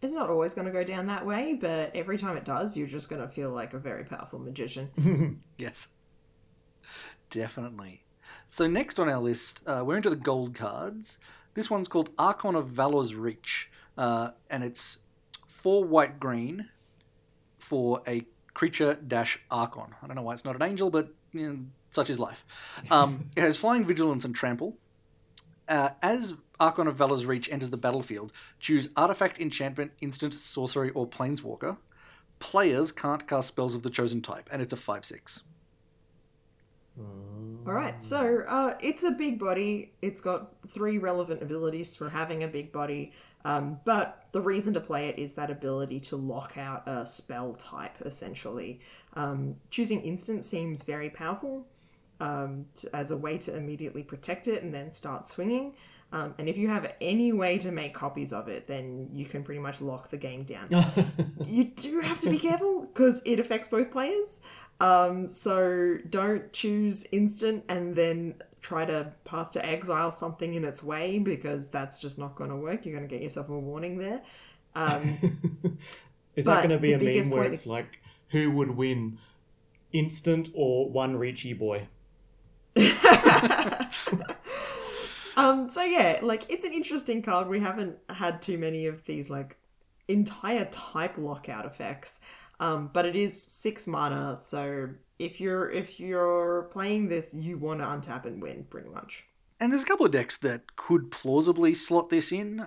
It's 0.00 0.12
not 0.12 0.30
always 0.30 0.54
going 0.54 0.66
to 0.66 0.72
go 0.72 0.84
down 0.84 1.06
that 1.06 1.26
way, 1.26 1.54
but 1.60 1.90
every 1.94 2.18
time 2.18 2.36
it 2.36 2.44
does, 2.44 2.76
you're 2.76 2.86
just 2.86 3.08
going 3.08 3.22
to 3.22 3.26
feel 3.26 3.50
like 3.50 3.74
a 3.74 3.78
very 3.78 4.04
powerful 4.04 4.38
magician. 4.38 5.42
yes, 5.58 5.88
definitely. 7.30 8.04
So 8.48 8.66
next 8.66 8.98
on 8.98 9.08
our 9.08 9.20
list, 9.20 9.60
uh, 9.66 9.82
we're 9.84 9.98
into 9.98 10.10
the 10.10 10.16
gold 10.16 10.54
cards. 10.54 11.18
This 11.54 11.68
one's 11.68 11.86
called 11.86 12.10
Archon 12.18 12.54
of 12.54 12.68
Valor's 12.68 13.14
Reach, 13.14 13.68
uh, 13.96 14.30
and 14.48 14.64
it's 14.64 14.98
four 15.46 15.84
white 15.84 16.18
green 16.18 16.68
for 17.58 18.02
a 18.08 18.24
creature 18.54 18.94
dash 18.94 19.38
Archon. 19.50 19.94
I 20.02 20.06
don't 20.06 20.16
know 20.16 20.22
why 20.22 20.32
it's 20.32 20.44
not 20.44 20.56
an 20.56 20.62
angel, 20.62 20.90
but 20.90 21.12
you 21.32 21.46
know, 21.46 21.58
such 21.90 22.08
is 22.08 22.18
life. 22.18 22.44
Um, 22.90 23.26
it 23.36 23.42
has 23.42 23.58
flying 23.58 23.84
vigilance 23.84 24.24
and 24.24 24.34
trample. 24.34 24.78
Uh, 25.68 25.90
as 26.00 26.32
Archon 26.58 26.86
of 26.86 26.96
Valor's 26.96 27.26
Reach 27.26 27.50
enters 27.50 27.70
the 27.70 27.76
battlefield, 27.76 28.32
choose 28.58 28.88
artifact, 28.96 29.38
enchantment, 29.38 29.92
instant, 30.00 30.32
sorcery, 30.32 30.90
or 30.90 31.06
planeswalker. 31.06 31.76
Players 32.38 32.92
can't 32.92 33.28
cast 33.28 33.48
spells 33.48 33.74
of 33.74 33.82
the 33.82 33.90
chosen 33.90 34.22
type, 34.22 34.48
and 34.50 34.62
it's 34.62 34.72
a 34.72 34.76
5 34.76 35.04
6. 35.04 35.42
All 37.66 37.74
right, 37.74 38.00
so 38.00 38.44
uh, 38.48 38.74
it's 38.80 39.04
a 39.04 39.10
big 39.10 39.38
body. 39.38 39.92
It's 40.00 40.20
got 40.20 40.54
three 40.70 40.96
relevant 40.96 41.42
abilities 41.42 41.94
for 41.94 42.08
having 42.08 42.42
a 42.42 42.48
big 42.48 42.72
body, 42.72 43.12
um, 43.44 43.78
but 43.84 44.26
the 44.32 44.40
reason 44.40 44.72
to 44.74 44.80
play 44.80 45.08
it 45.08 45.18
is 45.18 45.34
that 45.34 45.50
ability 45.50 46.00
to 46.00 46.16
lock 46.16 46.56
out 46.56 46.88
a 46.88 47.06
spell 47.06 47.54
type, 47.54 47.96
essentially. 48.04 48.80
Um, 49.14 49.56
choosing 49.70 50.00
instant 50.00 50.44
seems 50.44 50.82
very 50.82 51.10
powerful 51.10 51.66
um, 52.20 52.66
to, 52.76 52.94
as 52.96 53.10
a 53.10 53.16
way 53.16 53.38
to 53.38 53.56
immediately 53.56 54.02
protect 54.02 54.48
it 54.48 54.62
and 54.62 54.72
then 54.72 54.90
start 54.90 55.26
swinging. 55.26 55.74
Um, 56.10 56.34
and 56.38 56.48
if 56.48 56.56
you 56.56 56.68
have 56.68 56.94
any 57.02 57.32
way 57.32 57.58
to 57.58 57.70
make 57.70 57.92
copies 57.92 58.32
of 58.32 58.48
it, 58.48 58.66
then 58.66 59.10
you 59.12 59.26
can 59.26 59.44
pretty 59.44 59.60
much 59.60 59.82
lock 59.82 60.10
the 60.10 60.16
game 60.16 60.42
down. 60.44 60.68
you 61.46 61.64
do 61.64 62.00
have 62.00 62.18
to 62.20 62.30
be 62.30 62.38
careful 62.38 62.86
because 62.86 63.20
it 63.26 63.38
affects 63.38 63.68
both 63.68 63.90
players. 63.90 64.40
Um, 64.80 65.28
so 65.28 65.98
don't 66.08 66.52
choose 66.52 67.06
instant 67.10 67.64
and 67.68 67.96
then 67.96 68.34
try 68.60 68.84
to 68.84 69.12
path 69.24 69.52
to 69.52 69.64
exile 69.64 70.12
something 70.12 70.54
in 70.54 70.64
its 70.64 70.82
way 70.82 71.18
because 71.18 71.70
that's 71.70 72.00
just 72.00 72.18
not 72.18 72.36
going 72.36 72.50
to 72.50 72.56
work. 72.56 72.84
You're 72.84 72.96
going 72.96 73.08
to 73.08 73.12
get 73.14 73.22
yourself 73.22 73.48
a 73.48 73.58
warning 73.58 73.98
there. 73.98 74.22
Um, 74.74 75.18
Is 76.36 76.44
that 76.44 76.58
going 76.62 76.70
to 76.70 76.78
be 76.78 76.92
a 76.92 76.98
meme 76.98 77.30
where 77.30 77.44
it's 77.44 77.66
like, 77.66 77.98
who 78.28 78.50
would 78.52 78.70
win, 78.70 79.18
instant 79.92 80.50
or 80.54 80.88
one 80.88 81.16
reachy 81.16 81.58
boy? 81.58 81.88
um, 85.36 85.68
so 85.68 85.82
yeah, 85.82 86.20
like 86.22 86.44
it's 86.48 86.64
an 86.64 86.72
interesting 86.72 87.22
card. 87.22 87.48
We 87.48 87.58
haven't 87.58 87.96
had 88.08 88.40
too 88.40 88.56
many 88.56 88.86
of 88.86 89.04
these 89.04 89.28
like 89.30 89.56
entire 90.06 90.66
type 90.66 91.18
lockout 91.18 91.66
effects. 91.66 92.20
Um, 92.60 92.90
but 92.92 93.06
it 93.06 93.14
is 93.14 93.40
six 93.40 93.86
mana, 93.86 94.36
so 94.36 94.88
if 95.18 95.40
you're 95.40 95.70
if 95.70 96.00
you're 96.00 96.68
playing 96.72 97.08
this, 97.08 97.34
you 97.34 97.56
want 97.56 97.80
to 97.80 97.86
untap 97.86 98.24
and 98.24 98.42
win 98.42 98.64
pretty 98.68 98.88
much. 98.88 99.24
And 99.60 99.72
there's 99.72 99.82
a 99.82 99.86
couple 99.86 100.06
of 100.06 100.12
decks 100.12 100.36
that 100.38 100.76
could 100.76 101.10
plausibly 101.10 101.74
slot 101.74 102.10
this 102.10 102.32
in. 102.32 102.66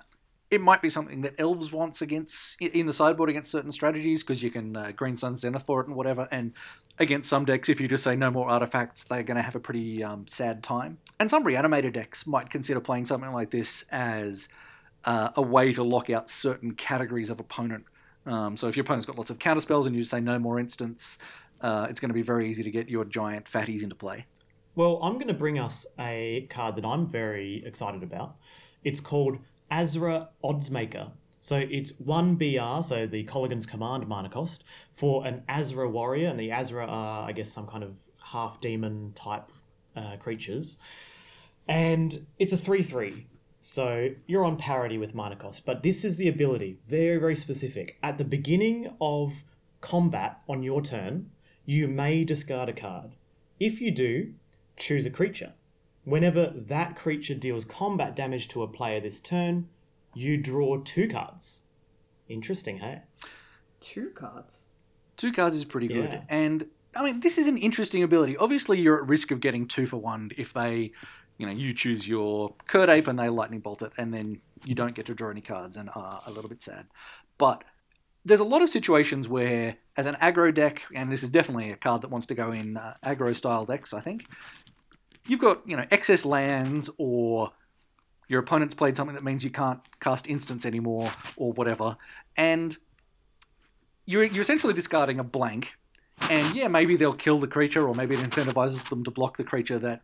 It 0.49 0.59
might 0.59 0.81
be 0.81 0.89
something 0.89 1.21
that 1.21 1.35
Elves 1.39 1.71
wants 1.71 2.01
against 2.01 2.61
in 2.61 2.85
the 2.85 2.93
sideboard 2.93 3.29
against 3.29 3.51
certain 3.51 3.71
strategies 3.71 4.21
because 4.21 4.43
you 4.43 4.51
can 4.51 4.75
uh, 4.75 4.91
Green 4.91 5.15
Sun 5.15 5.37
Zenith 5.37 5.63
for 5.65 5.79
it 5.79 5.87
and 5.87 5.95
whatever. 5.95 6.27
And 6.29 6.53
against 6.99 7.29
some 7.29 7.45
decks, 7.45 7.69
if 7.69 7.79
you 7.79 7.87
just 7.87 8.03
say 8.03 8.17
no 8.17 8.29
more 8.29 8.49
artifacts, 8.49 9.05
they're 9.05 9.23
going 9.23 9.37
to 9.37 9.43
have 9.43 9.55
a 9.55 9.61
pretty 9.61 10.03
um, 10.03 10.27
sad 10.27 10.61
time. 10.61 10.97
And 11.19 11.29
some 11.29 11.45
reanimated 11.45 11.93
decks 11.93 12.27
might 12.27 12.49
consider 12.49 12.81
playing 12.81 13.05
something 13.05 13.31
like 13.31 13.51
this 13.51 13.85
as 13.91 14.49
uh, 15.05 15.29
a 15.37 15.41
way 15.41 15.71
to 15.71 15.83
lock 15.83 16.09
out 16.09 16.29
certain 16.29 16.73
categories 16.73 17.29
of 17.29 17.39
opponent. 17.39 17.85
Um, 18.25 18.55
so 18.55 18.67
if 18.67 18.75
your 18.75 18.83
opponent's 18.83 19.05
got 19.05 19.17
lots 19.17 19.29
of 19.29 19.39
counterspells 19.39 19.85
and 19.85 19.95
you 19.95 20.03
say 20.03 20.19
no 20.19 20.37
more 20.37 20.59
instants, 20.59 21.17
uh, 21.61 21.87
it's 21.89 21.99
going 21.99 22.09
to 22.09 22.13
be 22.13 22.21
very 22.21 22.49
easy 22.49 22.63
to 22.63 22.71
get 22.71 22.89
your 22.89 23.05
giant 23.05 23.45
fatties 23.45 23.83
into 23.83 23.95
play. 23.95 24.25
Well, 24.75 24.99
I'm 25.03 25.13
going 25.15 25.27
to 25.27 25.33
bring 25.33 25.59
us 25.59 25.85
a 25.99 26.47
card 26.49 26.75
that 26.77 26.85
I'm 26.85 27.07
very 27.07 27.63
excited 27.65 28.03
about. 28.03 28.35
It's 28.83 28.99
called 28.99 29.37
Azra 29.69 30.29
Oddsmaker. 30.43 31.11
So 31.41 31.57
it's 31.57 31.93
1 31.97 32.35
BR, 32.35 32.83
so 32.83 33.07
the 33.07 33.23
Kolaghan's 33.25 33.65
Command 33.65 34.07
mana 34.07 34.29
cost, 34.29 34.63
for 34.93 35.25
an 35.25 35.43
Azra 35.49 35.89
warrior, 35.89 36.29
and 36.29 36.39
the 36.39 36.51
Azra 36.51 36.85
are, 36.85 37.27
I 37.27 37.31
guess, 37.31 37.51
some 37.51 37.65
kind 37.65 37.83
of 37.83 37.95
half 38.23 38.61
demon 38.61 39.11
type 39.13 39.51
uh, 39.95 40.17
creatures. 40.17 40.77
And 41.67 42.25
it's 42.37 42.53
a 42.53 42.57
3 42.57 42.83
3. 42.83 43.27
So 43.61 44.09
you're 44.25 44.43
on 44.43 44.57
parity 44.57 44.97
with 44.97 45.13
mana 45.13 45.35
cost, 45.35 45.65
but 45.65 45.83
this 45.83 46.03
is 46.03 46.17
the 46.17 46.27
ability, 46.27 46.79
very, 46.89 47.17
very 47.17 47.35
specific. 47.35 47.97
At 48.01 48.17
the 48.17 48.23
beginning 48.23 48.91
of 48.99 49.43
combat 49.81 50.41
on 50.49 50.63
your 50.63 50.81
turn, 50.81 51.29
you 51.65 51.87
may 51.87 52.23
discard 52.23 52.69
a 52.69 52.73
card. 52.73 53.11
If 53.59 53.79
you 53.79 53.91
do, 53.91 54.33
choose 54.77 55.05
a 55.05 55.11
creature. 55.11 55.53
Whenever 56.05 56.51
that 56.55 56.95
creature 56.95 57.35
deals 57.35 57.63
combat 57.63 58.15
damage 58.15 58.47
to 58.49 58.63
a 58.63 58.67
player 58.67 58.99
this 58.99 59.19
turn, 59.19 59.69
you 60.15 60.37
draw 60.37 60.81
two 60.81 61.07
cards. 61.07 61.61
Interesting, 62.27 62.79
hey? 62.79 63.01
Two 63.79 64.09
cards. 64.15 64.63
Two 65.17 65.31
cards 65.31 65.55
is 65.55 65.65
pretty 65.65 65.87
good. 65.87 66.11
Yeah. 66.11 66.21
And 66.29 66.65
I 66.95 67.03
mean, 67.03 67.19
this 67.19 67.37
is 67.37 67.45
an 67.45 67.57
interesting 67.57 68.01
ability. 68.01 68.35
Obviously, 68.37 68.79
you're 68.79 68.97
at 68.97 69.07
risk 69.07 69.29
of 69.29 69.39
getting 69.39 69.67
two 69.67 69.85
for 69.85 69.97
one 69.97 70.31
if 70.35 70.51
they, 70.53 70.91
you 71.41 71.47
know, 71.47 71.53
you 71.53 71.73
choose 71.73 72.07
your 72.07 72.53
Kird 72.67 72.87
Ape 72.87 73.07
and 73.07 73.17
they 73.17 73.27
lightning 73.27 73.59
bolt 73.61 73.81
it, 73.81 73.91
and 73.97 74.13
then 74.13 74.39
you 74.63 74.75
don't 74.75 74.93
get 74.93 75.07
to 75.07 75.15
draw 75.15 75.31
any 75.31 75.41
cards 75.41 75.75
and 75.75 75.89
are 75.95 76.21
a 76.27 76.31
little 76.31 76.49
bit 76.49 76.61
sad. 76.61 76.85
But 77.39 77.63
there's 78.23 78.39
a 78.39 78.45
lot 78.45 78.61
of 78.61 78.69
situations 78.69 79.27
where, 79.27 79.77
as 79.97 80.05
an 80.05 80.15
aggro 80.21 80.53
deck, 80.53 80.83
and 80.93 81.11
this 81.11 81.23
is 81.23 81.31
definitely 81.31 81.71
a 81.71 81.75
card 81.75 82.03
that 82.03 82.11
wants 82.11 82.27
to 82.27 82.35
go 82.35 82.51
in 82.51 82.77
uh, 82.77 82.93
aggro 83.03 83.35
style 83.35 83.65
decks, 83.65 83.91
I 83.91 84.01
think, 84.01 84.27
you've 85.25 85.41
got, 85.41 85.67
you 85.67 85.75
know, 85.75 85.85
excess 85.89 86.25
lands 86.25 86.91
or 86.99 87.51
your 88.27 88.39
opponent's 88.39 88.75
played 88.75 88.95
something 88.95 89.15
that 89.15 89.23
means 89.23 89.43
you 89.43 89.49
can't 89.49 89.79
cast 89.99 90.27
instants 90.27 90.63
anymore 90.63 91.11
or 91.35 91.51
whatever, 91.53 91.97
and 92.37 92.77
you're, 94.05 94.23
you're 94.23 94.43
essentially 94.43 94.75
discarding 94.75 95.19
a 95.19 95.23
blank 95.23 95.71
and 96.29 96.55
yeah, 96.55 96.67
maybe 96.67 96.95
they'll 96.95 97.13
kill 97.13 97.39
the 97.39 97.47
creature, 97.47 97.87
or 97.87 97.95
maybe 97.95 98.13
it 98.13 98.21
incentivizes 98.21 98.87
them 98.89 99.03
to 99.03 99.09
block 99.09 99.37
the 99.37 99.43
creature 99.43 99.79
that 99.79 100.01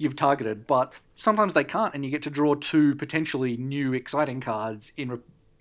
you've 0.00 0.16
targeted, 0.16 0.66
but 0.66 0.92
sometimes 1.16 1.54
they 1.54 1.64
can't, 1.64 1.94
and 1.94 2.04
you 2.04 2.10
get 2.10 2.22
to 2.22 2.30
draw 2.30 2.54
two 2.54 2.94
potentially 2.94 3.56
new 3.56 3.92
exciting 3.92 4.40
cards 4.40 4.92
in 4.96 5.10
re- 5.10 5.18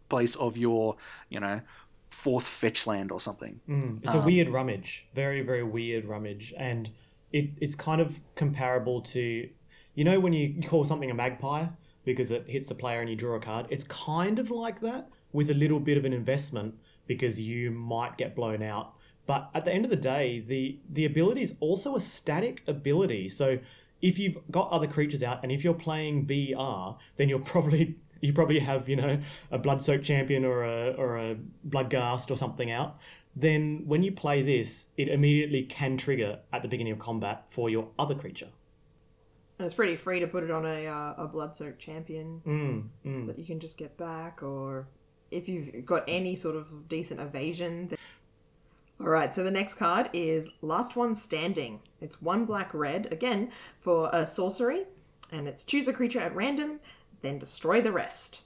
place 0.10 0.36
of 0.36 0.58
your, 0.58 0.96
you 1.30 1.40
know, 1.40 1.62
fourth 2.10 2.46
fetch 2.46 2.88
land 2.88 3.12
or 3.12 3.20
something. 3.20 3.60
Mm, 3.70 4.04
it's 4.04 4.16
a 4.16 4.20
Um, 4.20 4.26
weird 4.26 4.50
rummage, 4.50 5.06
very 5.14 5.42
very 5.42 5.64
weird 5.64 6.06
rummage, 6.06 6.54
and 6.58 6.90
it 7.32 7.50
it's 7.62 7.76
kind 7.76 8.02
of 8.02 8.20
comparable 8.36 9.02
to, 9.02 9.50
you 9.94 10.04
know, 10.04 10.20
when 10.20 10.34
you 10.34 10.62
call 10.68 10.84
something 10.84 11.12
a 11.12 11.14
magpie 11.14 11.68
because 12.06 12.32
it 12.32 12.48
hits 12.48 12.68
the 12.68 12.76
player 12.76 13.02
and 13.02 13.10
you 13.10 13.16
draw 13.16 13.36
a 13.36 13.40
card. 13.40 13.68
It's 13.70 13.84
kind 13.84 14.40
of 14.40 14.50
like 14.50 14.80
that 14.82 15.10
with 15.34 15.50
a 15.52 15.54
little 15.54 15.80
bit 15.80 15.98
of 15.98 16.06
an 16.06 16.14
investment 16.14 16.74
because 17.06 17.40
you 17.40 17.72
might 17.72 18.18
get 18.18 18.36
blown 18.36 18.64
out. 18.64 18.94
But 19.28 19.52
at 19.54 19.64
the 19.66 19.72
end 19.72 19.86
of 19.86 19.92
the 19.92 19.98
day, 20.16 20.40
the 20.40 20.80
the 20.90 21.06
ability 21.06 21.42
is 21.42 21.54
also 21.60 21.96
a 21.96 22.00
static 22.00 22.64
ability. 22.68 23.30
So 23.30 23.60
if 24.02 24.20
you've 24.20 24.38
got 24.52 24.70
other 24.72 24.88
creatures 24.88 25.24
out 25.24 25.41
and 25.43 25.52
if 25.52 25.64
you're 25.64 25.74
playing 25.74 26.26
BR, 26.26 26.97
then 27.18 27.30
you're 27.30 27.39
probably 27.39 27.97
you 28.22 28.34
probably 28.34 28.60
have 28.60 28.89
you 28.89 28.95
know 28.95 29.20
a 29.52 29.58
blood 29.58 29.82
soaked 29.82 30.04
champion 30.04 30.45
or 30.45 30.64
a 30.64 30.91
or 30.97 31.18
a 31.18 31.38
bloodghast 31.68 32.32
or 32.32 32.36
something 32.36 32.72
out. 32.72 33.00
Then 33.36 33.84
when 33.86 34.04
you 34.04 34.12
play 34.12 34.41
this, 34.41 34.88
it 34.97 35.08
immediately 35.08 35.64
can 35.64 35.97
trigger 35.97 36.39
at 36.52 36.62
the 36.62 36.68
beginning 36.68 36.93
of 36.93 37.00
combat 37.00 37.45
for 37.50 37.70
your 37.70 37.88
other 37.97 38.16
creature. 38.16 38.50
And 39.58 39.66
it's 39.66 39.76
pretty 39.76 39.97
free 39.97 40.20
to 40.22 40.28
put 40.28 40.43
it 40.43 40.52
on 40.52 40.66
a, 40.66 40.88
uh, 40.88 41.14
a 41.18 41.28
blood 41.28 41.56
soaked 41.56 41.80
champion 41.80 42.41
Mm, 42.45 42.88
mm. 43.06 43.28
that 43.28 43.38
you 43.38 43.45
can 43.45 43.60
just 43.60 43.78
get 43.78 43.97
back, 43.97 44.41
or 44.41 44.88
if 45.32 45.50
you've 45.50 45.86
got 45.86 46.06
any 46.08 46.36
sort 46.36 46.56
of 46.56 46.88
decent 46.88 47.20
evasion. 47.20 47.89
Then... 47.89 47.97
Alright, 49.00 49.34
so 49.34 49.43
the 49.43 49.52
next 49.52 49.76
card 49.76 50.10
is 50.14 50.50
Last 50.62 50.95
One 50.95 51.14
Standing. 51.14 51.82
It's 52.02 52.22
one 52.22 52.45
black 52.45 52.74
red, 52.74 53.08
again, 53.12 53.52
for 53.80 54.10
a 54.14 54.26
sorcery, 54.26 54.86
and 55.32 55.47
it's 55.47 55.64
choose 55.64 55.88
a 55.88 55.93
creature 55.93 56.20
at 56.20 56.36
random, 56.36 56.80
then 57.22 57.39
destroy 57.39 57.82
the 57.82 57.91
rest. 57.91 58.41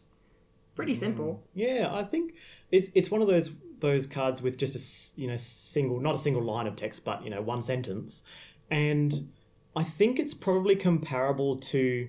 Pretty 0.75 0.95
simple. 0.95 1.43
Yeah, 1.53 1.89
I 1.91 2.03
think 2.03 2.33
it's 2.71 2.89
it's 2.95 3.11
one 3.11 3.21
of 3.21 3.27
those 3.27 3.51
those 3.79 4.07
cards 4.07 4.41
with 4.41 4.57
just 4.57 4.75
a 4.75 5.21
you 5.21 5.27
know 5.27 5.35
single 5.35 5.99
not 5.99 6.15
a 6.15 6.17
single 6.17 6.41
line 6.41 6.65
of 6.65 6.75
text, 6.75 7.05
but 7.05 7.23
you 7.23 7.29
know 7.29 7.41
one 7.41 7.61
sentence, 7.61 8.23
and 8.71 9.29
I 9.75 9.83
think 9.83 10.19
it's 10.19 10.33
probably 10.33 10.75
comparable 10.75 11.57
to 11.57 12.07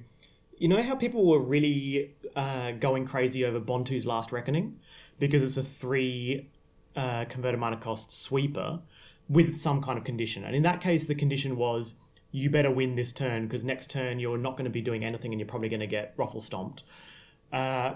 you 0.57 0.69
know 0.69 0.83
how 0.83 0.95
people 0.95 1.27
were 1.27 1.41
really 1.41 2.15
uh, 2.37 2.73
going 2.73 3.05
crazy 3.05 3.45
over 3.45 3.61
Bontu's 3.61 4.07
Last 4.07 4.33
Reckoning 4.33 4.79
because 5.19 5.43
it's 5.43 5.59
a 5.59 5.63
three 5.63 6.49
uh, 6.97 7.27
converted 7.27 7.61
mana 7.61 7.77
cost 7.77 8.13
sweeper 8.13 8.81
with 9.29 9.59
some 9.59 9.83
kind 9.83 9.99
of 9.99 10.05
condition, 10.05 10.45
and 10.45 10.55
in 10.55 10.63
that 10.63 10.81
case 10.81 11.07
the 11.07 11.15
condition 11.15 11.57
was 11.57 11.95
you 12.31 12.51
better 12.51 12.71
win 12.71 12.97
this 12.97 13.13
turn 13.13 13.47
because 13.47 13.63
next 13.65 13.91
turn 13.91 14.19
you're 14.19 14.37
not 14.39 14.53
going 14.53 14.65
to 14.65 14.71
be 14.71 14.81
doing 14.81 15.05
anything 15.05 15.33
and 15.33 15.41
you're 15.41 15.49
probably 15.49 15.69
going 15.69 15.81
to 15.81 15.87
get 15.87 16.13
ruffle 16.17 16.41
stomped. 16.41 16.83
Uh, 17.53 17.95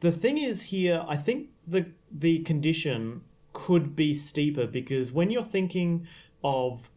the 0.00 0.10
thing 0.10 0.38
is 0.38 0.62
here, 0.62 1.04
I 1.06 1.16
think 1.16 1.48
the 1.66 1.86
the 2.10 2.38
condition 2.40 3.22
could 3.52 3.94
be 3.94 4.14
steeper 4.14 4.66
because 4.66 5.12
when 5.12 5.30
you're 5.30 5.42
thinking 5.42 6.06
of 6.42 6.90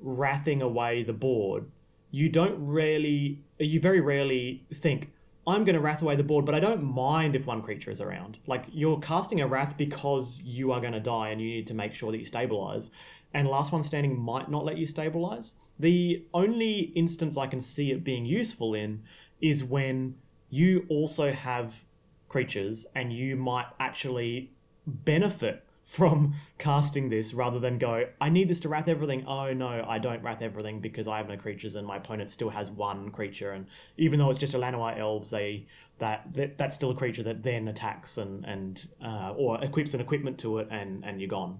wrathing 0.00 0.62
away 0.62 1.02
the 1.02 1.12
board, 1.12 1.66
you 2.10 2.28
don't 2.28 2.56
really, 2.66 3.42
you 3.58 3.80
very 3.80 4.00
rarely 4.00 4.64
think, 4.74 5.12
I'm 5.46 5.64
going 5.64 5.74
to 5.74 5.80
wrath 5.80 6.02
away 6.02 6.16
the 6.16 6.22
board, 6.22 6.44
but 6.44 6.54
I 6.54 6.60
don't 6.60 6.82
mind 6.82 7.34
if 7.34 7.46
one 7.46 7.62
creature 7.62 7.90
is 7.90 8.00
around. 8.00 8.38
Like 8.46 8.64
you're 8.70 8.98
casting 8.98 9.40
a 9.40 9.46
wrath 9.46 9.76
because 9.76 10.40
you 10.44 10.72
are 10.72 10.80
going 10.80 10.92
to 10.92 11.00
die 11.00 11.30
and 11.30 11.40
you 11.40 11.48
need 11.48 11.66
to 11.68 11.74
make 11.74 11.94
sure 11.94 12.12
that 12.12 12.18
you 12.18 12.24
stabilize. 12.24 12.90
And 13.32 13.48
last 13.48 13.72
one 13.72 13.82
standing 13.82 14.18
might 14.18 14.50
not 14.50 14.64
let 14.64 14.76
you 14.76 14.86
stabilize. 14.86 15.54
The 15.78 16.24
only 16.34 16.92
instance 16.94 17.38
I 17.38 17.46
can 17.46 17.60
see 17.60 17.90
it 17.90 18.04
being 18.04 18.26
useful 18.26 18.74
in 18.74 19.02
is 19.40 19.64
when 19.64 20.16
you 20.50 20.84
also 20.88 21.32
have 21.32 21.84
creatures 22.28 22.86
and 22.94 23.12
you 23.12 23.34
might 23.34 23.66
actually 23.78 24.52
benefit 24.86 25.64
from 25.90 26.32
casting 26.56 27.08
this 27.08 27.34
rather 27.34 27.58
than 27.58 27.76
go, 27.76 28.06
I 28.20 28.28
need 28.28 28.46
this 28.46 28.60
to 28.60 28.68
wrath 28.68 28.86
everything. 28.86 29.26
Oh 29.26 29.52
no, 29.52 29.84
I 29.88 29.98
don't 29.98 30.22
wrath 30.22 30.40
everything 30.40 30.78
because 30.78 31.08
I 31.08 31.16
have 31.16 31.28
no 31.28 31.36
creatures 31.36 31.74
and 31.74 31.84
my 31.84 31.96
opponent 31.96 32.30
still 32.30 32.48
has 32.48 32.70
one 32.70 33.10
creature. 33.10 33.50
And 33.50 33.66
even 33.96 34.20
though 34.20 34.30
it's 34.30 34.38
just 34.38 34.54
a 34.54 34.56
Llanowar 34.56 34.96
elves, 34.96 35.30
they 35.30 35.66
that, 35.98 36.32
that 36.34 36.56
that's 36.56 36.76
still 36.76 36.92
a 36.92 36.94
creature 36.94 37.24
that 37.24 37.42
then 37.42 37.66
attacks 37.66 38.18
and 38.18 38.44
and 38.44 38.88
uh, 39.04 39.34
or 39.36 39.62
equips 39.64 39.92
an 39.92 40.00
equipment 40.00 40.38
to 40.38 40.58
it 40.58 40.68
and 40.70 41.04
and 41.04 41.20
you're 41.20 41.28
gone. 41.28 41.58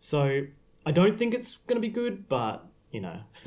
So 0.00 0.40
I 0.84 0.90
don't 0.90 1.16
think 1.16 1.32
it's 1.32 1.58
going 1.68 1.80
to 1.80 1.86
be 1.86 1.94
good, 1.94 2.28
but 2.28 2.66
you 2.90 3.00
know. 3.00 3.20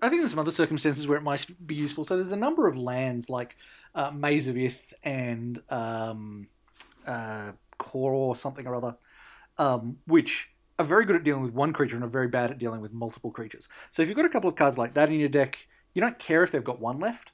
I 0.00 0.08
think 0.08 0.20
there's 0.20 0.30
some 0.30 0.38
other 0.38 0.52
circumstances 0.52 1.08
where 1.08 1.18
it 1.18 1.24
might 1.24 1.44
be 1.66 1.74
useful. 1.74 2.04
So 2.04 2.14
there's 2.16 2.30
a 2.30 2.36
number 2.36 2.68
of 2.68 2.76
lands 2.76 3.28
like 3.28 3.56
uh, 3.96 4.12
Maze 4.12 4.46
of 4.46 4.56
Ith 4.56 4.94
and 5.02 5.60
um, 5.70 6.46
uh, 7.04 7.50
Core 7.78 8.12
or 8.12 8.36
something 8.36 8.64
or 8.64 8.76
other, 8.76 8.94
um, 9.58 9.98
which 10.06 10.50
are 10.78 10.84
very 10.84 11.04
good 11.04 11.16
at 11.16 11.24
dealing 11.24 11.42
with 11.42 11.52
one 11.52 11.72
creature 11.72 11.96
and 11.96 12.04
are 12.04 12.08
very 12.08 12.28
bad 12.28 12.50
at 12.50 12.58
dealing 12.58 12.80
with 12.80 12.92
multiple 12.92 13.30
creatures. 13.30 13.68
So 13.90 14.02
if 14.02 14.08
you've 14.08 14.16
got 14.16 14.26
a 14.26 14.30
couple 14.30 14.48
of 14.48 14.56
cards 14.56 14.78
like 14.78 14.94
that 14.94 15.08
in 15.08 15.18
your 15.18 15.28
deck, 15.28 15.58
you 15.94 16.00
don't 16.00 16.18
care 16.18 16.42
if 16.42 16.52
they've 16.52 16.62
got 16.62 16.80
one 16.80 17.00
left 17.00 17.32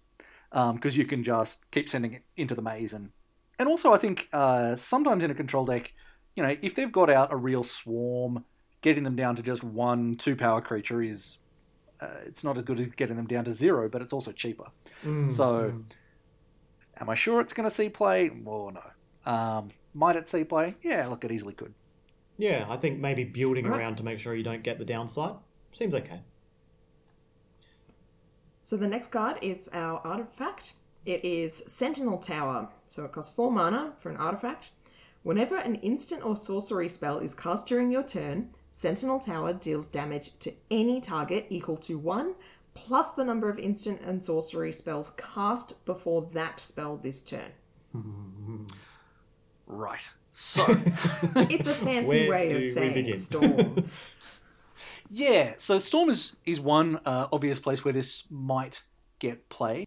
because 0.50 0.96
you 0.96 1.04
can 1.04 1.22
just 1.22 1.70
keep 1.70 1.88
sending 1.88 2.14
it 2.14 2.22
into 2.36 2.54
the 2.54 2.62
maze. 2.62 2.92
And 2.92 3.10
and 3.58 3.68
also 3.68 3.92
I 3.92 3.98
think 3.98 4.28
uh, 4.32 4.76
sometimes 4.76 5.22
in 5.22 5.30
a 5.30 5.34
control 5.34 5.64
deck, 5.66 5.92
you 6.34 6.42
know, 6.42 6.56
if 6.62 6.74
they've 6.74 6.90
got 6.90 7.10
out 7.10 7.32
a 7.32 7.36
real 7.36 7.62
swarm, 7.62 8.44
getting 8.80 9.02
them 9.04 9.16
down 9.16 9.36
to 9.36 9.42
just 9.42 9.62
one 9.62 10.16
two 10.16 10.34
power 10.36 10.60
creature 10.60 11.02
is 11.02 11.38
uh, 12.00 12.06
it's 12.26 12.42
not 12.44 12.56
as 12.56 12.64
good 12.64 12.80
as 12.80 12.86
getting 12.86 13.16
them 13.16 13.26
down 13.26 13.44
to 13.44 13.52
zero, 13.52 13.88
but 13.88 14.02
it's 14.02 14.12
also 14.12 14.32
cheaper. 14.32 14.64
So, 15.30 15.72
am 17.00 17.10
I 17.10 17.14
sure 17.14 17.40
it's 17.40 17.52
going 17.52 17.68
to 17.68 17.74
see 17.74 17.88
play? 17.88 18.30
Well, 18.30 18.72
no. 18.74 19.30
Um, 19.32 19.68
might 19.94 20.16
it 20.16 20.28
see 20.28 20.44
play? 20.44 20.74
Yeah, 20.82 21.06
look, 21.06 21.24
it 21.24 21.30
easily 21.32 21.54
could. 21.54 21.72
Yeah, 22.38 22.66
I 22.68 22.76
think 22.76 22.98
maybe 23.00 23.24
building 23.24 23.66
Right. 23.66 23.78
around 23.80 23.96
to 23.96 24.02
make 24.02 24.18
sure 24.18 24.34
you 24.34 24.42
don't 24.44 24.62
get 24.62 24.78
the 24.78 24.84
downside 24.84 25.34
seems 25.72 25.94
okay. 25.94 26.20
So 28.62 28.76
the 28.76 28.86
next 28.88 29.08
card 29.10 29.38
is 29.42 29.68
our 29.72 29.98
artifact. 30.06 30.74
It 31.04 31.24
is 31.24 31.62
Sentinel 31.66 32.18
Tower. 32.18 32.70
So 32.86 33.04
it 33.04 33.12
costs 33.12 33.34
4 33.34 33.50
mana 33.50 33.92
for 33.98 34.08
an 34.10 34.16
artifact. 34.16 34.70
Whenever 35.22 35.56
an 35.56 35.76
instant 35.76 36.24
or 36.24 36.36
sorcery 36.36 36.88
spell 36.88 37.18
is 37.18 37.34
cast 37.34 37.66
during 37.66 37.90
your 37.90 38.02
turn, 38.02 38.50
Sentinel 38.72 39.18
Tower 39.20 39.52
deals 39.52 39.88
damage 39.88 40.38
to 40.40 40.52
any 40.70 41.00
target 41.00 41.46
equal 41.50 41.76
to 41.78 41.98
1 41.98 42.34
plus 42.74 43.12
the 43.12 43.24
number 43.24 43.48
of 43.48 43.58
instant 43.58 44.00
and 44.00 44.22
sorcery 44.24 44.72
spells 44.72 45.10
cast 45.10 45.84
before 45.84 46.28
that 46.32 46.58
spell 46.58 46.96
this 46.96 47.22
turn. 47.22 47.52
Right. 49.66 50.10
So, 50.36 50.64
It's 51.36 51.68
a 51.68 51.72
fancy 51.86 52.08
Where 52.08 52.30
way 52.30 52.52
of 52.52 52.64
saying 52.64 53.14
storm. 53.14 53.88
yeah, 55.08 55.54
so 55.58 55.78
Storm 55.78 56.10
is, 56.10 56.34
is 56.44 56.60
one 56.60 56.98
uh, 57.06 57.28
obvious 57.32 57.60
place 57.60 57.84
where 57.84 57.94
this 57.94 58.24
might 58.30 58.82
get 59.20 59.48
play. 59.48 59.86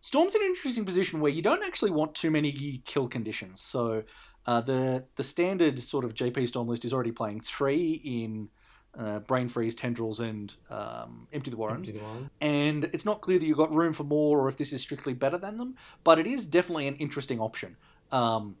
Storm's 0.00 0.36
in 0.36 0.42
an 0.42 0.46
interesting 0.46 0.84
position 0.84 1.18
where 1.18 1.32
you 1.32 1.42
don't 1.42 1.64
actually 1.64 1.90
want 1.90 2.14
too 2.14 2.30
many 2.30 2.80
kill 2.84 3.08
conditions. 3.08 3.60
So, 3.60 4.04
uh, 4.46 4.60
the 4.60 5.04
the 5.16 5.24
standard 5.24 5.80
sort 5.80 6.04
of 6.04 6.14
JP 6.14 6.46
Storm 6.46 6.68
list 6.68 6.84
is 6.84 6.92
already 6.92 7.10
playing 7.10 7.40
three 7.40 8.00
in 8.04 8.50
uh, 8.96 9.18
Brain 9.18 9.48
Freeze, 9.48 9.74
Tendrils, 9.74 10.20
and 10.20 10.54
um, 10.70 11.26
Empty 11.32 11.50
the 11.50 11.56
Warrens. 11.56 11.88
Empty 11.88 12.00
the 12.00 12.46
and 12.46 12.84
it's 12.92 13.04
not 13.04 13.20
clear 13.20 13.40
that 13.40 13.44
you've 13.44 13.58
got 13.58 13.74
room 13.74 13.92
for 13.92 14.04
more 14.04 14.38
or 14.38 14.48
if 14.48 14.56
this 14.56 14.72
is 14.72 14.80
strictly 14.80 15.12
better 15.12 15.38
than 15.38 15.58
them, 15.58 15.74
but 16.04 16.20
it 16.20 16.26
is 16.28 16.44
definitely 16.44 16.86
an 16.86 16.94
interesting 16.96 17.40
option. 17.40 17.76
Um, 18.12 18.54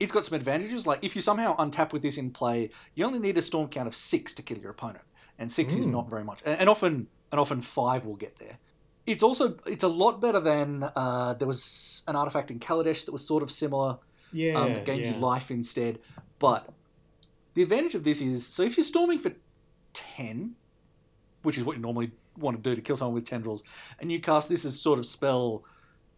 it's 0.00 0.10
got 0.12 0.24
some 0.24 0.34
advantages, 0.34 0.86
like 0.86 0.98
if 1.02 1.14
you 1.14 1.20
somehow 1.22 1.54
untap 1.58 1.92
with 1.92 2.02
this 2.02 2.16
in 2.16 2.30
play, 2.30 2.70
you 2.94 3.04
only 3.04 3.18
need 3.18 3.36
a 3.38 3.42
storm 3.42 3.68
count 3.68 3.86
of 3.86 3.94
six 3.94 4.34
to 4.34 4.42
kill 4.42 4.58
your 4.58 4.70
opponent, 4.70 5.04
and 5.38 5.52
six 5.52 5.74
is 5.76 5.86
Mm. 5.86 5.92
not 5.92 6.10
very 6.10 6.24
much, 6.24 6.40
and, 6.44 6.58
and 6.58 6.68
often 6.68 7.06
and 7.30 7.38
often 7.38 7.60
five 7.60 8.04
will 8.06 8.16
get 8.16 8.36
there. 8.38 8.58
It's 9.06 9.22
also 9.22 9.56
it's 9.66 9.84
a 9.84 9.88
lot 9.88 10.20
better 10.20 10.40
than 10.40 10.90
uh, 10.96 11.34
there 11.34 11.46
was 11.46 12.02
an 12.08 12.16
artifact 12.16 12.50
in 12.50 12.58
Kaladesh 12.58 13.04
that 13.04 13.12
was 13.12 13.24
sort 13.26 13.42
of 13.42 13.50
similar 13.50 13.98
Yeah, 14.32 14.54
um, 14.60 14.74
that 14.74 14.84
gave 14.84 15.00
yeah. 15.00 15.12
you 15.12 15.18
life 15.18 15.50
instead. 15.50 15.98
But 16.38 16.68
the 17.54 17.62
advantage 17.62 17.94
of 17.94 18.04
this 18.04 18.20
is 18.20 18.46
so 18.46 18.62
if 18.62 18.76
you're 18.76 18.84
storming 18.84 19.18
for 19.18 19.32
10, 19.92 20.54
which 21.42 21.58
is 21.58 21.64
what 21.64 21.76
you 21.76 21.82
normally 21.82 22.12
want 22.38 22.56
to 22.56 22.62
do 22.62 22.74
to 22.76 22.80
kill 22.82 22.96
someone 22.96 23.14
with 23.14 23.26
tendrils, 23.26 23.62
and 23.98 24.10
you 24.12 24.20
cast 24.20 24.48
this 24.48 24.64
as 24.64 24.80
sort 24.80 24.98
of 24.98 25.06
spell 25.06 25.64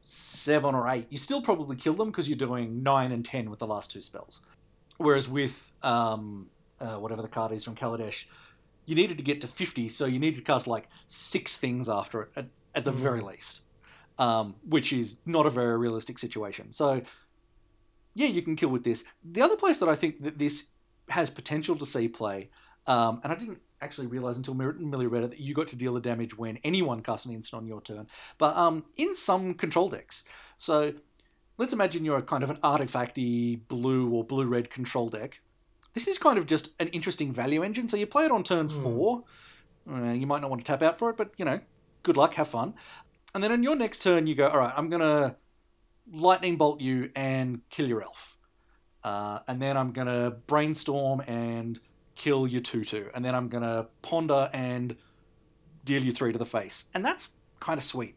7 0.02 0.74
or 0.74 0.88
8, 0.88 1.06
you 1.10 1.18
still 1.18 1.40
probably 1.40 1.76
kill 1.76 1.94
them 1.94 2.10
because 2.10 2.28
you're 2.28 2.36
doing 2.36 2.82
9 2.82 3.12
and 3.12 3.24
10 3.24 3.48
with 3.48 3.60
the 3.60 3.66
last 3.66 3.90
two 3.90 4.00
spells. 4.00 4.40
Whereas 4.98 5.28
with 5.28 5.72
um, 5.82 6.50
uh, 6.80 6.96
whatever 6.96 7.22
the 7.22 7.28
card 7.28 7.52
is 7.52 7.64
from 7.64 7.76
Kaladesh, 7.76 8.24
you 8.84 8.94
needed 8.94 9.16
to 9.18 9.24
get 9.24 9.40
to 9.40 9.46
50, 9.46 9.88
so 9.88 10.06
you 10.06 10.18
needed 10.18 10.36
to 10.38 10.42
cast 10.42 10.66
like 10.66 10.88
six 11.06 11.56
things 11.56 11.88
after 11.88 12.22
it 12.22 12.28
at, 12.36 12.46
at 12.74 12.84
the 12.84 12.90
very 12.90 13.20
least, 13.20 13.62
um, 14.18 14.56
which 14.68 14.92
is 14.92 15.18
not 15.24 15.46
a 15.46 15.50
very 15.50 15.78
realistic 15.78 16.18
situation. 16.18 16.72
So 16.72 17.02
yeah, 18.14 18.26
you 18.26 18.42
can 18.42 18.56
kill 18.56 18.70
with 18.70 18.84
this. 18.84 19.04
The 19.24 19.40
other 19.40 19.56
place 19.56 19.78
that 19.78 19.88
I 19.88 19.94
think 19.94 20.22
that 20.22 20.38
this 20.38 20.66
has 21.08 21.30
potential 21.30 21.76
to 21.76 21.86
see 21.86 22.08
play, 22.08 22.50
um, 22.86 23.20
and 23.22 23.32
I 23.32 23.36
didn't 23.36 23.60
actually 23.82 24.06
realize 24.06 24.36
until 24.36 24.54
Millie 24.54 25.06
read 25.06 25.24
it 25.24 25.30
that 25.30 25.40
you 25.40 25.54
got 25.54 25.68
to 25.68 25.76
deal 25.76 25.94
the 25.94 26.00
damage 26.00 26.36
when 26.36 26.58
anyone 26.64 27.02
casts 27.02 27.26
an 27.26 27.32
instant 27.32 27.62
on 27.62 27.66
your 27.66 27.80
turn. 27.80 28.06
But 28.38 28.56
um, 28.56 28.84
in 28.96 29.14
some 29.14 29.54
control 29.54 29.88
decks, 29.88 30.22
so 30.56 30.94
let's 31.58 31.72
imagine 31.72 32.04
you're 32.04 32.18
a 32.18 32.22
kind 32.22 32.42
of 32.42 32.50
an 32.50 32.56
artifacty 32.58 33.60
blue 33.68 34.10
or 34.10 34.24
blue 34.24 34.46
red 34.46 34.70
control 34.70 35.08
deck. 35.08 35.40
This 35.94 36.08
is 36.08 36.18
kind 36.18 36.38
of 36.38 36.46
just 36.46 36.70
an 36.80 36.88
interesting 36.88 37.32
value 37.32 37.62
engine. 37.62 37.88
So 37.88 37.96
you 37.96 38.06
play 38.06 38.24
it 38.24 38.30
on 38.30 38.44
turn 38.44 38.68
four. 38.68 39.24
Uh, 39.90 40.12
you 40.12 40.26
might 40.26 40.40
not 40.40 40.48
want 40.48 40.64
to 40.64 40.66
tap 40.70 40.82
out 40.82 40.98
for 40.98 41.10
it, 41.10 41.16
but 41.16 41.32
you 41.36 41.44
know, 41.44 41.60
good 42.02 42.16
luck, 42.16 42.34
have 42.34 42.48
fun. 42.48 42.74
And 43.34 43.42
then 43.42 43.52
on 43.52 43.62
your 43.62 43.76
next 43.76 44.02
turn, 44.02 44.26
you 44.26 44.34
go, 44.34 44.48
all 44.48 44.58
right, 44.58 44.72
I'm 44.76 44.88
gonna 44.88 45.36
lightning 46.10 46.56
bolt 46.56 46.80
you 46.80 47.10
and 47.14 47.60
kill 47.70 47.88
your 47.88 48.02
elf. 48.02 48.36
Uh, 49.04 49.40
and 49.48 49.60
then 49.60 49.76
I'm 49.76 49.92
gonna 49.92 50.30
brainstorm 50.30 51.20
and 51.26 51.80
kill 52.14 52.46
your 52.46 52.60
tutu. 52.60 53.06
And 53.14 53.24
then 53.24 53.34
I'm 53.34 53.48
gonna 53.48 53.88
ponder 54.02 54.50
and 54.52 54.96
deal 55.84 56.02
you 56.02 56.12
three 56.12 56.32
to 56.32 56.38
the 56.38 56.46
face. 56.46 56.86
And 56.94 57.04
that's 57.04 57.30
kind 57.60 57.78
of 57.78 57.84
sweet, 57.84 58.16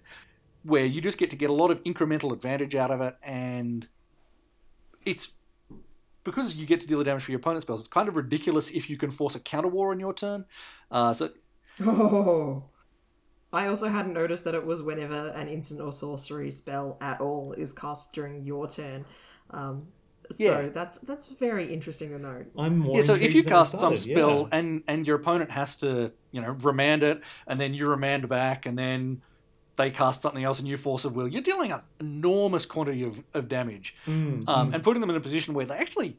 where 0.64 0.86
you 0.86 1.02
just 1.02 1.18
get 1.18 1.30
to 1.32 1.36
get 1.36 1.50
a 1.50 1.54
lot 1.54 1.72
of 1.72 1.84
incremental 1.84 2.32
advantage 2.34 2.76
out 2.76 2.92
of 2.92 3.02
it, 3.02 3.16
and 3.24 3.88
it's 5.06 5.34
because 6.24 6.56
you 6.56 6.66
get 6.66 6.80
to 6.82 6.88
deal 6.88 6.98
the 6.98 7.04
damage 7.04 7.24
for 7.24 7.32
your 7.32 7.40
opponent's 7.40 7.66
spells. 7.66 7.80
It's 7.82 7.88
kind 7.88 8.10
of 8.10 8.16
ridiculous 8.16 8.72
if 8.72 8.90
you 8.90 8.98
can 8.98 9.12
force 9.12 9.36
a 9.36 9.40
counter 9.40 9.68
war 9.68 9.92
on 9.92 10.00
your 10.00 10.14
turn. 10.14 10.46
Uh, 10.92 11.14
so 11.14 11.30
Oh. 11.82 12.64
I 13.54 13.68
also 13.68 13.88
hadn't 13.88 14.14
noticed 14.14 14.44
that 14.44 14.56
it 14.56 14.66
was 14.66 14.82
whenever 14.82 15.30
an 15.30 15.48
instant 15.48 15.80
or 15.80 15.94
sorcery 15.94 16.52
spell 16.52 16.98
at 17.00 17.22
all 17.22 17.54
is 17.54 17.72
cast 17.72 18.12
during 18.12 18.44
your 18.44 18.68
turn. 18.68 19.06
Um, 19.52 19.88
so 20.32 20.44
Yeah. 20.44 20.70
that's 20.70 21.00
that's 21.00 21.28
very 21.28 21.74
interesting 21.74 22.10
to 22.10 22.20
note. 22.20 22.48
I'm 22.58 22.78
more 22.80 22.98
yeah, 22.98 23.02
so 23.04 23.14
if 23.14 23.34
you 23.34 23.42
than 23.44 23.54
I 23.54 23.56
cast 23.58 23.80
some 23.80 23.96
spell 23.98 24.48
yeah. 24.52 24.58
and 24.58 24.84
and 24.88 25.08
your 25.08 25.18
opponent 25.18 25.52
has 25.52 25.76
to, 25.78 26.12
you 26.32 26.42
know, 26.42 26.52
remand 26.62 27.04
it, 27.04 27.22
and 27.48 27.60
then 27.60 27.74
you 27.74 27.88
remand 27.88 28.28
back, 28.30 28.66
and 28.66 28.78
then 28.78 29.22
they 29.78 29.92
cast 29.92 30.22
something 30.22 30.44
else 30.44 30.60
and 30.60 30.68
you 30.68 30.78
force 30.78 31.04
of 31.04 31.16
will, 31.16 31.28
you're 31.28 31.42
dealing 31.42 31.72
an 31.74 31.82
enormous 32.00 32.66
quantity 32.66 33.04
of, 33.04 33.22
of 33.34 33.50
damage. 33.50 33.94
Mm, 34.08 34.48
Um, 34.48 34.74
and 34.74 34.82
putting 34.82 35.02
them 35.02 35.10
in 35.10 35.18
a 35.18 35.20
position 35.20 35.54
where 35.54 35.66
they 35.66 35.76
actually, 35.76 36.18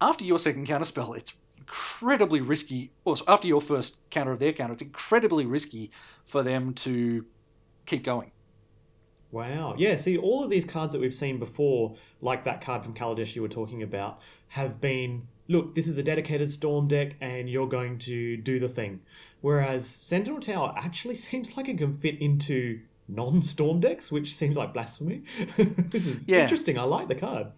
after 0.00 0.24
your 0.24 0.38
second 0.38 0.66
counter 0.66 0.86
spell, 0.86 1.12
it's 1.12 1.34
incredibly 1.58 2.40
risky. 2.40 2.90
Or 3.04 3.16
after 3.28 3.46
your 3.46 3.60
first 3.60 3.98
counter 4.10 4.32
of 4.32 4.38
their 4.38 4.54
counter, 4.54 4.72
it's 4.72 4.80
incredibly 4.82 5.44
risky 5.44 5.90
for 6.24 6.42
them 6.42 6.72
to 6.74 7.26
keep 7.84 8.02
going. 8.02 8.32
Wow. 9.32 9.74
Yeah, 9.78 9.94
see, 9.94 10.16
all 10.16 10.42
of 10.42 10.50
these 10.50 10.64
cards 10.64 10.92
that 10.92 11.00
we've 11.00 11.14
seen 11.14 11.38
before, 11.38 11.94
like 12.20 12.44
that 12.44 12.60
card 12.60 12.82
from 12.82 12.94
Kaladesh 12.94 13.34
you 13.36 13.42
were 13.42 13.48
talking 13.48 13.82
about, 13.82 14.20
have 14.48 14.80
been 14.80 15.28
look, 15.48 15.74
this 15.74 15.88
is 15.88 15.98
a 15.98 16.02
dedicated 16.02 16.48
storm 16.50 16.86
deck 16.86 17.16
and 17.20 17.50
you're 17.50 17.68
going 17.68 17.98
to 17.98 18.36
do 18.36 18.60
the 18.60 18.68
thing. 18.68 19.00
Whereas 19.40 19.84
Sentinel 19.86 20.40
Tower 20.40 20.72
actually 20.76 21.14
seems 21.28 21.56
like 21.56 21.68
it 21.68 21.78
can 21.78 21.92
fit 21.94 22.20
into 22.20 22.80
non 23.08 23.42
storm 23.42 23.80
decks, 23.80 24.12
which 24.12 24.34
seems 24.36 24.56
like 24.56 24.72
blasphemy. 24.72 25.22
this 25.56 26.06
is 26.06 26.26
Yeah. 26.28 26.42
interesting. 26.42 26.78
I 26.78 26.82
like 26.84 27.08
the 27.08 27.16
card. 27.16 27.48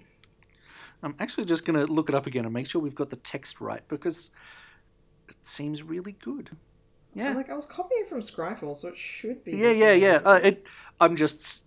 I'm 1.02 1.14
actually 1.18 1.44
just 1.46 1.64
going 1.66 1.84
to 1.84 1.92
look 1.92 2.08
it 2.08 2.14
up 2.14 2.26
again 2.26 2.44
and 2.44 2.54
make 2.54 2.66
sure 2.68 2.80
we've 2.80 2.94
got 2.94 3.10
the 3.10 3.16
text 3.16 3.60
right 3.60 3.82
because 3.88 4.30
it 5.28 5.36
seems 5.42 5.82
really 5.82 6.12
good. 6.12 6.50
Yeah. 7.14 7.34
Like 7.34 7.50
I 7.50 7.54
was 7.54 7.66
copying 7.66 8.04
from 8.08 8.20
Scryfall, 8.20 8.74
so 8.74 8.88
it 8.88 8.98
should 8.98 9.44
be. 9.44 9.52
Yeah, 9.52 9.72
yeah, 9.72 9.92
yeah. 9.92 10.20
Uh, 10.24 10.40
it, 10.42 10.66
I'm 11.00 11.16
just. 11.16 11.64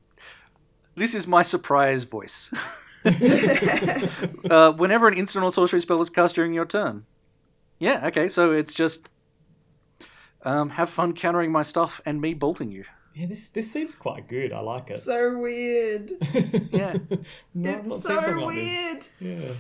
This 0.96 1.14
is 1.14 1.28
my 1.28 1.42
surprise 1.42 2.04
voice. 2.06 2.52
uh, 3.06 4.72
whenever 4.74 5.08
an 5.08 5.14
instant 5.14 5.44
or 5.44 5.52
sorcery 5.52 5.80
spell 5.80 6.02
is 6.02 6.10
cast 6.10 6.36
during 6.36 6.54
your 6.54 6.66
turn. 6.66 7.06
Yeah, 7.78 8.08
okay, 8.08 8.28
so 8.28 8.52
it's 8.52 8.74
just. 8.74 9.10
Um, 10.44 10.70
have 10.72 10.92
fun 10.92 11.14
countering 11.14 11.52
my 11.52 11.64
stuff 11.64 12.02
and 12.06 12.22
me 12.22 12.36
bolting 12.36 12.72
you. 12.72 12.86
Yeah, 13.16 13.28
this 13.28 13.50
this 13.50 13.72
seems 13.72 13.96
quite 13.96 14.28
good. 14.28 14.52
I 14.52 14.60
like 14.60 14.92
it. 14.92 14.98
So 14.98 15.38
weird. 15.38 16.12
Yeah. 16.72 16.96
no, 17.54 17.70
it's 17.72 17.90
not 17.90 18.02
so 18.02 18.10
seen 18.10 18.22
something 18.22 18.38
like 18.38 18.56
this. 18.56 19.10
weird. 19.20 19.42
Yeah. 19.50 19.54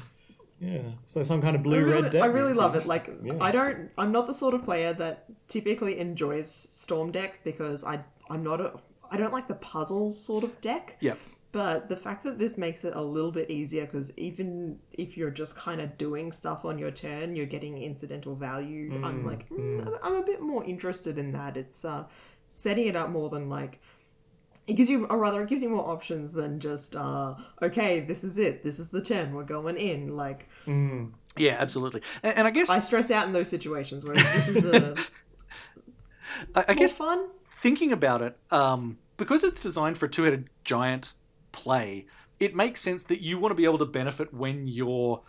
Yeah. 0.65 0.81
So 1.05 1.21
some 1.23 1.41
kind 1.41 1.55
of 1.55 1.61
I 1.61 1.63
blue 1.63 1.83
really, 1.83 2.01
red 2.01 2.11
deck. 2.11 2.23
I 2.23 2.27
really 2.27 2.53
love 2.53 2.75
it. 2.75 2.85
Like 2.85 3.09
Yeah. 3.23 3.33
I 3.41 3.51
don't. 3.51 3.89
I'm 3.97 4.11
not 4.11 4.27
the 4.27 4.33
sort 4.33 4.53
of 4.53 4.63
player 4.63 4.93
that 4.93 5.25
typically 5.47 5.99
enjoys 5.99 6.49
storm 6.49 7.11
decks 7.11 7.39
because 7.39 7.83
I. 7.83 8.03
I'm 8.29 8.43
not 8.43 8.59
a. 8.61 8.73
I 9.11 9.17
don't 9.17 9.33
like 9.33 9.47
the 9.47 9.55
puzzle 9.55 10.13
sort 10.13 10.43
of 10.43 10.59
deck. 10.61 10.97
Yep. 10.99 11.19
But 11.51 11.87
the 11.87 11.95
fact 11.95 12.25
that 12.25 12.37
this 12.37 12.57
makes 12.57 12.83
it 12.83 12.93
a 12.95 13.01
little 13.01 13.31
bit 13.31 13.49
easier 13.49 13.85
because 13.85 14.11
even 14.17 14.79
if 14.91 15.15
you're 15.15 15.31
just 15.31 15.55
kind 15.55 15.79
of 15.79 15.97
doing 15.97 16.33
stuff 16.33 16.65
on 16.65 16.77
your 16.77 16.91
turn, 16.91 17.33
you're 17.33 17.45
getting 17.45 17.81
incidental 17.81 18.35
value. 18.35 19.01
I'm 19.05 19.25
like, 19.25 19.47
mm, 19.49 19.97
I'm 20.03 20.15
a 20.15 20.21
bit 20.21 20.41
more 20.41 20.65
interested 20.65 21.17
in 21.17 21.31
that. 21.31 21.55
It's 21.55 21.85
uh, 21.85 22.05
setting 22.49 22.87
it 22.87 22.97
up 22.97 23.09
more 23.09 23.29
than 23.29 23.47
like 23.49 23.79
it 24.67 24.73
gives 24.73 24.89
you, 24.89 25.05
or 25.05 25.17
rather, 25.17 25.41
it 25.43 25.49
gives 25.49 25.61
you 25.61 25.69
more 25.69 25.87
options 25.87 26.33
than 26.33 26.59
just 26.59 26.95
uh, 26.95 27.35
okay, 27.61 27.99
this 27.99 28.23
is 28.23 28.37
it, 28.37 28.63
this 28.63 28.79
is 28.79 28.89
the 28.89 29.01
turn, 29.01 29.33
we're 29.33 29.43
going 29.43 29.77
in. 29.77 30.15
Like 30.15 30.47
Yeah, 31.37 31.57
absolutely. 31.59 32.01
And, 32.23 32.37
and 32.39 32.47
I 32.47 32.51
guess 32.51 32.69
I 32.69 32.79
stress 32.79 33.11
out 33.11 33.27
in 33.27 33.33
those 33.33 33.49
situations, 33.49 34.05
where 34.05 34.15
this 34.15 34.47
is 34.47 34.65
a 34.65 34.95
I, 36.55 36.65
I 36.69 36.73
guess 36.73 36.95
fun. 36.95 37.27
thinking 37.61 37.91
about 37.91 38.21
it, 38.21 38.37
um, 38.51 38.97
because 39.17 39.43
it's 39.43 39.61
designed 39.61 39.97
for 39.97 40.05
a 40.05 40.09
two-headed 40.09 40.49
giant 40.63 41.13
play, 41.51 42.05
it 42.39 42.55
makes 42.55 42.81
sense 42.81 43.03
that 43.03 43.21
you 43.21 43.39
want 43.39 43.51
to 43.51 43.55
be 43.55 43.65
able 43.65 43.77
to 43.77 43.85
benefit 43.85 44.33
when 44.33 44.67
your 44.67 45.21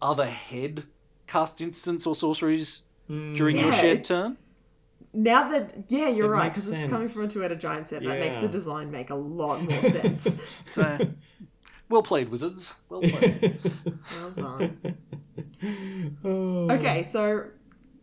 other 0.00 0.26
head 0.26 0.84
casts 1.26 1.60
instants 1.60 2.06
or 2.06 2.14
sorceries 2.14 2.82
during 3.08 3.56
your 3.56 3.72
shared 3.72 4.04
turn. 4.04 4.36
Now 5.14 5.48
that 5.50 5.84
yeah, 5.88 6.08
you're 6.08 6.26
It 6.32 6.36
right 6.36 6.48
because 6.48 6.70
it's 6.70 6.86
coming 6.86 7.08
from 7.08 7.24
a 7.24 7.28
two-headed 7.28 7.60
giant 7.60 7.86
set. 7.86 8.02
That 8.02 8.18
makes 8.18 8.38
the 8.38 8.48
design 8.48 8.90
make 8.90 9.10
a 9.10 9.14
lot 9.14 9.62
more 9.62 9.82
sense. 9.90 10.62
So, 10.72 10.98
well 11.88 12.02
played, 12.02 12.30
wizards. 12.30 12.72
Well 12.88 13.02
played. 13.02 13.58
well 14.16 14.30
done. 14.30 14.96
Oh. 16.24 16.70
Okay, 16.72 17.02
so 17.02 17.44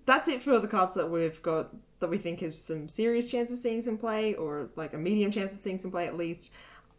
that's 0.06 0.28
it 0.28 0.42
for 0.42 0.60
the 0.60 0.68
cards 0.68 0.94
that 0.94 1.10
we've 1.10 1.42
got 1.42 1.76
that 2.00 2.10
we 2.10 2.18
think 2.18 2.40
have 2.40 2.56
some 2.56 2.88
serious 2.88 3.30
chance 3.30 3.52
of 3.52 3.60
seeing 3.60 3.82
some 3.82 3.98
play, 3.98 4.34
or 4.36 4.70
like 4.76 4.94
a 4.94 4.98
medium 4.98 5.32
chance 5.32 5.52
of 5.54 5.60
seeing 5.60 5.78
some 5.78 5.92
play 5.92 6.08
at 6.08 6.16
least. 6.16 6.52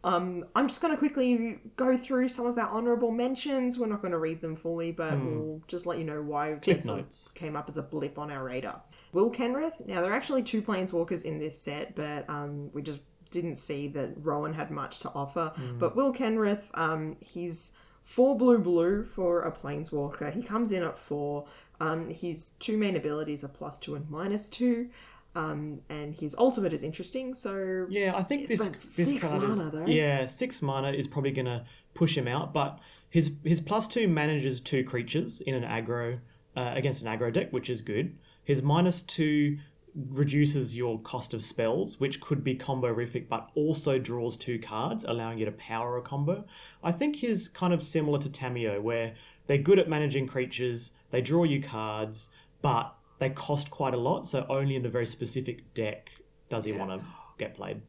Um, 0.03 0.45
I'm 0.55 0.67
just 0.67 0.81
going 0.81 0.93
to 0.93 0.97
quickly 0.97 1.59
go 1.75 1.95
through 1.97 2.29
some 2.29 2.47
of 2.47 2.57
our 2.57 2.67
honourable 2.69 3.11
mentions. 3.11 3.77
We're 3.77 3.87
not 3.87 4.01
going 4.01 4.13
to 4.13 4.17
read 4.17 4.41
them 4.41 4.55
fully, 4.55 4.91
but 4.91 5.13
we'll 5.19 5.61
just 5.67 5.85
let 5.85 5.99
you 5.99 6.03
know 6.03 6.21
why 6.23 6.53
Cliff 6.61 6.77
they 6.77 6.81
sort 6.81 6.99
of 6.99 7.05
notes. 7.05 7.31
came 7.35 7.55
up 7.55 7.69
as 7.69 7.77
a 7.77 7.83
blip 7.83 8.17
on 8.17 8.31
our 8.31 8.43
radar. 8.43 8.81
Will 9.13 9.31
Kenrith. 9.31 9.85
Now, 9.87 10.01
there 10.01 10.11
are 10.11 10.15
actually 10.15 10.43
two 10.43 10.61
planeswalkers 10.61 11.23
in 11.23 11.39
this 11.39 11.59
set, 11.61 11.95
but 11.95 12.29
um, 12.29 12.69
we 12.73 12.81
just 12.81 12.99
didn't 13.29 13.57
see 13.57 13.87
that 13.89 14.13
Rowan 14.17 14.53
had 14.53 14.71
much 14.71 14.99
to 14.99 15.09
offer. 15.09 15.53
But 15.79 15.95
Will 15.95 16.13
Kenrith, 16.13 16.63
um, 16.73 17.17
he's 17.21 17.73
four 18.03 18.37
blue 18.37 18.59
blue 18.59 19.03
for 19.05 19.41
a 19.43 19.51
planeswalker. 19.51 20.33
He 20.33 20.41
comes 20.43 20.71
in 20.71 20.83
at 20.83 20.97
four. 20.97 21.45
Um, 21.79 22.09
his 22.09 22.51
two 22.59 22.77
main 22.77 22.95
abilities 22.95 23.43
are 23.43 23.47
plus 23.49 23.79
two 23.79 23.95
and 23.95 24.09
minus 24.09 24.49
two. 24.49 24.89
Um, 25.33 25.79
and 25.89 26.13
his 26.13 26.35
ultimate 26.37 26.73
is 26.73 26.83
interesting, 26.83 27.33
so 27.35 27.87
Yeah, 27.89 28.13
I 28.17 28.21
think 28.23 28.49
this 28.49 28.59
this 28.67 28.83
six 29.07 29.21
card 29.29 29.43
is 29.43 29.57
mana, 29.57 29.69
though. 29.71 29.85
yeah 29.85 30.25
six 30.25 30.61
mana 30.61 30.91
is 30.91 31.07
probably 31.07 31.31
gonna 31.31 31.63
push 31.93 32.17
him 32.17 32.27
out, 32.27 32.53
but 32.53 32.79
his 33.09 33.31
his 33.45 33.61
plus 33.61 33.87
two 33.87 34.09
manages 34.09 34.59
two 34.59 34.83
creatures 34.83 35.39
in 35.39 35.55
an 35.55 35.63
aggro 35.63 36.19
uh, 36.57 36.73
against 36.75 37.01
an 37.01 37.07
aggro 37.07 37.31
deck, 37.31 37.49
which 37.53 37.69
is 37.69 37.81
good. 37.81 38.17
His 38.43 38.61
minus 38.63 39.01
two 39.01 39.57
reduces 39.93 40.75
your 40.75 40.99
cost 41.01 41.33
of 41.33 41.41
spells, 41.41 41.99
which 41.99 42.21
could 42.21 42.43
be 42.43 42.55
combo-rific, 42.55 43.27
but 43.27 43.49
also 43.55 43.99
draws 43.99 44.37
two 44.37 44.57
cards, 44.57 45.03
allowing 45.07 45.37
you 45.37 45.45
to 45.45 45.51
power 45.51 45.97
a 45.97 46.01
combo. 46.01 46.45
I 46.83 46.91
think 46.91 47.17
he's 47.17 47.49
kind 47.49 47.73
of 47.73 47.83
similar 47.83 48.17
to 48.19 48.29
Tamiyo, 48.29 48.81
where 48.81 49.13
they're 49.47 49.57
good 49.57 49.79
at 49.79 49.89
managing 49.89 50.27
creatures, 50.27 50.93
they 51.11 51.21
draw 51.21 51.43
you 51.43 51.61
cards, 51.61 52.29
but 52.61 52.95
they 53.19 53.29
cost 53.29 53.69
quite 53.69 53.93
a 53.93 53.97
lot, 53.97 54.25
so 54.27 54.45
only 54.49 54.75
in 54.75 54.85
a 54.85 54.89
very 54.89 55.05
specific 55.05 55.73
deck 55.73 56.09
does 56.49 56.63
he 56.65 56.71
want 56.71 56.91
to 56.91 57.05
get 57.37 57.53
played. 57.55 57.81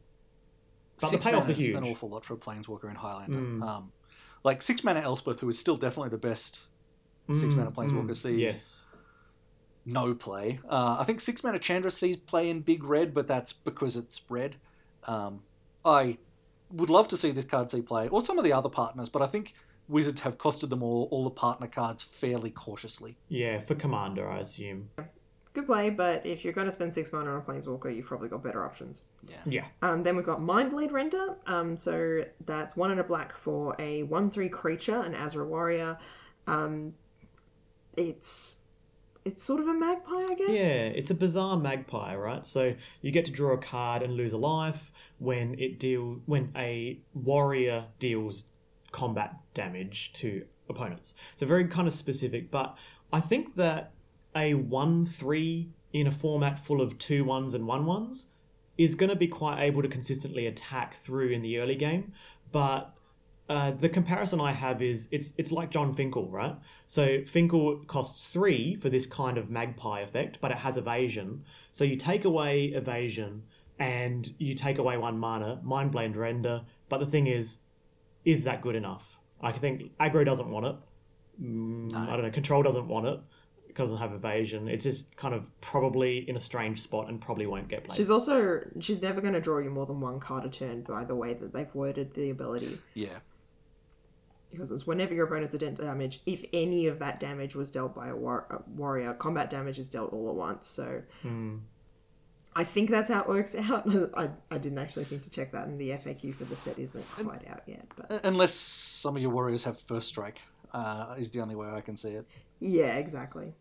But 1.00 1.10
six 1.10 1.24
the 1.24 1.30
payoffs 1.30 1.48
are 1.48 1.52
is 1.52 1.58
huge. 1.58 1.76
an 1.76 1.84
awful 1.84 2.08
lot 2.10 2.24
for 2.24 2.34
a 2.34 2.36
planeswalker 2.36 2.90
in 2.90 2.96
Highlander. 2.96 3.64
Um, 3.64 3.92
like 4.44 4.60
six 4.60 4.82
mana 4.84 5.00
Elspeth, 5.00 5.40
who 5.40 5.48
is 5.48 5.58
still 5.58 5.76
definitely 5.76 6.10
the 6.10 6.18
best 6.18 6.60
six 7.32 7.54
mana 7.54 7.70
planeswalker, 7.70 8.14
sees 8.16 8.36
Mm, 8.36 8.40
Yes. 8.40 8.86
No 9.84 10.14
play. 10.14 10.60
Uh, 10.68 10.96
I 10.98 11.04
think 11.04 11.20
six 11.20 11.42
mana 11.42 11.58
Chandra 11.58 11.90
sees 11.90 12.16
play 12.16 12.48
in 12.48 12.60
big 12.60 12.84
red, 12.84 13.12
but 13.14 13.26
that's 13.26 13.52
because 13.52 13.96
it's 13.96 14.22
red. 14.28 14.56
Um, 15.04 15.42
I 15.84 16.18
would 16.70 16.90
love 16.90 17.08
to 17.08 17.16
see 17.16 17.30
this 17.32 17.44
card 17.44 17.70
see 17.70 17.82
play, 17.82 18.08
or 18.08 18.22
some 18.22 18.38
of 18.38 18.44
the 18.44 18.52
other 18.52 18.68
partners, 18.68 19.08
but 19.08 19.22
I 19.22 19.26
think 19.26 19.54
Wizards 19.88 20.20
have 20.20 20.38
costed 20.38 20.70
them 20.70 20.82
all 20.82 21.08
all 21.10 21.24
the 21.24 21.30
partner 21.30 21.66
cards 21.66 22.02
fairly 22.02 22.50
cautiously. 22.50 23.16
Yeah, 23.28 23.60
for 23.60 23.74
Commander, 23.74 24.28
I 24.28 24.38
assume. 24.40 24.88
good 25.52 25.66
play. 25.66 25.90
But 25.90 26.24
if 26.24 26.44
you're 26.44 26.52
going 26.52 26.66
to 26.66 26.72
spend 26.72 26.94
six 26.94 27.12
mana 27.12 27.30
on 27.30 27.38
a 27.38 27.40
planeswalker, 27.42 27.94
you've 27.94 28.06
probably 28.06 28.28
got 28.28 28.42
better 28.42 28.64
options. 28.64 29.04
Yeah. 29.44 29.66
Um, 29.82 30.02
then 30.02 30.16
we've 30.16 30.24
got 30.24 30.38
Mindblade 30.38 30.92
Render. 30.92 31.36
Um, 31.46 31.76
so 31.76 32.24
that's 32.46 32.76
one 32.76 32.90
and 32.90 33.00
a 33.00 33.04
black 33.04 33.36
for 33.36 33.76
a 33.78 34.04
one 34.04 34.30
three 34.30 34.48
creature, 34.48 35.00
an 35.00 35.14
Azra 35.14 35.44
warrior. 35.44 35.98
Um, 36.46 36.94
it's 37.96 38.61
it's 39.24 39.42
sort 39.42 39.60
of 39.60 39.68
a 39.68 39.74
magpie, 39.74 40.26
I 40.30 40.34
guess. 40.34 40.50
Yeah, 40.50 40.84
it's 40.86 41.10
a 41.10 41.14
bizarre 41.14 41.56
magpie, 41.56 42.14
right? 42.16 42.46
So 42.46 42.74
you 43.00 43.10
get 43.10 43.24
to 43.26 43.30
draw 43.30 43.52
a 43.52 43.58
card 43.58 44.02
and 44.02 44.14
lose 44.14 44.32
a 44.32 44.38
life 44.38 44.90
when 45.18 45.58
it 45.58 45.78
deal 45.78 46.20
when 46.26 46.52
a 46.56 46.98
warrior 47.14 47.84
deals 47.98 48.44
combat 48.90 49.34
damage 49.54 50.12
to 50.14 50.44
opponents. 50.68 51.14
So 51.36 51.46
very 51.46 51.66
kind 51.66 51.86
of 51.86 51.94
specific, 51.94 52.50
but 52.50 52.76
I 53.12 53.20
think 53.20 53.56
that 53.56 53.92
a 54.34 54.54
one 54.54 55.06
three 55.06 55.70
in 55.92 56.06
a 56.06 56.12
format 56.12 56.58
full 56.58 56.80
of 56.80 56.98
two 56.98 57.24
ones 57.24 57.54
and 57.54 57.66
one 57.66 57.86
ones 57.86 58.28
is 58.78 58.94
going 58.94 59.10
to 59.10 59.16
be 59.16 59.28
quite 59.28 59.60
able 59.60 59.82
to 59.82 59.88
consistently 59.88 60.46
attack 60.46 60.96
through 60.96 61.28
in 61.28 61.42
the 61.42 61.58
early 61.58 61.76
game, 61.76 62.12
but 62.50 62.94
uh, 63.48 63.72
the 63.72 63.88
comparison 63.88 64.40
I 64.40 64.52
have 64.52 64.82
is 64.82 65.08
it's 65.10 65.32
it's 65.36 65.52
like 65.52 65.70
Jon 65.70 65.92
Finkel, 65.92 66.28
right? 66.30 66.56
So 66.86 67.22
Finkel 67.26 67.82
costs 67.86 68.28
three 68.28 68.76
for 68.76 68.88
this 68.88 69.04
kind 69.04 69.36
of 69.36 69.50
magpie 69.50 70.00
effect, 70.00 70.38
but 70.40 70.50
it 70.50 70.58
has 70.58 70.76
evasion. 70.76 71.44
So 71.72 71.84
you 71.84 71.96
take 71.96 72.24
away 72.24 72.66
evasion 72.66 73.42
and 73.78 74.32
you 74.38 74.54
take 74.54 74.78
away 74.78 74.96
one 74.96 75.18
mana, 75.18 75.60
Mindblade 75.64 76.16
Render. 76.16 76.62
But 76.88 77.00
the 77.00 77.06
thing 77.06 77.26
is, 77.26 77.58
is 78.24 78.44
that 78.44 78.62
good 78.62 78.76
enough? 78.76 79.18
I 79.40 79.50
think 79.50 79.90
aggro 79.98 80.24
doesn't 80.24 80.48
want 80.48 80.66
it. 80.66 80.76
Mm, 81.42 81.94
I 81.94 82.14
don't 82.14 82.22
know. 82.22 82.30
Control 82.30 82.62
doesn't 82.62 82.86
want 82.86 83.06
it. 83.06 83.20
It 83.68 83.74
doesn't 83.74 83.98
have 83.98 84.12
evasion. 84.12 84.68
It's 84.68 84.84
just 84.84 85.14
kind 85.16 85.34
of 85.34 85.44
probably 85.60 86.28
in 86.28 86.36
a 86.36 86.40
strange 86.40 86.80
spot 86.80 87.08
and 87.08 87.20
probably 87.20 87.46
won't 87.46 87.68
get 87.68 87.84
played. 87.84 87.96
She's 87.96 88.10
also 88.10 88.60
she's 88.80 89.02
never 89.02 89.20
going 89.20 89.34
to 89.34 89.40
draw 89.40 89.58
you 89.58 89.70
more 89.70 89.86
than 89.86 90.00
one 90.00 90.20
card 90.20 90.44
a 90.44 90.48
turn 90.48 90.82
by 90.82 91.04
the 91.04 91.16
way 91.16 91.34
that 91.34 91.52
they've 91.52 91.74
worded 91.74 92.14
the 92.14 92.30
ability. 92.30 92.78
Yeah. 92.94 93.18
Because 94.52 94.70
it's 94.70 94.86
whenever 94.86 95.14
your 95.14 95.24
opponent's 95.26 95.54
dealt 95.54 95.74
damage, 95.76 96.20
if 96.26 96.44
any 96.52 96.86
of 96.86 96.98
that 97.00 97.18
damage 97.18 97.54
was 97.56 97.70
dealt 97.70 97.94
by 97.94 98.08
a, 98.08 98.14
war- 98.16 98.46
a 98.50 98.70
warrior, 98.70 99.14
combat 99.14 99.50
damage 99.50 99.78
is 99.78 99.90
dealt 99.90 100.12
all 100.12 100.28
at 100.28 100.34
once. 100.36 100.68
So 100.68 101.02
Hmm. 101.22 101.56
I 102.54 102.64
think 102.64 102.90
that's 102.90 103.08
how 103.10 103.20
it 103.22 103.28
works 103.28 103.54
out. 103.54 103.88
I, 104.16 104.28
I 104.50 104.58
didn't 104.58 104.76
actually 104.78 105.06
think 105.06 105.22
to 105.22 105.30
check 105.30 105.52
that, 105.52 105.66
and 105.68 105.80
the 105.80 105.88
FAQ 105.90 106.34
for 106.34 106.44
the 106.44 106.54
set 106.54 106.78
isn't 106.78 107.04
quite 107.16 107.48
out 107.48 107.62
yet. 107.66 107.86
But 107.96 108.20
Unless 108.24 108.52
some 108.52 109.16
of 109.16 109.22
your 109.22 109.30
warriors 109.30 109.64
have 109.64 109.80
first 109.80 110.06
strike, 110.08 110.42
uh, 110.74 111.14
is 111.18 111.30
the 111.30 111.40
only 111.40 111.54
way 111.54 111.68
I 111.68 111.80
can 111.80 111.96
see 111.96 112.10
it. 112.10 112.26
yeah, 112.60 112.96
exactly. 112.98 113.54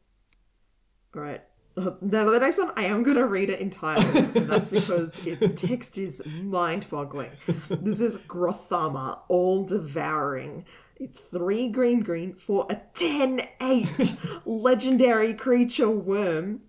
All 1.15 1.21
right. 1.21 1.41
Now 1.77 2.29
the 2.29 2.39
next 2.39 2.57
one, 2.57 2.71
I 2.75 2.83
am 2.83 3.03
going 3.03 3.17
to 3.17 3.25
read 3.25 3.49
it 3.49 3.59
entirely. 3.59 4.05
and 4.19 4.33
that's 4.33 4.67
because 4.67 5.25
its 5.25 5.53
text 5.53 5.97
is 5.97 6.21
mind-boggling. 6.25 7.31
This 7.69 8.01
is 8.01 8.17
Grothama, 8.17 9.19
all 9.29 9.63
devouring. 9.63 10.65
It's 10.97 11.19
three 11.19 11.69
green 11.69 12.01
green 12.01 12.35
for 12.35 12.67
a 12.69 12.79
10-8 12.95 14.41
legendary 14.45 15.33
creature 15.33 15.89
worm. 15.89 16.61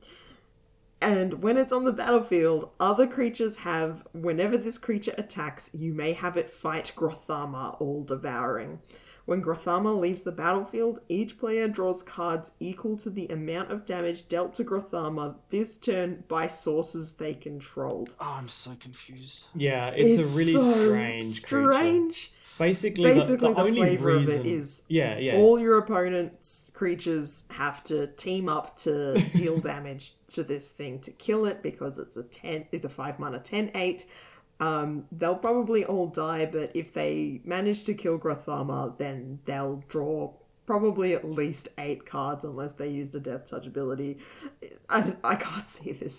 And 1.03 1.43
when 1.43 1.59
it's 1.59 1.73
on 1.73 1.85
the 1.85 1.93
battlefield, 1.93 2.71
other 2.79 3.09
creatures 3.09 3.57
have, 3.57 4.07
whenever 4.13 4.57
this 4.57 4.79
creature 4.79 5.15
attacks, 5.19 5.69
you 5.75 5.93
may 5.93 6.13
have 6.13 6.37
it 6.37 6.49
fight 6.49 6.93
Grothama, 6.97 7.77
all 7.81 8.05
devouring. 8.05 8.79
When 9.25 9.43
Grothama 9.43 9.99
leaves 9.99 10.23
the 10.23 10.33
battlefield, 10.33 11.01
each 11.09 11.39
player 11.39 11.69
draws 11.69 12.03
cards 12.03 12.53
equal 12.59 12.97
to 12.99 13.11
the 13.11 13.29
amount 13.29 13.71
of 13.71 13.87
damage 13.87 14.29
dealt 14.29 14.55
to 14.55 14.65
Grothama 14.65 15.37
this 15.51 15.77
turn 15.77 16.25
by 16.29 16.49
sources 16.49 17.15
they 17.15 17.35
controlled. 17.35 18.17
Oh, 18.21 18.37
I'm 18.39 18.49
so 18.49 18.73
confused. 18.81 19.47
yeah, 19.55 19.89
it's, 19.95 20.19
a 20.19 20.37
really 20.37 20.53
so 20.53 20.73
strange, 20.73 21.43
creature. 21.45 21.73
strange. 21.73 22.33
Basically, 22.59 23.05
Basically, 23.05 23.49
the, 23.49 23.49
the, 23.49 23.55
the, 23.55 23.61
only 23.61 23.81
flavor 23.81 24.19
reason, 24.19 24.41
of 24.41 24.47
it 24.47 24.49
is 24.49 24.85
yeah, 24.87 25.19
yeah, 25.19 25.37
all 25.37 25.59
your 25.59 25.79
opponent's 25.79 26.71
creatures 26.75 27.45
have 27.51 27.83
to 27.85 28.09
team 28.09 28.49
up 28.49 28.77
to 28.79 29.19
deal 29.35 29.59
damage 29.73 30.15
to 30.29 30.43
this 30.45 30.71
thing 30.71 31.01
to 31.01 31.11
kill 31.13 31.47
it 31.47 31.63
because 31.63 31.99
it's 31.99 32.17
a 32.17 32.23
10 32.23 32.67
it's 32.71 32.85
a 32.85 32.91
5 32.91 33.19
mana 33.19 33.41
10 33.41 33.71
8 33.75 34.07
um, 34.67 35.05
they'll 35.19 35.37
probably 35.49 35.85
all 35.85 36.07
die 36.07 36.45
but 36.47 36.71
if 36.75 36.93
they 36.93 37.41
manage 37.45 37.85
to 37.85 37.95
kill 37.95 38.19
Grothama 38.19 38.97
then 38.99 39.39
they'll 39.45 39.83
draw 39.89 40.33
probably 40.67 41.15
at 41.15 41.25
least 41.25 41.69
8 41.79 42.07
cards 42.07 42.45
unless 42.45 42.73
they 42.75 42.89
used 42.89 43.15
a 43.17 43.21
death 43.21 43.45
touch 43.51 43.67
ability 43.67 44.19
I, 44.89 45.15
I 45.25 45.35
can't 45.35 45.69
see 45.69 45.93
this 45.93 46.17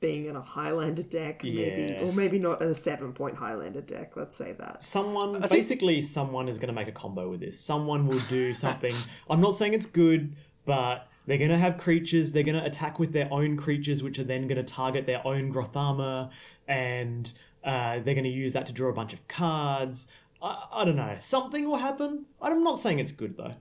being 0.00 0.26
in 0.26 0.36
a 0.36 0.42
Highlander 0.42 1.02
deck 1.04 1.42
maybe 1.44 1.60
Yeah. 1.92 2.02
or 2.02 2.12
maybe 2.12 2.38
not 2.38 2.60
a 2.60 2.74
7 2.74 3.12
point 3.12 3.36
Highlander 3.36 3.80
deck 3.80 4.16
let's 4.16 4.36
say 4.36 4.52
that 4.58 4.82
Someone, 4.84 5.40
think- 5.40 5.50
basically, 5.52 6.00
someone 6.02 6.48
is 6.48 6.58
going 6.58 6.68
to 6.68 6.74
make 6.74 6.88
a 6.88 6.92
combo 6.92 7.30
with 7.30 7.40
this. 7.40 7.58
Someone 7.58 8.06
will 8.08 8.20
do 8.28 8.52
something. 8.64 8.94
I'm 9.30 9.40
not 9.40 9.54
saying 9.54 9.72
it's 9.72 9.86
good, 9.86 10.34
but 10.66 11.06
they're 11.26 11.38
going 11.38 11.50
to 11.50 11.56
have 11.66 11.78
creatures. 11.78 12.32
They're 12.32 12.42
going 12.42 12.60
to 12.60 12.64
attack 12.66 12.98
with 12.98 13.12
their 13.14 13.28
own 13.32 13.56
creatures, 13.56 14.02
which 14.02 14.18
are 14.18 14.24
then 14.24 14.46
going 14.46 14.62
to 14.62 14.62
target 14.82 15.06
their 15.06 15.26
own 15.26 15.50
Grothama, 15.54 16.28
and 16.68 17.32
uh, 17.64 18.00
they're 18.00 18.14
going 18.14 18.24
to 18.24 18.30
use 18.30 18.52
that 18.52 18.66
to 18.66 18.72
draw 18.72 18.90
a 18.90 18.92
bunch 18.92 19.12
of 19.12 19.26
cards. 19.28 20.06
I, 20.42 20.64
I 20.72 20.84
don't 20.84 20.96
know. 20.96 21.16
Something 21.20 21.68
will 21.68 21.76
happen. 21.78 22.26
I'm 22.40 22.62
not 22.62 22.78
saying 22.78 22.98
it's 22.98 23.12
good 23.12 23.36
though. 23.36 23.54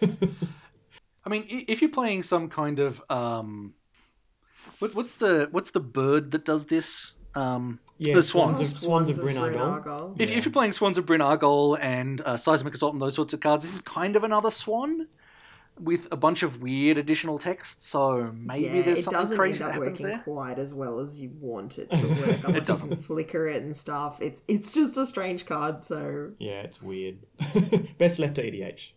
I 1.24 1.28
mean, 1.28 1.64
if 1.68 1.82
you're 1.82 1.90
playing 1.90 2.22
some 2.22 2.48
kind 2.48 2.78
of 2.78 3.02
um, 3.10 3.74
what, 4.78 4.94
what's 4.94 5.14
the 5.14 5.48
what's 5.50 5.70
the 5.70 5.80
bird 5.80 6.30
that 6.32 6.44
does 6.44 6.66
this? 6.66 7.12
Um, 7.34 7.78
yeah, 7.98 8.14
The 8.14 8.22
swans. 8.22 8.60
of, 8.60 8.66
swans 8.66 9.08
of 9.08 9.20
Bryn 9.22 9.36
Argoll. 9.36 9.84
Argoll. 9.84 10.20
if, 10.20 10.30
if 10.30 10.44
you're 10.44 10.52
playing 10.52 10.72
Swans 10.72 10.98
of 10.98 11.06
Bryn 11.06 11.20
Argoll 11.20 11.78
and 11.80 12.20
uh, 12.22 12.36
Seismic 12.36 12.74
Assault 12.74 12.92
and 12.92 13.00
those 13.00 13.14
sorts 13.14 13.32
of 13.32 13.38
cards, 13.40 13.64
this 13.64 13.72
is 13.74 13.80
kind 13.82 14.16
of 14.16 14.24
another 14.24 14.50
Swan 14.50 15.06
with 15.82 16.06
a 16.12 16.16
bunch 16.16 16.42
of 16.42 16.60
weird 16.62 16.98
additional 16.98 17.38
text. 17.38 17.82
So 17.82 18.32
maybe 18.36 18.78
yeah, 18.78 18.82
there's 18.82 18.98
it 19.00 19.02
something 19.04 19.20
doesn't 19.20 19.36
crazy 19.36 19.64
end 19.64 19.72
that 19.74 19.76
up 19.78 19.82
happens 19.82 20.00
working 20.00 20.06
there. 20.06 20.18
quite 20.24 20.58
as 20.58 20.74
well 20.74 21.00
as 21.00 21.18
you 21.20 21.30
want 21.40 21.78
it 21.78 21.90
to 21.92 22.06
work. 22.08 22.18
it 22.48 22.54
you 22.54 22.60
doesn't. 22.60 23.04
flicker 23.04 23.48
it 23.48 23.62
and 23.62 23.76
stuff. 23.76 24.20
It's 24.20 24.42
it's 24.48 24.72
just 24.72 24.96
a 24.96 25.06
strange 25.06 25.46
card, 25.46 25.84
so 25.84 26.32
Yeah, 26.38 26.60
it's 26.62 26.80
weird. 26.82 27.18
Best 27.98 28.18
left 28.18 28.34
to 28.36 28.42
EDH. 28.42 28.90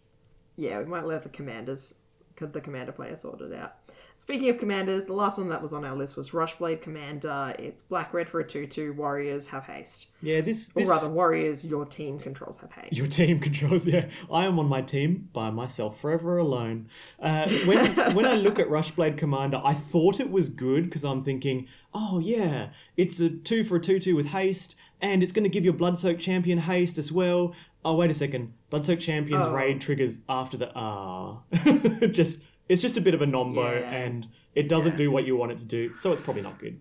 yeah, 0.56 0.80
we 0.80 0.86
might 0.86 1.06
let 1.06 1.24
the 1.24 1.30
commanders, 1.30 1.96
the 2.38 2.62
commander 2.62 2.92
player 2.92 3.16
sort 3.16 3.42
it 3.42 3.54
out. 3.54 3.76
Speaking 4.16 4.50
of 4.50 4.58
commanders, 4.58 5.04
the 5.06 5.14
last 5.14 5.38
one 5.38 5.50
that 5.50 5.62
was 5.62 5.74
on 5.74 5.84
our 5.84 5.96
list 5.96 6.16
was 6.16 6.30
Rushblade 6.30 6.82
Commander. 6.82 7.54
It's 7.60 7.84
black 7.84 8.14
red 8.14 8.30
for 8.30 8.40
a 8.40 8.48
two-two. 8.48 8.94
Warriors 8.94 9.48
have 9.48 9.66
haste, 9.66 10.08
Yeah, 10.22 10.40
this. 10.40 10.72
or 10.76 10.86
rather, 10.86 11.10
warriors 11.10 11.66
your 11.66 11.86
team 11.86 12.20
controls 12.20 12.58
have 12.60 12.72
haste. 12.72 12.94
Your 12.96 13.08
team 13.08 13.40
controls, 13.42 13.86
yeah. 13.86 14.06
I 14.32 14.46
am 14.46 14.60
on 14.60 14.68
my 14.68 14.82
team 14.82 15.28
by 15.34 15.50
myself, 15.50 16.00
forever 16.00 16.38
alone. 16.38 16.88
Uh, 17.22 17.50
when 17.66 17.86
when 18.16 18.26
I 18.26 18.36
look 18.36 18.60
at 18.60 18.70
Rushblade 18.70 19.18
Commander, 19.18 19.62
I 19.64 19.74
thought 19.74 20.22
it 20.22 20.30
was 20.32 20.48
good 20.48 20.86
because 20.86 21.04
I'm 21.04 21.24
thinking, 21.26 21.68
oh 21.94 22.20
yeah, 22.20 22.70
it's 22.96 23.20
a 23.20 23.30
two 23.30 23.66
for 23.66 23.76
a 23.76 23.82
two-two 23.82 24.16
with 24.16 24.28
haste, 24.28 24.76
and 25.02 25.22
it's 25.22 25.34
going 25.34 25.44
to 25.44 25.50
give 25.50 25.66
your 25.66 25.74
Bloodsoaked 25.74 26.20
Champion 26.20 26.60
haste 26.60 26.98
as 26.98 27.12
well. 27.12 27.54
Oh 27.84 27.96
wait 27.96 28.10
a 28.10 28.14
second, 28.14 28.54
Bloodsoaked 28.72 29.02
Champion's 29.02 29.46
Oh. 29.48 29.54
raid 29.54 29.82
triggers 29.82 30.20
after 30.30 30.56
the 30.56 30.72
ah. 30.76 31.40
just 32.12 32.40
it's 32.70 32.82
just 32.82 32.98
a 32.98 33.02
bit 33.02 33.14
of 33.14 33.22
a 33.22 33.26
nombo, 33.26 33.80
Yeah. 33.80 33.90
and 33.92 34.28
it 34.56 34.68
doesn't 34.70 34.92
Yeah. 34.94 34.98
do 34.98 35.12
what 35.12 35.26
you 35.26 35.36
want 35.36 35.52
it 35.52 35.58
to 35.60 35.66
do, 35.66 35.96
so 35.98 36.12
it's 36.12 36.22
probably 36.22 36.42
not 36.44 36.60
good. 36.60 36.80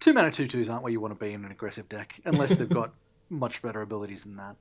Two 0.00 0.12
mana 0.14 0.30
two 0.30 0.46
twos 0.46 0.68
aren't 0.68 0.82
where 0.82 0.92
you 0.92 1.00
want 1.00 1.18
to 1.18 1.24
be 1.24 1.32
in 1.32 1.44
an 1.44 1.50
aggressive 1.50 1.88
deck, 1.88 2.20
unless 2.24 2.56
they've 2.56 2.68
got 2.68 2.92
much 3.28 3.60
better 3.62 3.80
abilities 3.82 4.24
than 4.24 4.36
that. 4.36 4.56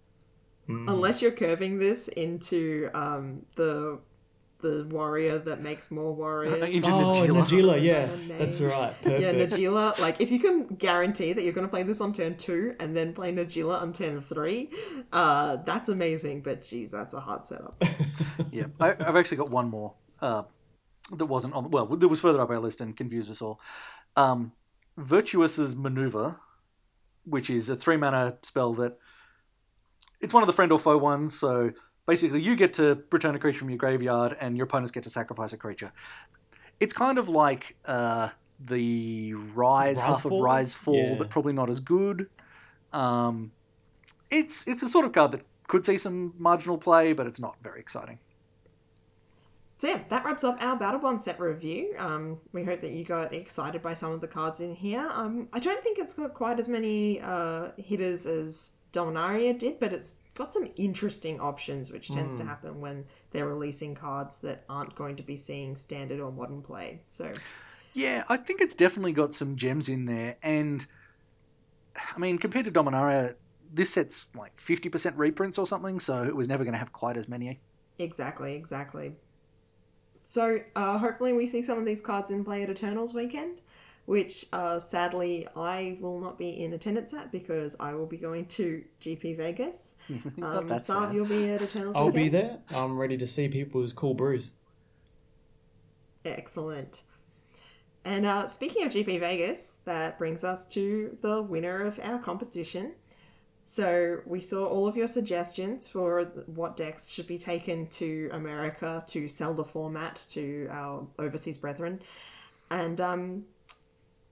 Unless 0.68 1.22
you're 1.24 1.32
curving 1.32 1.80
this 1.80 2.08
into 2.10 2.90
um, 2.94 3.46
the 3.56 4.00
the 4.62 4.86
warrior 4.92 5.38
that 5.40 5.62
makes 5.62 5.90
more 5.90 6.14
warriors. 6.14 6.62
Into 6.76 6.86
Oh, 6.90 7.26
Najeela. 7.26 7.46
Najeela, 7.48 7.82
yeah, 7.82 8.10
that's 8.38 8.60
name. 8.60 8.70
right. 8.70 8.94
Yeah, 9.06 9.32
Najeela, 9.32 9.98
like 10.00 10.20
if 10.20 10.30
you 10.30 10.38
can 10.40 10.66
guarantee 10.68 11.32
that 11.32 11.44
you're 11.44 11.54
going 11.54 11.66
to 11.66 11.72
play 11.72 11.82
this 11.84 12.02
on 12.02 12.12
turn 12.12 12.36
two 12.36 12.76
and 12.78 12.96
then 12.96 13.14
play 13.14 13.32
Najeela 13.32 13.82
on 13.82 13.94
turn 13.94 14.22
three, 14.22 14.70
uh, 15.14 15.56
that's 15.66 15.88
amazing. 15.88 16.42
But 16.42 16.62
geez, 16.66 16.92
that's 16.92 17.14
a 17.14 17.22
hard 17.22 17.48
setup. 17.48 17.82
Yeah, 18.52 18.66
I, 18.82 18.90
I've 19.00 19.16
actually 19.16 19.38
got 19.38 19.50
one 19.50 19.70
more 19.70 19.94
uh, 20.22 20.44
that 21.18 21.26
wasn't 21.26 21.54
on. 21.54 21.72
Well, 21.72 21.86
that 21.86 22.08
was 22.08 22.22
further 22.22 22.42
up 22.42 22.50
our 22.50 22.60
list 22.60 22.82
and 22.82 22.96
confused 22.96 23.32
us 23.32 23.42
all. 23.42 23.60
Um, 24.16 24.52
Virtus's 24.98 25.76
Maneuver, 25.76 26.40
which 27.26 27.50
is 27.50 27.70
a 27.70 27.76
three 27.76 27.98
mana 27.98 28.38
spell 28.44 28.74
that 28.76 28.98
it's 30.22 30.34
one 30.34 30.44
of 30.44 30.48
the 30.48 30.54
friend 30.54 30.72
or 30.72 30.80
foe 30.80 30.98
ones. 30.98 31.38
So 31.40 31.72
basically, 32.06 32.42
you 32.42 32.56
get 32.56 32.74
to 32.76 33.04
return 33.12 33.36
a 33.36 33.40
creature 33.40 33.60
from 33.60 33.70
your 33.70 33.78
graveyard, 33.78 34.36
and 34.40 34.58
your 34.58 34.66
opponents 34.66 34.92
get 34.92 35.04
to 35.04 35.10
sacrifice 35.10 35.54
a 35.54 35.58
creature. 35.58 35.92
It's 36.80 36.94
kind 36.94 37.18
of 37.18 37.28
like 37.30 37.76
uh, 37.86 38.30
the 38.60 39.34
Rise, 39.34 40.00
half 40.00 40.26
of 40.26 40.32
Rise 40.32 40.74
Fall, 40.74 40.96
Yeah. 40.96 41.16
but 41.18 41.30
probably 41.30 41.54
not 41.54 41.70
as 41.70 41.80
good. 41.80 42.30
Um, 42.94 43.52
it's 44.30 44.68
it's 44.68 44.82
the 44.82 44.90
sort 44.90 45.06
of 45.06 45.12
card 45.12 45.32
that 45.32 45.42
could 45.68 45.86
see 45.86 45.98
some 45.98 46.34
marginal 46.38 46.78
play, 46.78 47.14
but 47.14 47.28
it's 47.28 47.40
not 47.40 47.56
very 47.62 47.80
exciting. 47.80 48.20
So 49.80 49.88
yeah, 49.88 50.02
that 50.10 50.26
wraps 50.26 50.44
up 50.44 50.58
our 50.60 50.78
Battlebond 50.78 51.22
set 51.22 51.40
review. 51.40 51.96
Um, 51.98 52.40
we 52.52 52.66
hope 52.66 52.82
that 52.82 52.92
you 52.92 53.06
got 53.06 53.34
excited 53.34 53.82
by 53.82 53.94
some 53.94 54.12
of 54.12 54.20
the 54.20 54.28
cards 54.28 54.60
in 54.60 54.76
here. 54.76 55.10
Um, 55.10 55.48
I 55.54 55.60
don't 55.60 55.82
think 55.82 55.98
it's 55.98 56.14
got 56.14 56.34
quite 56.34 56.60
as 56.60 56.68
many 56.68 57.22
uh, 57.22 57.70
hitters 57.78 58.26
as 58.26 58.74
Dominaria 58.92 59.58
did, 59.58 59.80
but 59.80 59.94
it's 59.94 60.18
got 60.34 60.52
some 60.52 60.68
interesting 60.76 61.40
options, 61.40 61.92
which 61.92 62.10
tends 62.10 62.36
to 62.36 62.44
happen 62.44 62.82
when 62.82 63.06
they're 63.32 63.48
releasing 63.48 63.96
cards 63.96 64.42
that 64.42 64.66
aren't 64.68 64.96
going 64.96 65.16
to 65.16 65.24
be 65.24 65.38
seeing 65.38 65.78
standard 65.78 66.20
or 66.20 66.30
modern 66.30 66.62
play. 66.62 67.02
So, 67.08 67.32
Yeah, 67.94 68.24
I 68.28 68.36
think 68.36 68.60
it's 68.60 68.76
definitely 68.76 69.14
got 69.14 69.34
some 69.34 69.56
gems 69.56 69.88
in 69.88 70.06
there, 70.08 70.36
and 70.44 70.86
I 71.96 72.20
mean, 72.20 72.38
compared 72.38 72.66
to 72.66 72.72
Dominaria, 72.72 73.36
this 73.74 73.92
set's 73.92 74.26
like 74.36 74.60
fifty 74.60 74.90
percent 74.90 75.16
reprints 75.16 75.58
or 75.58 75.66
something, 75.66 76.02
so 76.02 76.24
it 76.24 76.36
was 76.36 76.50
never 76.50 76.66
going 76.66 76.74
to 76.74 76.80
have 76.80 76.92
quite 76.92 77.16
as 77.16 77.30
many. 77.30 77.60
exactly, 77.98 78.56
exactly. 78.56 79.14
So, 80.30 80.60
uh, 80.76 81.00
hopefully, 81.00 81.34
we 81.34 81.48
see 81.48 81.64
some 81.64 81.80
of 81.80 81.86
these 81.86 82.02
cards 82.02 82.30
in 82.30 82.46
play 82.46 82.62
at 82.62 82.70
Eternals 82.70 83.16
weekend, 83.16 83.62
which 84.06 84.46
uh, 84.54 84.80
sadly 84.80 85.48
I 85.56 85.98
will 86.00 86.20
not 86.20 86.38
be 86.38 86.50
in 86.64 86.72
attendance 86.74 87.16
at 87.16 87.32
because 87.32 87.76
I 87.80 87.96
will 87.96 88.06
be 88.06 88.18
going 88.18 88.46
to 88.46 88.84
GP 89.02 89.38
Vegas. 89.38 89.96
Not 90.38 90.58
Um, 90.58 90.68
that 90.68 90.82
Sav, 90.82 91.06
sad. 91.06 91.16
you'll 91.16 91.26
be 91.26 91.50
at 91.50 91.64
Eternals 91.64 91.96
I'll 91.96 92.12
be 92.12 92.30
there. 92.30 92.60
I'm 92.70 92.96
ready 92.96 93.18
to 93.18 93.26
see 93.26 93.48
people's 93.48 93.92
cool 93.92 94.14
brews. 94.14 94.52
Excellent. 96.24 97.02
And 98.06 98.28
uh, 98.28 98.46
speaking 98.46 98.86
of 98.86 98.92
GP 98.92 99.20
Vegas, 99.20 99.80
that 99.86 100.20
brings 100.20 100.44
us 100.44 100.68
to 100.68 101.18
the 101.24 101.42
winner 101.42 101.82
of 101.88 102.00
our 102.04 102.20
competition. 102.20 102.92
So 103.72 104.22
we 104.26 104.42
saw 104.42 104.66
all 104.66 104.88
of 104.88 104.98
your 104.98 105.06
suggestions 105.06 105.88
for 105.88 106.24
what 106.48 106.76
decks 106.76 107.12
should 107.12 107.28
be 107.28 107.38
taken 107.38 107.86
to 107.90 108.28
America 108.34 109.04
to 109.10 109.30
sell 109.30 109.54
the 109.54 109.64
format 109.64 110.26
to 110.32 110.68
our 110.72 111.06
overseas 111.20 111.60
brethren, 111.60 112.02
and 112.72 113.00
um, 113.00 113.46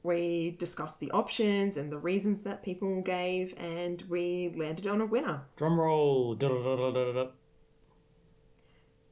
we 0.02 0.56
discussed 0.58 1.00
the 1.00 1.12
options 1.12 1.78
and 1.78 1.92
the 1.92 2.00
reasons 2.00 2.42
that 2.42 2.64
people 2.64 3.00
gave, 3.04 3.54
and 3.60 4.02
we 4.10 4.56
landed 4.58 4.88
on 4.88 5.02
a 5.02 5.06
winner. 5.06 5.42
Drum 5.56 5.80
roll. 5.80 6.34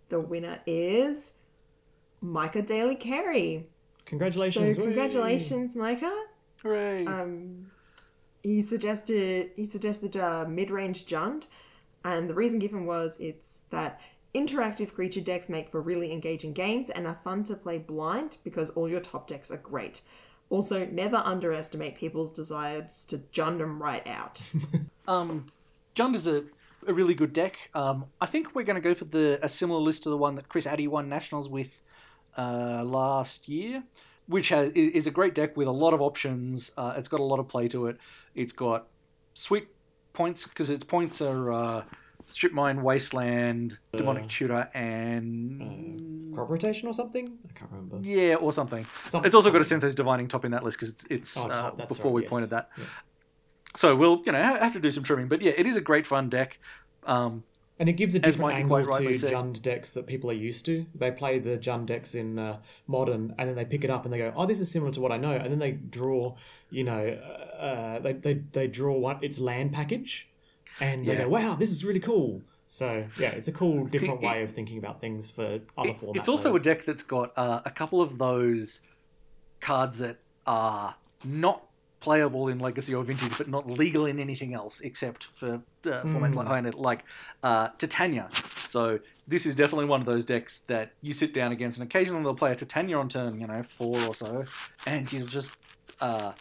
The 0.09 0.19
winner 0.19 0.59
is 0.65 1.37
Micah 2.19 2.63
Daly 2.63 2.95
Carey. 2.95 3.67
So 3.99 4.05
Congratulations. 4.07 4.75
Whee! 4.75 4.85
congratulations, 4.85 5.75
Micah. 5.75 6.23
Hooray! 6.63 7.05
um, 7.05 7.69
he 8.45 8.61
suggested 8.61 9.49
he 9.55 9.65
suggested 9.65 10.15
uh, 10.15 10.45
mid-range 10.47 11.07
Jund, 11.07 11.45
and 12.03 12.29
the 12.29 12.35
reason 12.35 12.59
given 12.59 12.85
was 12.85 13.17
it's 13.19 13.61
that 13.71 13.99
interactive 14.35 14.93
creature 14.93 15.21
decks 15.21 15.49
make 15.49 15.67
for 15.71 15.81
really 15.81 16.11
engaging 16.11 16.53
games 16.53 16.91
and 16.91 17.07
are 17.07 17.19
fun 17.23 17.43
to 17.45 17.55
play 17.55 17.79
blind 17.79 18.37
because 18.43 18.69
all 18.71 18.87
your 18.87 18.99
top 18.99 19.27
decks 19.27 19.49
are 19.49 19.57
great. 19.57 20.01
Also, 20.51 20.85
never 20.85 21.15
underestimate 21.17 21.97
people's 21.97 22.31
desires 22.31 23.03
to 23.05 23.17
Jund 23.17 23.57
them 23.57 23.81
right 23.81 24.05
out. 24.05 24.41
Um, 25.07 25.51
Jund 25.95 26.15
is 26.15 26.25
a, 26.25 26.45
a 26.87 26.91
really 26.91 27.13
good 27.13 27.31
deck. 27.31 27.69
Um, 27.75 28.05
I 28.19 28.25
think 28.25 28.55
we're 28.55 28.63
going 28.63 28.81
to 28.81 28.81
go 28.81 28.95
for 28.95 29.05
the 29.05 29.37
a 29.39 29.47
similar 29.47 29.79
list 29.79 30.01
to 30.01 30.09
the 30.09 30.17
one 30.17 30.33
that 30.33 30.49
Chris 30.49 30.65
Addy 30.65 30.87
won 30.87 31.07
nationals 31.07 31.47
with 31.47 31.79
uh, 32.35 32.83
last 32.83 33.47
year, 33.47 33.83
which 34.27 34.49
has, 34.49 34.71
is 34.73 35.07
a 35.07 35.11
great 35.11 35.35
deck 35.35 35.55
with 35.57 35.67
a 35.67 35.71
lot 35.71 35.93
of 35.93 36.01
options. 36.01 36.71
Uh, 36.77 36.93
it's 36.97 37.07
got 37.07 37.19
a 37.19 37.23
lot 37.23 37.39
of 37.39 37.47
play 37.47 37.67
to 37.69 37.87
it. 37.87 37.97
It's 38.33 38.51
got 38.53 38.87
sweet 39.33 39.67
points 40.13 40.47
because 40.47 40.69
its 40.69 40.83
points 40.83 41.21
are 41.21 41.51
uh, 41.51 41.83
Strip 42.29 42.53
Mine, 42.53 42.81
Wasteland, 42.81 43.77
Demonic 43.95 44.27
Tutor, 44.27 44.69
and 44.73 46.33
Crop 46.33 46.49
rotation 46.49 46.87
or 46.87 46.93
something? 46.93 47.37
I 47.49 47.57
can't 47.59 47.71
remember. 47.71 47.99
yeah, 48.07 48.35
or 48.35 48.51
something. 48.51 48.85
Something- 49.09 49.27
It's 49.27 49.35
also 49.35 49.51
got 49.51 49.61
a 49.61 49.65
Sensei's 49.65 49.95
Divining 49.95 50.27
top 50.27 50.43
in 50.45 50.51
that 50.51 50.63
list 50.63 50.79
because 50.79 50.93
it's, 50.95 51.05
it's 51.09 51.37
Oh, 51.37 51.43
uh, 51.49 51.53
top, 51.53 51.77
that's 51.77 51.95
before 51.95 52.11
right, 52.11 52.15
we 52.15 52.21
yes. 52.23 52.29
pointed 52.29 52.49
that. 52.49 52.69
Yeah. 52.77 52.83
So 53.75 53.95
we'll 53.95 54.21
you 54.25 54.31
know 54.31 54.41
have 54.41 54.73
to 54.73 54.79
do 54.79 54.89
some 54.89 55.03
trimming, 55.03 55.27
but 55.27 55.41
yeah, 55.41 55.51
it 55.55 55.67
is 55.67 55.75
a 55.75 55.81
great 55.81 56.05
fun 56.05 56.29
deck. 56.29 56.59
Um, 57.05 57.43
And 57.77 57.89
it 57.89 57.93
gives 57.93 58.15
a 58.15 58.19
different 58.19 58.53
angle 58.53 58.85
to 58.85 59.13
said. 59.19 59.33
Jund 59.33 59.61
decks 59.61 59.91
that 59.91 60.07
people 60.07 60.29
are 60.31 60.33
used 60.33 60.63
to. 60.65 60.85
They 60.95 61.11
play 61.11 61.39
the 61.39 61.57
Jund 61.57 61.87
decks 61.87 62.15
in 62.15 62.39
uh, 62.39 62.59
modern, 62.87 63.35
and 63.37 63.49
then 63.49 63.55
they 63.55 63.65
pick 63.65 63.83
it 63.83 63.89
up 63.89 64.05
and 64.05 64.13
they 64.13 64.17
go, 64.17 64.31
"Oh, 64.35 64.45
this 64.45 64.61
is 64.61 64.71
similar 64.71 64.91
to 64.93 65.01
what 65.01 65.11
I 65.11 65.17
know." 65.17 65.33
And 65.33 65.51
then 65.51 65.59
they 65.59 65.71
draw, 65.71 66.35
you 66.69 66.85
know, 66.85 67.05
uh, 67.59 67.99
they, 67.99 68.13
they 68.13 68.33
they 68.53 68.67
draw 68.67 68.97
one 68.97 69.21
its 69.21 69.39
land 69.39 69.73
package, 69.73 70.29
and 70.79 71.05
they 71.05 71.13
Yeah. 71.15 71.23
go, 71.23 71.29
"Wow, 71.29 71.55
this 71.55 71.71
is 71.71 71.83
really 71.83 71.99
cool." 71.99 72.41
So 72.65 73.05
yeah, 73.19 73.31
it's 73.31 73.49
a 73.49 73.51
cool, 73.51 73.85
different 73.85 74.23
It- 74.23 74.25
way 74.25 74.41
of 74.43 74.51
thinking 74.53 74.77
about 74.77 75.01
things 75.01 75.29
for 75.29 75.59
other 75.77 75.89
it- 75.89 75.99
formats. 76.01 76.15
it's 76.15 76.29
also 76.29 76.55
a 76.55 76.59
deck 76.61 76.85
that's 76.85 77.03
got 77.03 77.37
uh, 77.37 77.61
a 77.65 77.71
couple 77.71 78.01
of 78.01 78.17
those 78.19 78.79
cards 79.59 79.97
that 79.97 80.17
are 80.47 80.95
not 81.25 81.64
playable 82.05 82.49
in 82.49 82.59
Legacy 82.59 82.93
or 82.93 83.03
Vintage, 83.03 83.35
but 83.35 83.47
not 83.49 83.67
legal 83.67 84.05
in 84.05 84.19
anything 84.19 84.53
else 84.53 84.79
except 84.81 85.23
for 85.23 85.55
uh, 85.55 86.03
formats 86.03 86.35
like 86.35 86.47
High 86.47 86.59
like 86.75 87.03
uh, 87.41 87.69
Titania. 87.79 88.29
So 88.67 88.99
this 89.27 89.47
is 89.47 89.55
definitely 89.55 89.85
one 89.85 90.01
of 90.01 90.05
those 90.05 90.23
decks 90.23 90.59
that 90.67 90.91
you 91.01 91.15
sit 91.15 91.33
down 91.33 91.51
against, 91.51 91.79
and 91.79 91.87
occasionally 91.89 92.21
they'll 92.21 92.35
play 92.35 92.51
a 92.51 92.55
Titania 92.55 92.99
on 92.99 93.09
turn, 93.09 93.41
you 93.41 93.47
know, 93.47 93.63
four 93.63 93.99
or 94.03 94.13
so, 94.13 94.45
and 94.85 95.11
you'll 95.11 95.25
just 95.25 95.57
uh, 95.99 96.33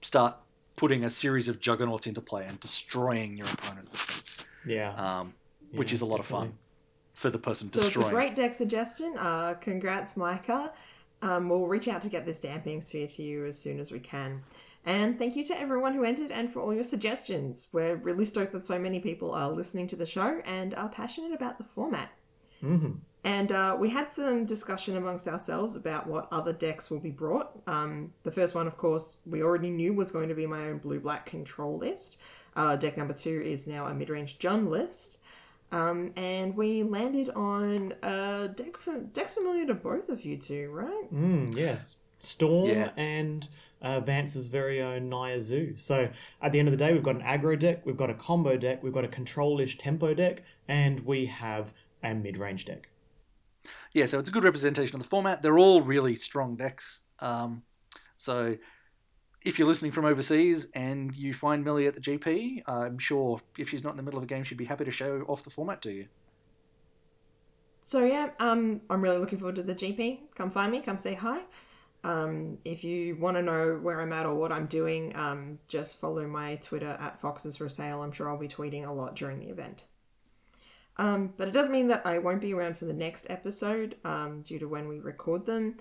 start 0.00 0.36
putting 0.76 1.04
a 1.04 1.10
series 1.10 1.48
of 1.48 1.60
juggernauts 1.60 2.06
into 2.06 2.22
play 2.22 2.46
and 2.46 2.58
destroying 2.58 3.36
your 3.36 3.48
opponent 3.48 3.92
with 3.92 4.06
them, 4.06 4.46
Yeah, 4.74 4.94
um, 4.94 5.34
which 5.72 5.92
is 5.92 6.00
a 6.00 6.06
lot 6.06 6.18
of 6.18 6.24
fun 6.24 6.54
for 7.12 7.28
the 7.28 7.38
person 7.38 7.70
So 7.70 7.82
it's 7.82 7.96
a 7.96 8.08
great 8.08 8.34
deck 8.34 8.54
suggestion. 8.54 9.18
Uh, 9.18 9.52
congrats, 9.60 10.16
Micah. 10.16 10.72
Um, 11.22 11.48
we'll 11.48 11.66
reach 11.66 11.88
out 11.88 12.02
to 12.02 12.08
get 12.08 12.26
this 12.26 12.40
damping 12.40 12.80
sphere 12.80 13.06
to 13.06 13.22
you 13.22 13.46
as 13.46 13.58
soon 13.58 13.80
as 13.80 13.90
we 13.90 14.00
can. 14.00 14.42
And 14.84 15.16
thank 15.16 15.36
you 15.36 15.44
to 15.44 15.58
everyone 15.58 15.94
who 15.94 16.02
entered 16.02 16.32
and 16.32 16.52
for 16.52 16.60
all 16.60 16.74
your 16.74 16.84
suggestions. 16.84 17.68
We're 17.72 17.94
really 17.96 18.24
stoked 18.24 18.52
that 18.52 18.64
so 18.64 18.78
many 18.78 18.98
people 18.98 19.32
are 19.32 19.48
listening 19.48 19.86
to 19.88 19.96
the 19.96 20.06
show 20.06 20.42
and 20.44 20.74
are 20.74 20.88
passionate 20.88 21.32
about 21.32 21.58
the 21.58 21.64
format. 21.64 22.10
hmm 22.60 22.94
And 23.22 23.52
uh, 23.52 23.76
we 23.78 23.90
had 23.90 24.10
some 24.10 24.44
discussion 24.44 24.96
amongst 24.96 25.28
ourselves 25.28 25.76
about 25.76 26.08
what 26.08 26.26
other 26.32 26.52
decks 26.52 26.90
will 26.90 26.98
be 26.98 27.10
brought. 27.12 27.52
Um, 27.68 28.12
the 28.24 28.32
first 28.32 28.56
one, 28.56 28.66
of 28.66 28.76
course, 28.76 29.22
we 29.24 29.42
already 29.42 29.70
knew 29.70 29.94
was 29.94 30.10
going 30.10 30.28
to 30.28 30.34
be 30.34 30.46
my 30.46 30.66
own 30.68 30.78
blue 30.78 30.98
black 30.98 31.26
control 31.26 31.78
list. 31.78 32.18
Uh, 32.56 32.74
deck 32.76 32.96
number 32.96 33.14
two 33.14 33.40
is 33.40 33.68
now 33.68 33.86
a 33.86 33.94
mid 33.94 34.10
range 34.10 34.38
Jund 34.38 34.66
list. 34.68 35.20
Um, 35.72 36.12
and 36.16 36.54
we 36.56 36.82
landed 36.82 37.30
on 37.30 37.94
a 38.02 38.48
deck 38.54 38.76
for, 38.76 38.98
decks 39.00 39.34
familiar 39.34 39.66
to 39.66 39.74
both 39.74 40.08
of 40.10 40.24
you 40.24 40.36
two, 40.36 40.70
right? 40.70 41.12
Mm, 41.12 41.56
yes. 41.56 41.96
Storm 42.18 42.68
Yeah. 42.70 42.90
and 42.96 43.48
uh, 43.80 43.98
Vance's 44.00 44.46
very 44.48 44.80
own 44.82 45.08
Naya 45.08 45.40
Zoo. 45.40 45.74
So 45.76 46.08
at 46.40 46.52
the 46.52 46.58
end 46.60 46.68
of 46.68 46.72
the 46.72 46.84
day, 46.84 46.92
we've 46.92 47.02
got 47.02 47.16
an 47.16 47.22
aggro 47.22 47.58
deck, 47.58 47.84
we've 47.84 47.96
got 47.96 48.10
a 48.10 48.14
combo 48.14 48.56
deck, 48.56 48.82
we've 48.82 48.92
got 48.92 49.04
a 49.04 49.08
control-ish 49.08 49.78
tempo 49.78 50.14
deck, 50.14 50.42
and 50.68 51.00
we 51.00 51.26
have 51.26 51.72
a 52.04 52.14
mid-range 52.14 52.66
deck. 52.66 52.88
yeah, 53.92 54.06
so 54.06 54.18
it's 54.18 54.28
a 54.28 54.32
good 54.32 54.44
representation 54.44 54.94
of 54.96 55.02
the 55.02 55.08
format. 55.08 55.42
They're 55.42 55.58
all 55.58 55.82
really 55.82 56.14
strong 56.14 56.54
decks. 56.56 57.00
Um, 57.18 57.62
so 58.16 58.56
if 59.44 59.58
you're 59.58 59.68
listening 59.68 59.90
from 59.90 60.04
overseas 60.04 60.66
and 60.74 61.14
you 61.14 61.34
find 61.34 61.64
Millie 61.64 61.86
at 61.86 61.94
the 61.94 62.00
GP, 62.00 62.62
I'm 62.66 62.98
sure 62.98 63.40
if 63.58 63.68
she's 63.68 63.82
not 63.82 63.90
in 63.90 63.96
the 63.96 64.02
middle 64.02 64.18
of 64.18 64.24
a 64.24 64.26
game, 64.26 64.44
she'd 64.44 64.58
be 64.58 64.64
happy 64.64 64.84
to 64.84 64.90
show 64.90 65.22
off 65.28 65.44
the 65.44 65.50
format 65.50 65.82
to 65.82 65.90
you. 65.90 66.06
So 67.80 68.04
yeah, 68.04 68.30
um, 68.38 68.82
I'm 68.88 69.00
really 69.00 69.18
looking 69.18 69.38
forward 69.38 69.56
to 69.56 69.62
the 69.62 69.74
GP. 69.74 70.20
Come 70.36 70.50
find 70.50 70.70
me, 70.70 70.80
come 70.80 70.98
say 70.98 71.14
hi. 71.14 71.40
Um, 72.04 72.58
if 72.64 72.82
you 72.84 73.16
want 73.16 73.36
to 73.36 73.42
know 73.42 73.78
where 73.80 74.00
I'm 74.00 74.12
at 74.12 74.26
or 74.26 74.34
what 74.34 74.52
I'm 74.52 74.66
doing, 74.66 75.14
um, 75.16 75.58
just 75.68 76.00
follow 76.00 76.26
my 76.26 76.56
Twitter 76.56 76.96
at 77.00 77.20
Foxes 77.20 77.56
for 77.56 77.68
Sale. 77.68 78.02
I'm 78.02 78.12
sure 78.12 78.28
I'll 78.28 78.38
be 78.38 78.48
tweeting 78.48 78.86
a 78.86 78.92
lot 78.92 79.16
during 79.16 79.40
the 79.40 79.48
event. 79.48 79.84
Um, 80.96 81.32
but 81.36 81.48
it 81.48 81.54
does 81.54 81.70
mean 81.70 81.88
that 81.88 82.04
I 82.04 82.18
won't 82.18 82.40
be 82.40 82.52
around 82.52 82.76
for 82.76 82.84
the 82.84 82.92
next 82.92 83.26
episode 83.30 83.96
um, 84.04 84.40
due 84.40 84.58
to 84.58 84.66
when 84.66 84.88
we 84.88 84.98
record 84.98 85.46
them. 85.46 85.76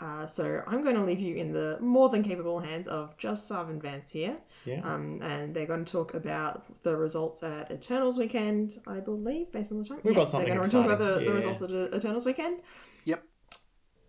Uh, 0.00 0.26
so 0.28 0.62
I'm 0.66 0.84
going 0.84 0.94
to 0.94 1.02
leave 1.02 1.18
you 1.18 1.34
in 1.36 1.52
the 1.52 1.76
more 1.80 2.08
than 2.08 2.22
capable 2.22 2.60
hands 2.60 2.86
of 2.86 3.16
just 3.18 3.48
Sav 3.48 3.68
and 3.68 3.82
Vance 3.82 4.12
here. 4.12 4.36
Yeah. 4.64 4.80
Um, 4.84 5.20
and 5.22 5.52
they're 5.54 5.66
going 5.66 5.84
to 5.84 5.92
talk 5.92 6.14
about 6.14 6.82
the 6.84 6.96
results 6.96 7.42
at 7.42 7.70
Eternals 7.70 8.16
weekend, 8.16 8.78
I 8.86 9.00
believe, 9.00 9.50
based 9.50 9.72
on 9.72 9.78
the 9.78 9.84
time. 9.84 9.98
We've 10.04 10.14
got 10.14 10.20
yes, 10.20 10.30
something 10.30 10.48
they're 10.48 10.58
going 10.58 10.70
to 10.70 10.76
talk 10.76 10.86
about 10.86 10.98
the, 10.98 11.10
exciting, 11.14 11.28
the 11.28 11.34
results 11.34 11.62
at 11.62 11.70
uh, 11.70 11.96
Eternals 11.96 12.24
weekend 12.24 12.62
Yep. 13.06 13.24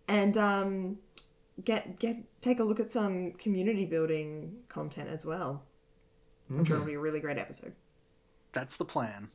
and 0.06 0.36
um, 0.36 0.98
get 1.64 1.98
get 1.98 2.16
take 2.40 2.60
a 2.60 2.64
look 2.64 2.78
at 2.78 2.92
some 2.92 3.32
community 3.32 3.84
building 3.84 4.58
content 4.68 5.08
as 5.08 5.26
well. 5.26 5.64
I'm 6.48 6.64
sure 6.64 6.76
it'll 6.76 6.86
be 6.86 6.94
a 6.94 7.00
really 7.00 7.20
great 7.20 7.38
episode. 7.38 7.72
That's 8.52 8.76
the 8.76 8.84
plan. 8.84 9.30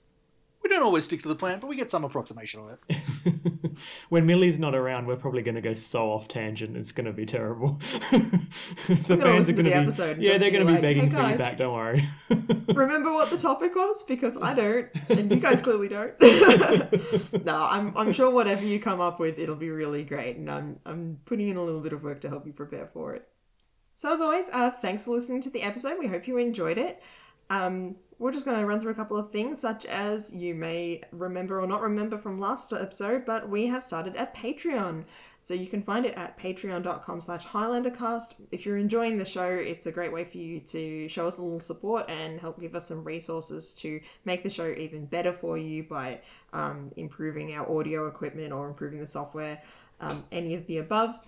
We 0.65 0.69
don't 0.69 0.81
always 0.81 1.03
stick 1.03 1.21
to 1.21 1.27
the 1.27 1.35
plan, 1.35 1.59
but 1.59 1.67
we 1.67 1.75
get 1.75 1.91
some 1.91 2.03
approximation 2.03 2.59
of 2.61 2.79
it. 2.89 3.77
when 4.09 4.25
Millie's 4.25 4.57
not 4.57 4.73
around, 4.73 5.05
we're 5.05 5.15
probably 5.15 5.43
going 5.43 5.53
to 5.53 5.61
go 5.61 5.75
so 5.75 6.09
off 6.09 6.27
tangent. 6.27 6.75
It's 6.75 6.91
going 6.91 7.05
to 7.05 7.13
be 7.13 7.23
terrible. 7.23 7.79
the 8.11 9.15
gonna 9.15 9.37
listen 9.37 9.57
to 9.57 9.63
be, 9.63 9.71
episode 9.71 10.17
yeah, 10.19 10.39
they're 10.39 10.49
going 10.49 10.65
to 10.65 10.71
like, 10.71 10.81
be 10.81 10.87
begging 10.87 11.11
"Hey, 11.11 11.17
for 11.17 11.29
you 11.29 11.37
back. 11.37 11.59
Don't 11.59 11.71
worry. 11.71 12.09
Remember 12.73 13.13
what 13.13 13.29
the 13.29 13.37
topic 13.37 13.75
was? 13.75 14.01
Because 14.01 14.37
I 14.41 14.55
don't, 14.55 14.87
and 15.11 15.29
you 15.29 15.39
guys 15.39 15.61
clearly 15.61 15.87
don't. 15.87 16.19
no, 17.45 17.67
I'm 17.69 17.95
I'm 17.95 18.11
sure 18.11 18.31
whatever 18.31 18.65
you 18.65 18.79
come 18.79 18.99
up 18.99 19.19
with, 19.19 19.37
it'll 19.37 19.55
be 19.55 19.69
really 19.69 20.03
great, 20.03 20.37
and 20.37 20.49
I'm 20.49 20.79
I'm 20.83 21.19
putting 21.25 21.47
in 21.47 21.57
a 21.57 21.63
little 21.63 21.81
bit 21.81 21.93
of 21.93 22.01
work 22.01 22.21
to 22.21 22.29
help 22.29 22.47
you 22.47 22.53
prepare 22.53 22.89
for 22.91 23.13
it. 23.13 23.27
So 23.97 24.11
as 24.11 24.19
always, 24.19 24.49
uh, 24.49 24.71
thanks 24.71 25.05
for 25.05 25.11
listening 25.11 25.43
to 25.43 25.51
the 25.51 25.61
episode. 25.61 25.99
We 25.99 26.07
hope 26.07 26.27
you 26.27 26.37
enjoyed 26.37 26.79
it. 26.79 27.03
Um, 27.49 27.95
we're 28.17 28.31
just 28.31 28.45
going 28.45 28.59
to 28.59 28.65
run 28.65 28.79
through 28.79 28.91
a 28.91 28.95
couple 28.95 29.17
of 29.17 29.31
things, 29.31 29.59
such 29.59 29.85
as 29.85 30.33
you 30.33 30.55
may 30.55 31.01
remember 31.11 31.61
or 31.61 31.67
not 31.67 31.81
remember 31.81 32.17
from 32.17 32.39
last 32.39 32.71
episode, 32.71 33.25
but 33.25 33.49
we 33.49 33.67
have 33.67 33.83
started 33.83 34.15
a 34.15 34.27
Patreon. 34.27 35.03
So 35.43 35.53
you 35.53 35.67
can 35.67 35.83
find 35.83 36.07
it 36.07 36.15
at 36.15 36.39
patreon.com 36.39 37.21
slash 37.21 37.45
highlandercast. 37.45 38.41
If 38.51 38.65
you're 38.65 38.77
enjoying 38.77 39.19
the 39.19 39.25
show, 39.25 39.47
it's 39.47 39.85
a 39.85 39.91
great 39.91 40.11
way 40.11 40.23
for 40.23 40.37
you 40.37 40.59
to 40.61 41.07
show 41.07 41.27
us 41.27 41.37
a 41.37 41.43
little 41.43 41.59
support 41.59 42.09
and 42.09 42.39
help 42.39 42.59
give 42.59 42.73
us 42.73 42.87
some 42.87 43.03
resources 43.03 43.75
to 43.75 43.99
make 44.23 44.41
the 44.41 44.49
show 44.49 44.73
even 44.75 45.05
better 45.05 45.31
for 45.31 45.55
you 45.55 45.83
by 45.83 46.21
um, 46.51 46.91
improving 46.97 47.53
our 47.53 47.69
audio 47.71 48.07
equipment 48.07 48.53
or 48.53 48.67
improving 48.67 48.99
the 48.99 49.05
software, 49.05 49.61
um, 49.99 50.23
any 50.31 50.55
of 50.55 50.65
the 50.65 50.77
above. 50.77 51.19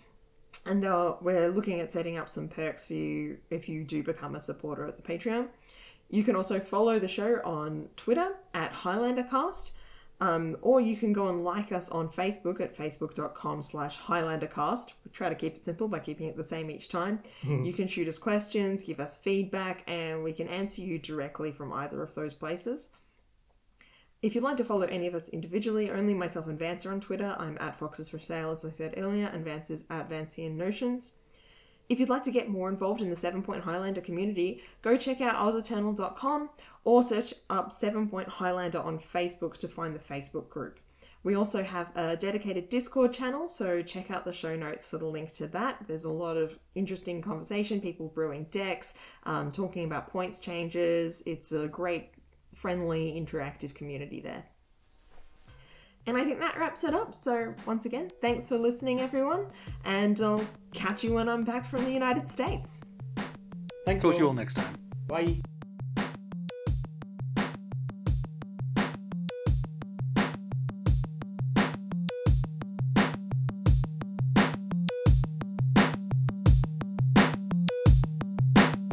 And 0.66 0.84
uh, 0.84 1.18
we're 1.22 1.50
looking 1.50 1.80
at 1.80 1.92
setting 1.92 2.18
up 2.18 2.28
some 2.28 2.48
perks 2.48 2.88
for 2.88 2.94
you 2.94 3.38
if 3.52 3.70
you 3.70 3.84
do 3.84 4.02
become 4.02 4.36
a 4.36 4.42
supporter 4.42 4.88
at 4.88 4.98
the 4.98 5.04
Patreon. 5.04 5.50
You 6.10 6.24
can 6.24 6.36
also 6.36 6.60
follow 6.60 7.00
the 7.00 7.08
show 7.08 7.42
on 7.44 7.90
Twitter 7.96 8.36
at 8.54 8.74
HighlanderCast. 8.74 9.72
Um, 10.20 10.58
or 10.64 10.82
you 10.82 10.98
can 10.98 11.14
go 11.14 11.28
and 11.30 11.44
like 11.44 11.72
us 11.72 11.90
on 11.90 12.10
Facebook 12.10 12.60
at 12.60 12.76
facebook.com 12.76 13.62
slash 13.62 14.00
highlandercast. 14.00 14.94
We 15.06 15.12
try 15.12 15.30
to 15.30 15.36
keep 15.36 15.56
it 15.56 15.64
simple 15.64 15.88
by 15.88 16.00
keeping 16.00 16.28
it 16.28 16.36
the 16.36 16.44
same 16.44 16.72
each 16.72 16.90
time. 16.90 17.22
You 17.44 17.72
can 17.72 17.88
shoot 17.88 18.08
us 18.08 18.18
questions, 18.18 18.84
give 18.84 19.00
us 19.00 19.20
feedback, 19.20 19.84
and 19.88 20.24
we 20.24 20.34
can 20.34 20.48
answer 20.48 20.82
you 20.82 20.98
directly 20.98 21.52
from 21.52 21.72
either 21.72 22.02
of 22.02 22.16
those 22.16 22.34
places. 22.34 22.90
If 24.22 24.34
you'd 24.34 24.44
like 24.44 24.58
to 24.58 24.64
follow 24.64 24.88
any 24.88 25.06
of 25.06 25.14
us 25.14 25.30
individually, 25.30 25.92
only 25.92 26.16
myself 26.16 26.48
and 26.48 26.58
Vance 26.58 26.86
are 26.86 26.92
on 26.92 27.02
Twitter. 27.02 27.36
I'm 27.38 27.58
at 27.60 27.78
Foxes 27.78 28.10
for 28.10 28.20
Sale, 28.20 28.52
as 28.52 28.66
I 28.66 28.72
said 28.72 28.96
earlier, 28.98 29.28
and 29.28 29.46
Vance 29.46 29.70
is 29.70 29.86
at 29.92 30.10
Vancian 30.10 30.56
Notions. 30.56 31.14
If 31.90 32.00
you'd 32.00 32.10
like 32.10 32.24
to 32.24 32.32
get 32.32 32.50
more 32.50 32.70
involved 32.70 33.02
in 33.02 33.10
the 33.10 33.16
Seven 33.16 33.42
Point 33.42 33.64
Highlander 33.64 34.02
community, 34.02 34.62
go 34.82 34.98
check 34.98 35.22
out 35.22 35.36
ozeternal.com 35.36 36.50
or 36.84 37.02
search 37.02 37.34
up 37.50 37.72
Seven 37.72 38.10
Point 38.10 38.28
Highlander 38.28 38.80
on 38.80 39.00
Facebook 39.00 39.56
to 39.58 39.68
find 39.68 39.96
the 39.96 40.00
Facebook 40.00 40.50
group. 40.50 40.80
We 41.24 41.36
also 41.36 41.64
have 41.64 41.96
a 41.96 42.16
dedicated 42.16 42.70
Discord 42.70 43.12
channel, 43.12 43.50
so 43.50 43.82
check 43.82 44.12
out 44.12 44.24
the 44.24 44.32
show 44.32 44.56
notes 44.56 44.88
for 44.88 44.98
the 44.98 45.08
link 45.08 45.34
to 45.34 45.48
that. 45.48 45.84
There's 45.88 46.06
a 46.06 46.12
lot 46.12 46.38
of 46.38 46.60
interesting 46.76 47.22
conversation, 47.22 47.82
people 47.82 48.08
brewing 48.08 48.48
decks, 48.52 48.94
um, 49.24 49.52
talking 49.52 49.84
about 49.84 50.10
points 50.10 50.40
changes. 50.40 51.24
It's 51.26 51.52
a 51.52 51.68
great, 51.68 52.12
friendly, 52.54 53.14
interactive 53.14 53.74
community 53.74 54.22
there. 54.22 54.46
And 56.08 56.18
I 56.18 56.24
think 56.24 56.40
that 56.40 56.58
wraps 56.58 56.84
it 56.86 56.94
up. 56.94 57.14
So, 57.14 57.54
once 57.66 57.86
again, 57.86 58.10
thanks 58.22 58.48
for 58.48 58.58
listening, 58.58 59.02
everyone, 59.02 59.48
and 59.84 60.20
I'll 60.22 60.46
catch 60.74 61.04
you 61.04 61.14
when 61.14 61.28
I'm 61.28 61.44
back 61.44 61.70
from 61.70 61.84
the 61.84 61.92
United 61.92 62.30
States. 62.30 62.84
Thanks 63.86 64.02
Talk 64.04 64.14
to 64.14 64.18
you 64.18 64.24
all. 64.24 64.30
all 64.30 64.34
next 64.36 64.56
time. 64.56 64.76
Bye. 65.08 65.36